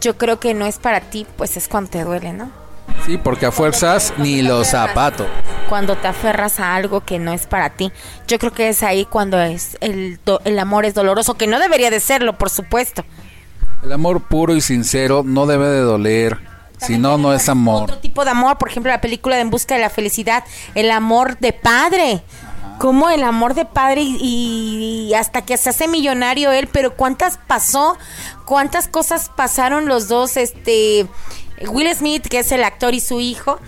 yo 0.00 0.16
creo 0.16 0.38
que 0.38 0.54
no 0.54 0.66
es 0.66 0.78
para 0.78 1.00
ti, 1.00 1.26
pues 1.36 1.56
es 1.56 1.66
cuando 1.68 1.90
te 1.90 2.04
duele, 2.04 2.32
¿no? 2.32 2.50
Sí, 3.04 3.18
porque 3.18 3.46
a 3.46 3.52
fuerzas 3.52 4.12
ni 4.18 4.42
los 4.42 4.68
zapatos. 4.68 5.26
Cuando 5.68 5.96
te 5.96 6.06
aferras 6.08 6.60
a 6.60 6.74
algo 6.76 7.00
que 7.04 7.18
no 7.18 7.32
es 7.32 7.46
para 7.46 7.70
ti. 7.70 7.90
Yo 8.28 8.38
creo 8.38 8.52
que 8.52 8.68
es 8.68 8.82
ahí 8.82 9.04
cuando 9.04 9.40
es 9.40 9.76
el, 9.80 10.18
do- 10.24 10.40
el 10.44 10.58
amor 10.58 10.84
es 10.86 10.94
doloroso, 10.94 11.34
que 11.34 11.46
no 11.48 11.58
debería 11.58 11.90
de 11.90 11.98
serlo, 12.00 12.38
por 12.38 12.50
supuesto. 12.50 13.04
El 13.82 13.92
amor 13.92 14.22
puro 14.22 14.54
y 14.54 14.60
sincero 14.60 15.22
no 15.24 15.46
debe 15.46 15.66
de 15.68 15.80
doler, 15.80 16.38
si 16.78 16.98
no, 16.98 17.18
no 17.18 17.32
es 17.32 17.48
amor. 17.48 17.84
Otro 17.84 17.98
tipo 17.98 18.24
de 18.24 18.30
amor, 18.30 18.58
por 18.58 18.68
ejemplo, 18.68 18.90
la 18.92 19.00
película 19.00 19.36
de 19.36 19.42
En 19.42 19.50
Busca 19.50 19.74
de 19.74 19.80
la 19.80 19.90
Felicidad, 19.90 20.44
el 20.74 20.90
amor 20.90 21.38
de 21.38 21.52
padre. 21.52 22.22
Como 22.78 23.08
el 23.10 23.22
amor 23.22 23.54
de 23.54 23.64
padre 23.64 24.02
y, 24.02 25.08
y 25.08 25.14
hasta 25.14 25.42
que 25.42 25.56
se 25.56 25.70
hace 25.70 25.88
millonario 25.88 26.52
él, 26.52 26.68
pero 26.70 26.94
cuántas 26.94 27.38
pasó, 27.38 27.96
cuántas 28.44 28.88
cosas 28.88 29.30
pasaron 29.34 29.86
los 29.86 30.08
dos, 30.08 30.36
este 30.36 31.06
Will 31.68 31.94
Smith, 31.94 32.26
que 32.28 32.40
es 32.40 32.52
el 32.52 32.64
actor 32.64 32.94
y 32.94 33.00
su 33.00 33.20
hijo, 33.20 33.58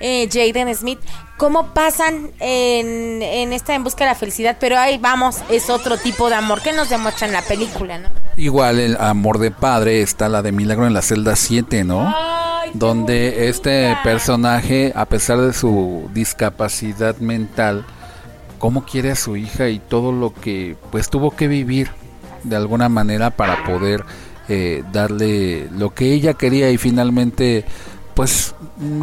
eh, 0.00 0.28
Jaden 0.30 0.74
Smith, 0.74 1.00
cómo 1.36 1.68
pasan 1.68 2.30
en, 2.38 3.22
en 3.22 3.52
esta 3.52 3.74
En 3.74 3.84
Busca 3.84 4.04
de 4.04 4.10
la 4.10 4.14
Felicidad, 4.14 4.56
pero 4.60 4.78
ahí 4.78 4.98
vamos, 4.98 5.38
es 5.48 5.70
otro 5.70 5.96
tipo 5.96 6.28
de 6.28 6.36
amor 6.36 6.62
que 6.62 6.72
nos 6.72 6.88
demuestra 6.88 7.26
en 7.26 7.32
la 7.32 7.42
película, 7.42 7.98
¿no? 7.98 8.10
Igual 8.36 8.78
el 8.78 8.96
amor 8.98 9.38
de 9.38 9.50
padre 9.50 10.02
está 10.02 10.28
la 10.28 10.42
de 10.42 10.52
Milagro 10.52 10.86
en 10.86 10.94
la 10.94 11.02
celda 11.02 11.34
7, 11.36 11.84
¿no? 11.84 12.14
Ay, 12.16 12.70
Donde 12.74 13.48
este 13.48 13.96
personaje, 14.04 14.92
a 14.94 15.06
pesar 15.06 15.40
de 15.40 15.52
su 15.52 16.08
discapacidad 16.12 17.16
mental, 17.16 17.84
cómo 18.58 18.84
quiere 18.84 19.10
a 19.10 19.16
su 19.16 19.36
hija 19.36 19.68
y 19.68 19.78
todo 19.78 20.12
lo 20.12 20.34
que 20.34 20.76
pues 20.90 21.08
tuvo 21.08 21.34
que 21.34 21.48
vivir 21.48 21.90
de 22.44 22.56
alguna 22.56 22.88
manera 22.88 23.30
para 23.30 23.64
poder 23.64 24.04
eh, 24.48 24.82
darle 24.92 25.68
lo 25.76 25.94
que 25.94 26.12
ella 26.12 26.34
quería 26.34 26.70
y 26.70 26.78
finalmente 26.78 27.64
pues 28.14 28.54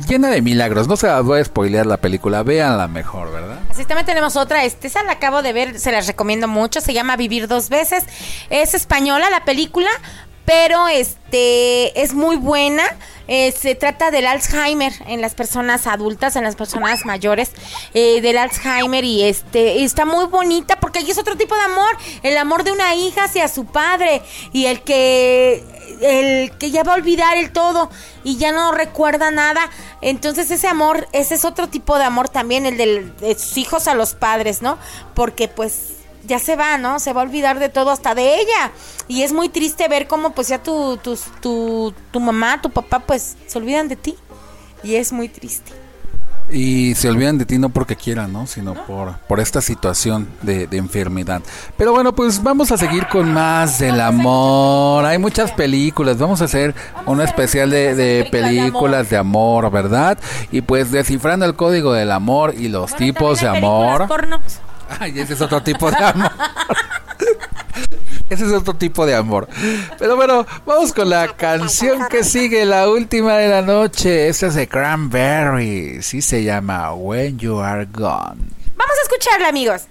llena 0.10 0.30
de 0.30 0.42
milagros. 0.42 0.90
No 0.90 0.98
se 0.98 1.08
las 1.08 1.24
voy 1.24 1.40
a 1.40 1.46
spoilear 1.46 1.86
la 1.86 1.98
película, 1.98 2.44
véanla 2.44 2.90
mejor, 2.90 3.32
¿verdad? 3.32 3.60
Así 3.70 3.86
también 3.86 4.06
tenemos 4.06 4.36
otra, 4.36 4.66
este, 4.66 4.88
esa 4.88 5.04
la 5.04 5.14
acabo 5.14 5.42
de 5.42 5.54
ver, 5.54 5.80
se 5.80 5.92
las 5.92 6.08
recomiendo 6.08 6.50
mucho, 6.50 6.82
se 6.82 6.94
llama 6.94 7.16
Vivir 7.16 7.48
dos 7.48 7.70
veces. 7.70 8.04
Es 8.50 8.74
española 8.74 9.30
la 9.30 9.46
película, 9.46 9.90
pero 10.46 10.88
este 10.88 12.02
es 12.02 12.14
muy 12.14 12.38
buena. 12.38 12.84
Eh, 13.28 13.52
se 13.52 13.74
trata 13.74 14.12
del 14.12 14.28
Alzheimer 14.28 14.94
en 15.08 15.20
las 15.20 15.34
personas 15.34 15.88
adultas, 15.88 16.36
en 16.36 16.44
las 16.44 16.56
personas 16.56 17.06
mayores, 17.06 17.52
eh, 17.96 18.22
del 18.22 18.38
Alzheimer 18.38 19.04
y 19.04 19.24
este 19.24 19.84
está 19.84 20.06
muy 20.06 20.26
bonita 20.26 20.80
porque 20.80 21.00
ahí 21.00 21.10
es 21.10 21.18
otro 21.18 21.36
tipo 21.36 21.56
de 21.56 21.62
amor, 21.62 21.98
el 22.22 22.38
amor 22.38 22.64
de 22.64 22.72
una 22.72 22.94
hija 22.94 23.24
hacia 23.24 23.48
su 23.48 23.66
padre 23.66 24.22
y 24.54 24.68
el 24.68 24.82
que 24.82 25.64
el 26.02 26.56
que 26.58 26.70
ya 26.70 26.84
va 26.84 26.92
a 26.94 26.96
olvidar 26.96 27.38
el 27.38 27.52
todo 27.52 27.90
y 28.24 28.38
ya 28.38 28.52
no 28.52 28.72
recuerda 28.72 29.32
nada. 29.32 29.72
Entonces 30.02 30.52
ese 30.52 30.68
amor, 30.68 31.08
ese 31.12 31.34
es 31.34 31.46
otro 31.46 31.68
tipo 31.68 31.98
de 31.98 32.04
amor 32.04 32.30
también, 32.30 32.68
el 32.68 32.78
de 32.78 33.36
sus 33.40 33.58
hijos 33.58 33.88
a 33.88 33.96
los 33.96 34.14
padres, 34.14 34.62
¿no? 34.62 34.78
Porque 35.16 35.48
pues 35.48 35.95
ya 36.28 36.40
se 36.40 36.56
va, 36.56 36.78
¿no? 36.78 37.00
Se 37.00 37.14
va 37.14 37.22
a 37.22 37.24
olvidar 37.24 37.60
de 37.60 37.70
todo, 37.70 37.92
hasta 37.92 38.16
de 38.16 38.36
ella. 38.36 38.72
Y 39.08 39.24
es 39.24 39.34
muy 39.34 39.50
triste 39.50 39.88
ver 39.88 40.08
cómo 40.08 40.32
pues 40.32 40.48
ya 40.48 40.62
tu, 40.62 40.98
tu, 40.98 41.94
tu 42.12 42.20
mamá, 42.20 42.62
tu 42.62 42.70
papá, 42.70 43.00
pues 43.00 43.38
se 43.48 43.58
olvidan 43.58 43.88
de 43.88 43.96
ti. 43.96 44.16
Y 44.84 44.96
es 44.96 45.12
muy 45.12 45.30
triste. 45.30 45.72
Y 46.52 46.94
se 46.94 47.10
olvidan 47.10 47.40
de 47.40 47.46
ti 47.46 47.58
no 47.58 47.70
porque 47.70 47.96
quieran, 47.96 48.32
¿no? 48.32 48.46
Sino 48.46 48.76
por, 48.86 49.18
por 49.28 49.40
esta 49.40 49.62
situación 49.62 50.28
de, 50.44 50.68
de 50.68 50.78
enfermedad. 50.78 51.42
Pero 51.76 51.92
bueno, 51.92 52.14
pues 52.14 52.44
vamos 52.44 52.72
a 52.72 52.78
seguir 52.78 53.08
con 53.08 53.34
más 53.34 53.80
del 53.80 54.00
amor. 54.00 55.06
Hay 55.06 55.18
muchas 55.18 55.52
películas. 55.52 56.20
Vamos 56.20 56.42
a 56.42 56.46
hacer 56.46 56.76
un 57.08 57.20
especial 57.20 57.72
de, 57.72 57.96
de 57.96 58.28
películas 58.30 59.10
de 59.10 59.18
amor, 59.18 59.72
¿verdad? 59.72 60.20
Y 60.52 60.62
pues 60.62 60.92
descifrando 60.92 61.48
el 61.48 61.56
código 61.56 61.94
del 61.94 62.12
amor 62.12 62.54
y 62.56 62.68
los 62.68 62.96
tipos 62.96 63.42
de 63.42 63.48
amor. 63.48 64.08
Ay, 65.00 65.20
ese 65.20 65.34
es 65.34 65.42
otro 65.42 65.62
tipo 65.62 65.90
de 65.92 65.98
amor. 65.98 66.32
Ese 68.30 68.46
es 68.46 68.52
otro 68.52 68.74
tipo 68.74 69.06
de 69.06 69.16
amor. 69.16 69.48
Pero 70.00 70.16
bueno, 70.16 70.46
vamos 70.66 70.94
con 70.94 71.10
la 71.10 71.36
canción 71.36 72.08
que 72.10 72.24
sigue, 72.24 72.66
la 72.66 72.90
última 72.90 73.38
de 73.38 73.48
la 73.48 73.62
noche. 73.62 74.28
Esta 74.28 74.48
es 74.48 74.56
de 74.56 74.68
Cranberry. 74.68 76.02
Sí 76.02 76.22
se 76.22 76.44
llama 76.44 76.94
When 76.94 77.38
You 77.38 77.60
Are 77.60 77.86
Gone. 77.86 78.42
Vamos 78.76 78.96
a 79.00 79.04
escucharla, 79.04 79.50
amigos. 79.50 79.88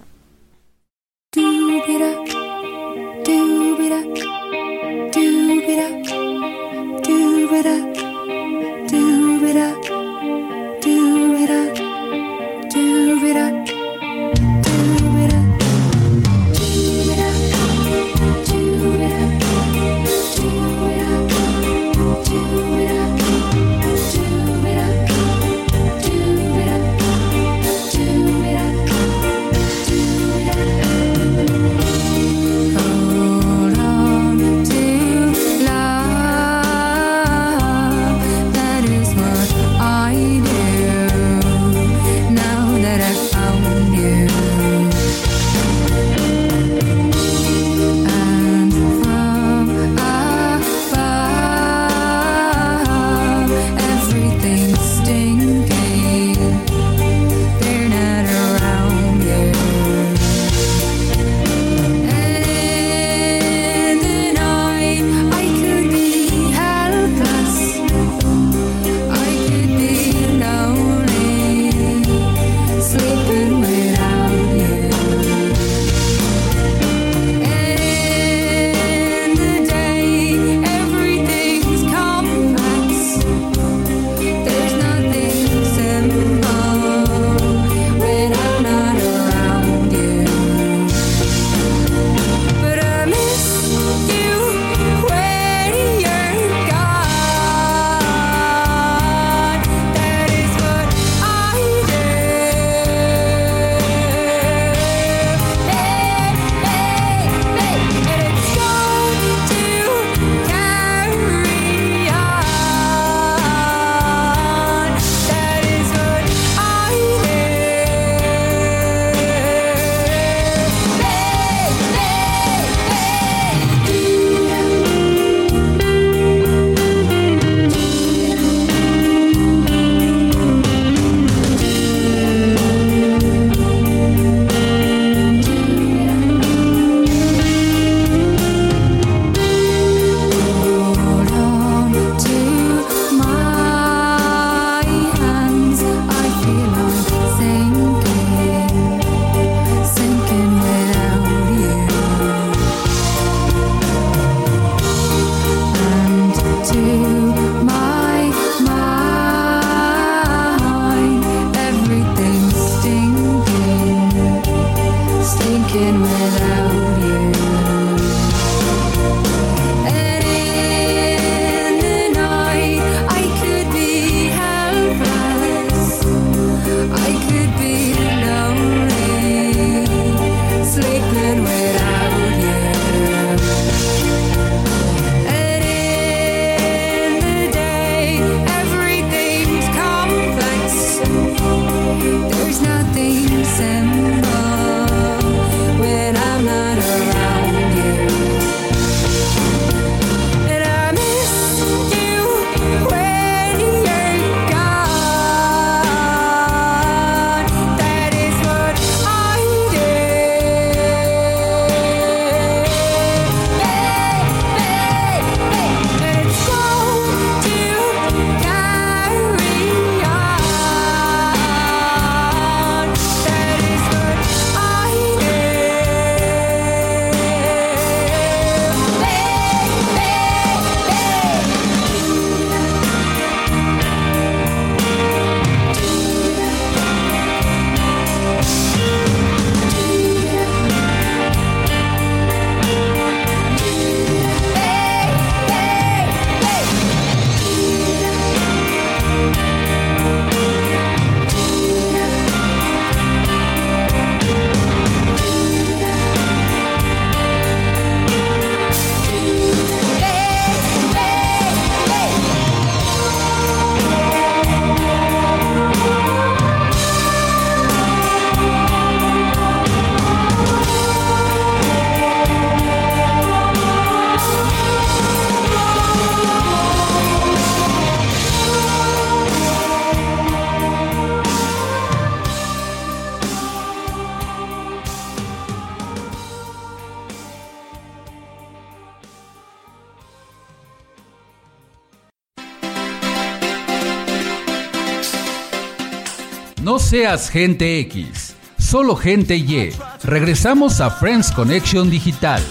Seas 297.04 297.28
gente 297.28 297.80
X, 297.80 298.34
solo 298.56 298.96
gente 298.96 299.36
Y. 299.36 299.74
Regresamos 300.04 300.80
a 300.80 300.90
Friends 300.90 301.30
Connection 301.30 301.90
Digital. 301.90 302.42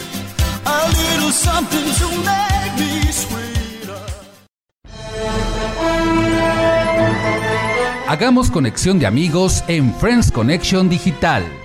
Hagamos 8.08 8.52
conexión 8.52 9.00
de 9.00 9.08
amigos 9.08 9.64
en 9.68 9.92
Friends 9.96 10.32
Connection 10.32 10.88
Digital. 10.88 11.63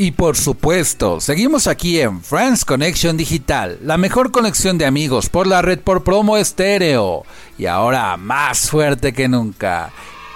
Y 0.00 0.12
por 0.12 0.34
supuesto, 0.38 1.20
seguimos 1.20 1.66
aquí 1.66 2.00
en 2.00 2.22
Friends 2.22 2.64
Connection 2.64 3.18
Digital, 3.18 3.78
la 3.82 3.98
mejor 3.98 4.30
conexión 4.30 4.78
de 4.78 4.86
amigos 4.86 5.28
por 5.28 5.46
la 5.46 5.60
red 5.60 5.78
por 5.78 6.04
promo 6.04 6.38
estéreo. 6.38 7.26
Y 7.58 7.66
ahora 7.66 8.16
más 8.16 8.70
fuerte 8.70 9.12
que 9.12 9.28
nunca. 9.28 9.92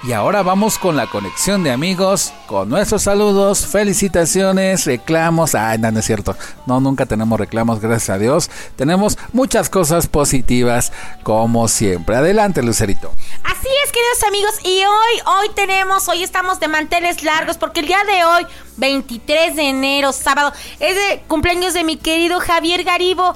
Y 0.07 0.13
ahora 0.13 0.43
vamos 0.43 0.77
con 0.77 0.97
la 0.97 1.07
conexión 1.07 1.65
de 1.65 1.71
amigos, 1.71 2.35
con 2.47 2.69
nuestros 2.69 3.05
saludos, 3.05 3.67
felicitaciones, 3.67 4.85
reclamos. 4.85 5.55
Ay, 5.55 5.79
no, 5.79 5.91
no 5.91 6.01
es 6.01 6.05
cierto. 6.05 6.37
No, 6.67 6.79
nunca 6.79 7.07
tenemos 7.07 7.41
reclamos, 7.41 7.81
gracias 7.81 8.11
a 8.11 8.19
Dios. 8.19 8.51
Tenemos 8.77 9.17
muchas 9.33 9.71
cosas 9.71 10.07
positivas, 10.07 10.93
como 11.23 11.69
siempre. 11.69 12.17
Adelante, 12.17 12.63
Lucerito. 12.63 13.13
Así 13.45 13.69
es, 13.83 13.93
queridos 13.93 14.23
amigos, 14.29 14.55
y 14.65 14.85
hoy, 14.85 15.39
hoy 15.39 15.49
tenemos, 15.55 16.07
hoy 16.09 16.23
estamos 16.23 16.61
de 16.61 16.69
manteles 16.69 17.23
largos, 17.23 17.57
porque 17.57 17.81
el 17.81 17.87
día 17.87 18.05
de 18.05 18.25
hoy, 18.25 18.47
23 18.77 19.57
de 19.57 19.71
enero, 19.71 20.13
sábado, 20.13 20.53
es 20.81 20.97
de 20.97 21.23
cumpleaños 21.29 21.73
de 21.73 21.83
mi 21.83 21.97
querido 21.97 22.41
Javier 22.41 22.85
Garibo. 22.85 23.35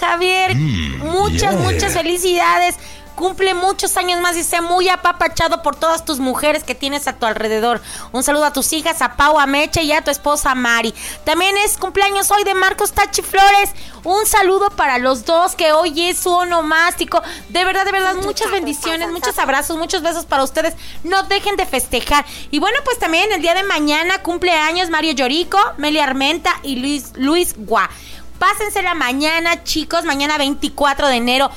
Javier, 0.00 0.54
muchas, 0.56 1.54
muchas 1.56 1.92
felicidades. 1.92 2.76
Cumple 3.18 3.52
muchos 3.52 3.96
años 3.96 4.20
más 4.20 4.36
y 4.36 4.44
sea 4.44 4.62
muy 4.62 4.88
apapachado 4.88 5.60
por 5.60 5.74
todas 5.74 6.04
tus 6.04 6.20
mujeres 6.20 6.62
que 6.62 6.76
tienes 6.76 7.08
a 7.08 7.14
tu 7.14 7.26
alrededor. 7.26 7.80
Un 8.12 8.22
saludo 8.22 8.44
a 8.44 8.52
tus 8.52 8.72
hijas, 8.72 9.02
a 9.02 9.16
Pau, 9.16 9.40
a 9.40 9.46
Meche 9.46 9.82
y 9.82 9.90
a 9.90 10.04
tu 10.04 10.12
esposa 10.12 10.54
Mari. 10.54 10.94
También 11.24 11.56
es 11.58 11.78
cumpleaños 11.78 12.30
hoy 12.30 12.44
de 12.44 12.54
Marcos 12.54 12.92
Tachi 12.92 13.22
Flores. 13.22 13.70
Un 14.04 14.24
saludo 14.24 14.70
para 14.70 14.98
los 14.98 15.24
dos 15.24 15.56
que 15.56 15.72
hoy 15.72 16.00
es 16.00 16.20
su 16.20 16.30
onomástico. 16.30 17.20
De 17.48 17.64
verdad, 17.64 17.84
de 17.84 17.90
verdad, 17.90 18.14
muchas 18.22 18.52
bendiciones, 18.52 19.10
muchos 19.10 19.36
abrazos, 19.40 19.76
muchos 19.76 20.00
besos 20.00 20.24
para 20.24 20.44
ustedes. 20.44 20.74
No 21.02 21.24
dejen 21.24 21.56
de 21.56 21.66
festejar. 21.66 22.24
Y 22.52 22.60
bueno, 22.60 22.78
pues 22.84 23.00
también 23.00 23.32
el 23.32 23.42
día 23.42 23.54
de 23.54 23.64
mañana 23.64 24.22
cumpleaños 24.22 24.90
Mario 24.90 25.10
Llorico, 25.14 25.58
Meli 25.76 25.98
Armenta 25.98 26.52
y 26.62 26.76
Luis, 26.76 27.10
Luis 27.16 27.56
Gua. 27.56 27.90
Pásense 28.38 28.80
la 28.82 28.94
mañana, 28.94 29.64
chicos, 29.64 30.04
mañana 30.04 30.38
24 30.38 31.08
de 31.08 31.16
enero. 31.16 31.50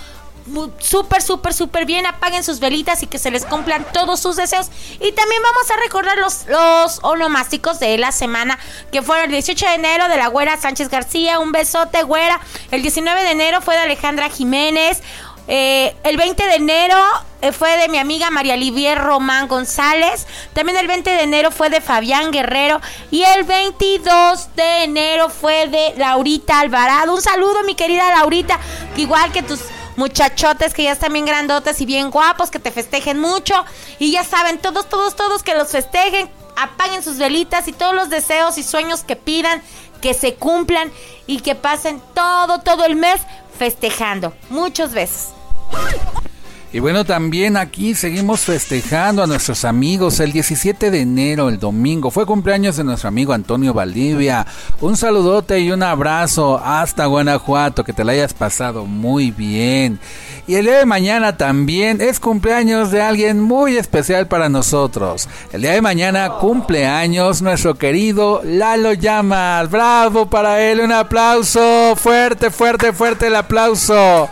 Súper, 0.80 1.22
súper, 1.22 1.54
súper 1.54 1.86
bien. 1.86 2.06
Apaguen 2.06 2.43
sus 2.43 2.60
velitas 2.60 3.04
y 3.04 3.08
que 3.08 3.20
se 3.20 3.32
les 3.32 3.45
cumplan 3.45 3.86
todos 3.93 4.20
sus 4.20 4.36
deseos. 4.36 4.70
Y 4.99 5.12
también 5.12 5.41
vamos 5.43 5.72
a 5.72 5.78
recordar 5.84 6.18
los, 6.18 6.45
los 6.47 6.99
onomásticos 7.04 7.80
de 7.80 7.97
la 7.97 8.12
semana, 8.12 8.60
que 8.91 9.02
fueron 9.02 9.26
el 9.26 9.32
18 9.32 9.66
de 9.66 9.74
enero 9.76 10.08
de 10.08 10.18
la 10.18 10.28
güera 10.28 10.58
Sánchez 10.58 10.89
García. 10.89 11.39
Un 11.39 11.52
besote, 11.52 12.04
güera. 12.04 12.39
El 12.72 12.82
19 12.82 13.24
de 13.24 13.32
enero 13.32 13.62
fue 13.62 13.76
de 13.76 13.82
Alejandra 13.82 14.30
Jiménez. 14.30 15.02
Eh, 15.47 15.95
el 16.04 16.18
20 16.18 16.45
de 16.45 16.56
enero 16.56 16.95
eh, 17.41 17.52
fue 17.52 17.76
de 17.78 17.89
mi 17.89 17.97
amiga 17.97 18.30
María 18.30 18.54
Olivier 18.54 18.97
Román 18.97 19.47
González. 19.47 20.28
También 20.54 20.78
el 20.78 20.88
20 20.88 21.10
de 21.10 21.24
enero 21.24 21.52
fue 21.52 21.70
de 21.70 21.82
Fabián 21.82 22.32
Guerrero. 22.32 22.80
Y 23.10 23.24
el 23.24 23.43
22 23.43 24.56
de 24.56 24.84
enero 24.84 25.30
fue 25.30 25.68
de 25.68 25.93
Laurita 25.97 26.60
Alvarado. 26.60 27.14
Un 27.14 27.22
saludo, 27.22 27.64
mi 27.64 27.76
querida 27.76 28.10
Laurita. 28.12 28.60
Igual 28.95 29.32
que 29.32 29.43
tus 29.43 29.62
muchachotes 30.02 30.74
que 30.74 30.84
ya 30.84 30.93
están 30.93 31.14
bien 31.14 31.26
grandotes 31.26 31.80
y 31.80 31.86
bien 31.86 32.10
guapos, 32.10 32.49
que 32.49 32.58
te 32.58 32.72
festejen 32.72 33.20
mucho. 33.20 33.54
Y 33.99 34.12
ya 34.12 34.24
saben, 34.24 34.58
todos, 34.58 34.89
todos, 34.89 35.16
todos 35.16 35.43
que 35.43 35.54
los 35.54 35.70
festejen. 35.70 36.28
Apaguen 36.58 37.04
sus 37.04 37.18
velitas 37.18 37.68
y 37.68 37.72
todos 37.72 37.93
los 37.93 38.10
deseos 38.10 38.58
y 38.58 38.64
sueños 38.64 39.04
que 39.04 39.16
pidan, 39.16 39.62
que 40.02 40.14
se 40.16 40.34
cumplan 40.34 40.91
y 41.28 41.41
que 41.41 41.54
pasen 41.54 42.02
todo, 42.16 42.60
todo 42.60 42.84
el 42.84 42.95
mes 42.95 43.22
festejando. 43.58 44.34
Muchos 44.49 44.91
besos. 44.91 45.30
Y 46.74 46.80
bueno, 46.80 47.04
también 47.04 47.58
aquí 47.58 47.96
seguimos 47.96 48.42
festejando 48.42 49.22
a 49.22 49.28
nuestros 49.28 49.66
amigos. 49.66 50.22
El 50.22 50.32
17 50.32 50.90
de 50.90 51.02
enero, 51.02 51.50
el 51.50 51.60
domingo, 51.60 52.12
fue 52.12 52.26
cumpleaños 52.26 52.78
de 52.78 52.86
nuestro 52.86 53.10
amigo 53.10 53.34
Antonio 53.34 53.74
Valdivia. 53.74 54.48
Un 54.80 54.96
saludote 54.96 55.60
y 55.60 55.70
un 55.70 55.84
abrazo 55.84 56.62
hasta 56.64 57.08
Guanajuato, 57.08 57.84
que 57.84 57.92
te 57.92 58.06
la 58.06 58.14
hayas 58.14 58.34
pasado 58.34 58.86
muy 58.86 59.32
bien. 59.32 60.00
Y 60.48 60.56
el 60.56 60.64
día 60.64 60.78
de 60.78 60.86
mañana 60.86 61.36
también 61.36 62.00
es 62.00 62.22
cumpleaños 62.22 62.90
de 62.90 63.02
alguien 63.02 63.42
muy 63.42 63.76
especial 63.76 64.30
para 64.30 64.48
nosotros. 64.48 65.28
El 65.52 65.64
día 65.64 65.74
de 65.74 65.82
mañana 65.82 66.30
cumpleaños 66.40 67.42
nuestro 67.42 67.76
querido 67.76 68.42
Lalo 68.46 68.94
Llamas. 68.94 69.70
Bravo 69.70 70.30
para 70.30 70.62
él, 70.62 70.80
un 70.80 70.94
aplauso. 70.94 71.98
Fuerte, 71.98 72.50
fuerte, 72.50 72.94
fuerte 72.94 73.28
el 73.28 73.36
aplauso. 73.36 74.30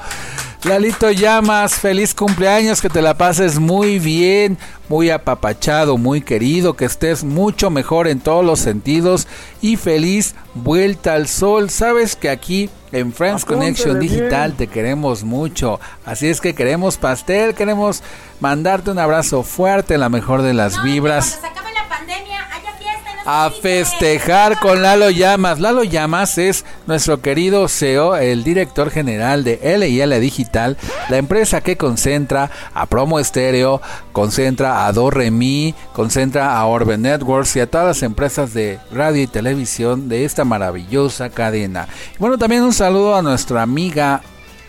Lalito 0.63 1.09
Llamas, 1.11 1.75
feliz 1.75 2.13
cumpleaños, 2.13 2.81
que 2.81 2.89
te 2.89 3.01
la 3.01 3.13
pases 3.17 3.59
muy 3.59 3.97
bien, 3.97 4.57
muy 4.89 5.09
apapachado, 5.09 5.97
muy 5.97 6.21
querido, 6.21 6.75
que 6.75 6.83
estés 6.83 7.23
mucho 7.23 7.69
mejor 7.69 8.09
en 8.09 8.19
todos 8.19 8.43
los 8.43 8.59
sentidos 8.59 9.25
y 9.61 9.77
feliz 9.77 10.35
vuelta 10.53 11.13
al 11.13 11.29
sol. 11.29 11.69
Sabes 11.69 12.17
que 12.17 12.29
aquí 12.29 12.69
en 12.91 13.13
Friends 13.13 13.43
Apúntale 13.43 13.59
Connection 13.59 13.99
bien. 13.99 14.11
Digital 14.11 14.53
te 14.55 14.67
queremos 14.67 15.23
mucho, 15.23 15.79
así 16.05 16.27
es 16.27 16.41
que 16.41 16.53
queremos 16.53 16.97
pastel, 16.97 17.55
queremos 17.55 18.03
mandarte 18.41 18.91
un 18.91 18.99
abrazo 18.99 19.43
fuerte, 19.43 19.97
la 19.97 20.09
mejor 20.09 20.41
de 20.41 20.53
las 20.53 20.83
vibras 20.83 21.39
se 21.41 21.47
acabe 21.47 21.71
la 21.71 21.87
pandemia, 21.87 22.37
haya 22.51 22.73
fiesta. 22.73 23.08
y 23.08 23.08
no 23.08 23.08
se 23.08 23.08
A 23.25 23.51
festejar 23.51 24.59
con 24.59 24.81
Lalo 24.81 25.09
Llamas. 25.09 25.59
Lalo 25.59 25.83
Llamas 25.83 26.37
es 26.37 26.65
nuestro 26.87 27.21
querido 27.21 27.67
CEO, 27.67 28.15
el 28.15 28.43
director 28.43 28.89
general 28.89 29.43
de 29.43 29.59
L&L 29.61 30.19
Digital, 30.19 30.77
la 31.09 31.17
empresa 31.17 31.61
que 31.61 31.77
concentra 31.77 32.49
a 32.73 32.85
Promo 32.87 33.19
Estéreo, 33.19 33.81
concentra 34.13 34.87
a 34.87 34.93
Do 34.93 35.11
Re 35.11 35.31
Mi, 35.31 35.75
concentra 35.93 36.57
a 36.57 36.65
Orbe 36.65 36.97
Networks 36.97 37.55
y 37.57 37.59
a 37.59 37.69
todas 37.69 37.87
las 37.87 38.03
empresas 38.03 38.53
de 38.53 38.79
radio 38.91 39.21
y 39.21 39.27
televisión 39.27 40.09
de 40.09 40.25
esta 40.25 40.43
maravillosa 40.43 41.29
cadena. 41.29 41.87
Bueno, 42.17 42.37
también 42.37 42.63
un 42.63 42.73
saludo 42.73 43.15
a 43.15 43.21
nuestra 43.21 43.61
amiga 43.61 44.21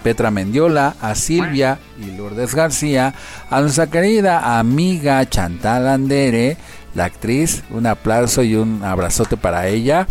Petra 0.02 0.30
Mendiola, 0.30 0.96
a 1.00 1.14
Silvia 1.14 1.78
y 1.98 2.16
Lourdes 2.16 2.54
García, 2.54 3.14
a 3.50 3.60
nuestra 3.60 3.88
querida 3.88 4.58
amiga 4.58 5.28
Chantal 5.28 5.88
Andere, 5.88 6.56
la 6.94 7.04
actriz, 7.04 7.62
un 7.70 7.86
aplauso 7.86 8.42
y 8.42 8.56
un 8.56 8.82
abrazote 8.84 9.36
para 9.36 9.68
ella. 9.68 10.06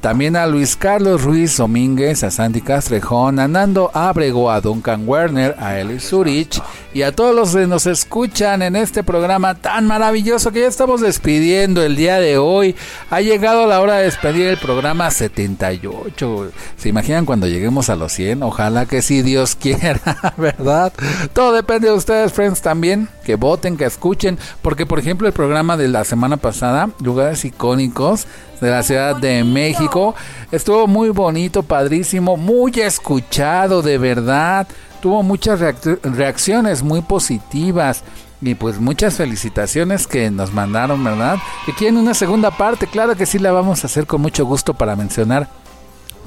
También 0.00 0.36
a 0.36 0.46
Luis 0.46 0.76
Carlos 0.76 1.24
Ruiz 1.24 1.56
Domínguez, 1.56 2.22
a 2.22 2.30
Santi 2.30 2.60
Castrejón, 2.60 3.40
a 3.40 3.48
Nando 3.48 3.90
Abrego, 3.92 4.50
a 4.50 4.60
Duncan 4.60 5.08
Werner, 5.08 5.56
a 5.58 5.80
Eli 5.80 5.98
Zurich 5.98 6.62
y 6.94 7.02
a 7.02 7.12
todos 7.12 7.34
los 7.34 7.54
que 7.54 7.66
nos 7.66 7.86
escuchan 7.86 8.62
en 8.62 8.74
este 8.74 9.02
programa 9.02 9.54
tan 9.54 9.86
maravilloso 9.86 10.52
que 10.52 10.60
ya 10.60 10.66
estamos 10.66 11.00
despidiendo 11.02 11.82
el 11.82 11.96
día 11.96 12.18
de 12.18 12.38
hoy. 12.38 12.74
Ha 13.10 13.20
llegado 13.20 13.66
la 13.66 13.80
hora 13.80 13.96
de 13.96 14.04
despedir 14.04 14.46
el 14.46 14.56
programa 14.56 15.10
78. 15.10 16.50
¿Se 16.76 16.88
imaginan 16.88 17.26
cuando 17.26 17.46
lleguemos 17.46 17.90
a 17.90 17.96
los 17.96 18.12
100? 18.12 18.42
Ojalá 18.42 18.86
que 18.86 19.02
sí, 19.02 19.22
Dios 19.22 19.54
quiera, 19.60 20.00
¿verdad? 20.38 20.92
Todo 21.34 21.52
depende 21.52 21.88
de 21.88 21.94
ustedes, 21.94 22.32
friends, 22.32 22.62
también. 22.62 23.08
Que 23.22 23.36
voten, 23.36 23.76
que 23.76 23.84
escuchen. 23.84 24.38
Porque, 24.62 24.86
por 24.86 24.98
ejemplo, 24.98 25.26
el 25.26 25.34
programa 25.34 25.76
de 25.76 25.88
la 25.88 26.04
semana 26.04 26.38
pasada, 26.38 26.88
Lugares 27.00 27.44
Icónicos 27.44 28.26
de 28.62 28.70
la 28.70 28.82
Ciudad 28.82 29.14
de 29.16 29.44
México, 29.44 30.14
estuvo 30.50 30.86
muy 30.86 31.10
bonito, 31.10 31.62
padrísimo, 31.62 32.38
muy 32.38 32.72
escuchado, 32.80 33.82
de 33.82 33.98
verdad. 33.98 34.66
Tuvo 35.00 35.22
muchas 35.22 35.60
reac- 35.60 36.00
reacciones 36.02 36.82
muy 36.82 37.00
positivas. 37.02 38.02
Y 38.40 38.54
pues 38.54 38.78
muchas 38.78 39.16
felicitaciones 39.16 40.06
que 40.06 40.30
nos 40.30 40.52
mandaron, 40.52 41.02
¿verdad? 41.02 41.38
Que 41.66 41.72
quieren 41.72 41.96
una 41.96 42.14
segunda 42.14 42.52
parte, 42.52 42.86
claro 42.86 43.16
que 43.16 43.26
sí 43.26 43.40
la 43.40 43.50
vamos 43.50 43.82
a 43.82 43.88
hacer 43.88 44.06
con 44.06 44.20
mucho 44.20 44.46
gusto 44.46 44.74
para 44.74 44.94
mencionar 44.94 45.48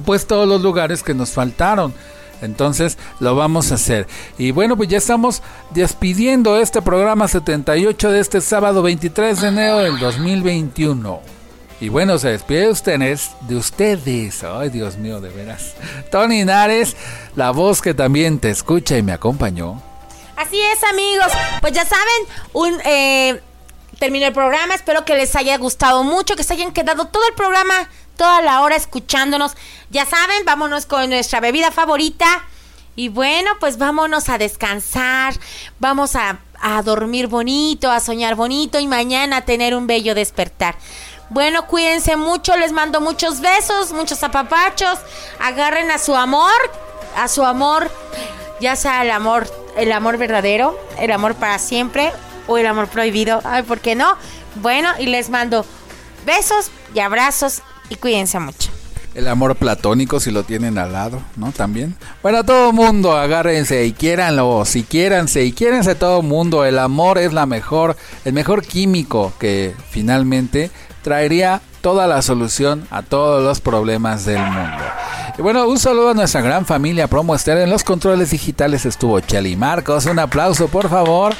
pues 0.05 0.27
todos 0.27 0.45
los 0.47 0.61
lugares 0.61 1.03
que 1.03 1.13
nos 1.13 1.31
faltaron. 1.31 1.93
Entonces 2.41 2.97
lo 3.21 3.35
vamos 3.35 3.71
a 3.71 3.75
hacer. 3.75 4.07
Y 4.37 4.51
bueno, 4.51 4.75
pues 4.75 4.89
ya 4.89 4.97
estamos 4.97 5.41
despidiendo 5.73 6.57
este 6.57 6.81
programa 6.81 7.27
78 7.29 8.11
de 8.11 8.19
este 8.19 8.41
sábado 8.41 8.81
23 8.81 9.39
de 9.39 9.47
enero 9.47 9.77
del 9.77 9.97
2021. 9.99 11.19
Y 11.81 11.89
bueno, 11.89 12.19
se 12.19 12.29
despide 12.29 12.61
de 12.61 12.69
ustedes, 12.69 13.31
de 13.41 13.55
ustedes. 13.55 14.43
Ay, 14.43 14.69
Dios 14.69 14.97
mío, 14.97 15.19
de 15.19 15.29
veras. 15.29 15.73
Tony 16.11 16.45
Nares, 16.45 16.95
la 17.35 17.49
voz 17.49 17.81
que 17.81 17.95
también 17.95 18.37
te 18.37 18.51
escucha 18.51 18.99
y 18.99 19.01
me 19.01 19.13
acompañó. 19.13 19.81
Así 20.37 20.61
es, 20.61 20.83
amigos. 20.83 21.31
Pues 21.59 21.73
ya 21.73 21.83
saben, 21.83 22.27
un 22.53 22.79
eh, 22.85 23.41
terminó 23.97 24.27
el 24.27 24.33
programa. 24.33 24.75
Espero 24.75 25.05
que 25.05 25.15
les 25.15 25.35
haya 25.35 25.57
gustado 25.57 26.03
mucho, 26.03 26.35
que 26.35 26.43
se 26.43 26.53
hayan 26.53 26.71
quedado 26.71 27.05
todo 27.05 27.27
el 27.27 27.33
programa, 27.33 27.89
toda 28.15 28.43
la 28.43 28.61
hora 28.61 28.75
escuchándonos. 28.75 29.53
Ya 29.89 30.05
saben, 30.05 30.45
vámonos 30.45 30.85
con 30.85 31.09
nuestra 31.09 31.39
bebida 31.39 31.71
favorita. 31.71 32.45
Y 32.95 33.09
bueno, 33.09 33.49
pues 33.59 33.79
vámonos 33.79 34.29
a 34.29 34.37
descansar. 34.37 35.33
Vamos 35.79 36.15
a, 36.15 36.41
a 36.61 36.83
dormir 36.83 37.25
bonito, 37.25 37.89
a 37.89 37.99
soñar 37.99 38.35
bonito 38.35 38.79
y 38.79 38.85
mañana 38.85 39.45
tener 39.45 39.73
un 39.73 39.87
bello 39.87 40.13
despertar. 40.13 40.75
Bueno, 41.31 41.65
cuídense 41.65 42.17
mucho, 42.17 42.57
les 42.57 42.73
mando 42.73 42.99
muchos 42.99 43.39
besos, 43.39 43.93
muchos 43.93 44.21
apapachos. 44.21 44.99
Agarren 45.39 45.89
a 45.89 45.97
su 45.97 46.13
amor, 46.13 46.51
a 47.15 47.29
su 47.29 47.45
amor, 47.45 47.89
ya 48.59 48.75
sea 48.75 49.01
el 49.01 49.11
amor, 49.11 49.47
el 49.77 49.93
amor 49.93 50.17
verdadero, 50.17 50.77
el 50.99 51.09
amor 51.09 51.35
para 51.35 51.57
siempre 51.57 52.11
o 52.47 52.57
el 52.57 52.65
amor 52.65 52.89
prohibido. 52.89 53.39
Ay, 53.45 53.63
¿por 53.63 53.79
qué 53.79 53.95
no? 53.95 54.17
Bueno, 54.55 54.89
y 54.99 55.05
les 55.05 55.29
mando 55.29 55.65
besos 56.25 56.69
y 56.93 56.99
abrazos 56.99 57.61
y 57.87 57.95
cuídense 57.95 58.37
mucho. 58.37 58.69
El 59.15 59.29
amor 59.29 59.55
platónico 59.55 60.19
si 60.19 60.31
lo 60.31 60.43
tienen 60.43 60.77
al 60.77 60.91
lado, 60.91 61.21
¿no? 61.37 61.53
También. 61.53 61.95
Bueno, 62.21 62.43
todo 62.43 62.73
mundo, 62.73 63.15
agárrense 63.15 63.85
y 63.85 63.93
quiéranlo, 63.93 64.65
si 64.65 64.83
quiéranse 64.83 65.45
y 65.45 65.53
quiérense 65.53 65.95
todo 65.95 66.21
mundo. 66.21 66.65
El 66.65 66.77
amor 66.77 67.17
es 67.17 67.31
la 67.31 67.45
mejor, 67.45 67.95
el 68.25 68.33
mejor 68.33 68.65
químico 68.65 69.31
que 69.39 69.73
finalmente 69.89 70.71
traería 71.01 71.61
toda 71.81 72.07
la 72.07 72.21
solución 72.21 72.87
a 72.91 73.01
todos 73.01 73.43
los 73.43 73.59
problemas 73.59 74.25
del 74.25 74.39
mundo. 74.39 74.83
Y 75.37 75.41
bueno, 75.41 75.67
un 75.67 75.79
saludo 75.79 76.09
a 76.09 76.13
nuestra 76.13 76.41
gran 76.41 76.65
familia 76.65 77.07
Promo. 77.07 77.35
En 77.45 77.69
los 77.69 77.83
controles 77.83 78.31
digitales 78.31 78.85
estuvo 78.85 79.19
Cheli 79.19 79.55
Marcos. 79.55 80.05
Un 80.05 80.19
aplauso, 80.19 80.67
por 80.67 80.89
favor. 80.89 81.33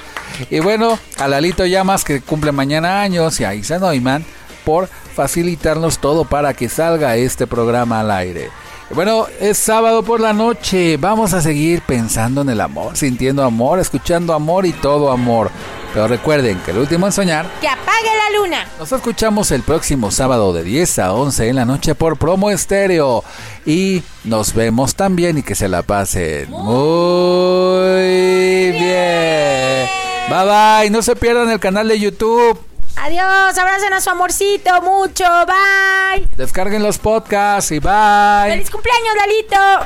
Y 0.49 0.59
bueno, 0.59 0.97
a 1.19 1.27
Lalito 1.27 1.65
Llamas, 1.65 2.03
que 2.03 2.21
cumple 2.21 2.51
mañana 2.51 3.01
años, 3.01 3.39
y 3.39 3.43
a 3.43 3.53
Isa 3.53 3.79
Neumann 3.79 4.25
por 4.65 4.87
facilitarnos 4.87 5.99
todo 5.99 6.25
para 6.25 6.53
que 6.53 6.69
salga 6.69 7.15
este 7.15 7.47
programa 7.47 7.99
al 7.99 8.11
aire. 8.11 8.49
Y 8.89 8.93
Bueno, 8.93 9.25
es 9.39 9.57
sábado 9.57 10.03
por 10.03 10.19
la 10.19 10.33
noche. 10.33 10.97
Vamos 10.97 11.33
a 11.33 11.41
seguir 11.41 11.81
pensando 11.81 12.41
en 12.41 12.49
el 12.49 12.61
amor, 12.61 12.95
sintiendo 12.95 13.43
amor, 13.43 13.79
escuchando 13.79 14.33
amor 14.33 14.65
y 14.65 14.73
todo 14.73 15.11
amor. 15.11 15.51
Pero 15.93 16.07
recuerden 16.07 16.57
que 16.59 16.71
el 16.71 16.77
último 16.77 17.05
en 17.05 17.11
soñar 17.11 17.45
Que 17.59 17.67
apague 17.67 18.07
la 18.31 18.39
luna. 18.39 18.65
nos 18.79 18.91
escuchamos 18.91 19.51
el 19.51 19.61
próximo 19.63 20.09
sábado 20.11 20.53
de 20.53 20.63
10 20.63 20.99
a 20.99 21.13
11 21.13 21.49
en 21.49 21.55
la 21.57 21.65
noche 21.65 21.95
por 21.95 22.17
Promo 22.17 22.49
Estéreo. 22.49 23.23
Y 23.65 24.01
nos 24.23 24.53
vemos 24.53 24.95
también 24.95 25.37
y 25.37 25.43
que 25.43 25.55
se 25.55 25.67
la 25.67 25.83
pasen 25.83 26.49
muy 26.49 28.71
bien. 28.71 29.87
Bye 30.29 30.45
bye. 30.45 30.89
No 30.89 31.01
se 31.01 31.15
pierdan 31.15 31.49
el 31.49 31.59
canal 31.59 31.87
de 31.89 31.99
YouTube. 31.99 32.59
Adiós, 32.97 33.57
abracen 33.57 33.93
a 33.93 34.01
su 34.01 34.09
amorcito 34.09 34.81
mucho. 34.81 35.23
Bye. 35.45 36.27
Descarguen 36.37 36.83
los 36.83 36.97
podcasts 36.99 37.71
y 37.71 37.79
bye. 37.79 38.49
¡Feliz 38.49 38.69
cumpleaños, 38.69 39.15
Lalito! 39.17 39.85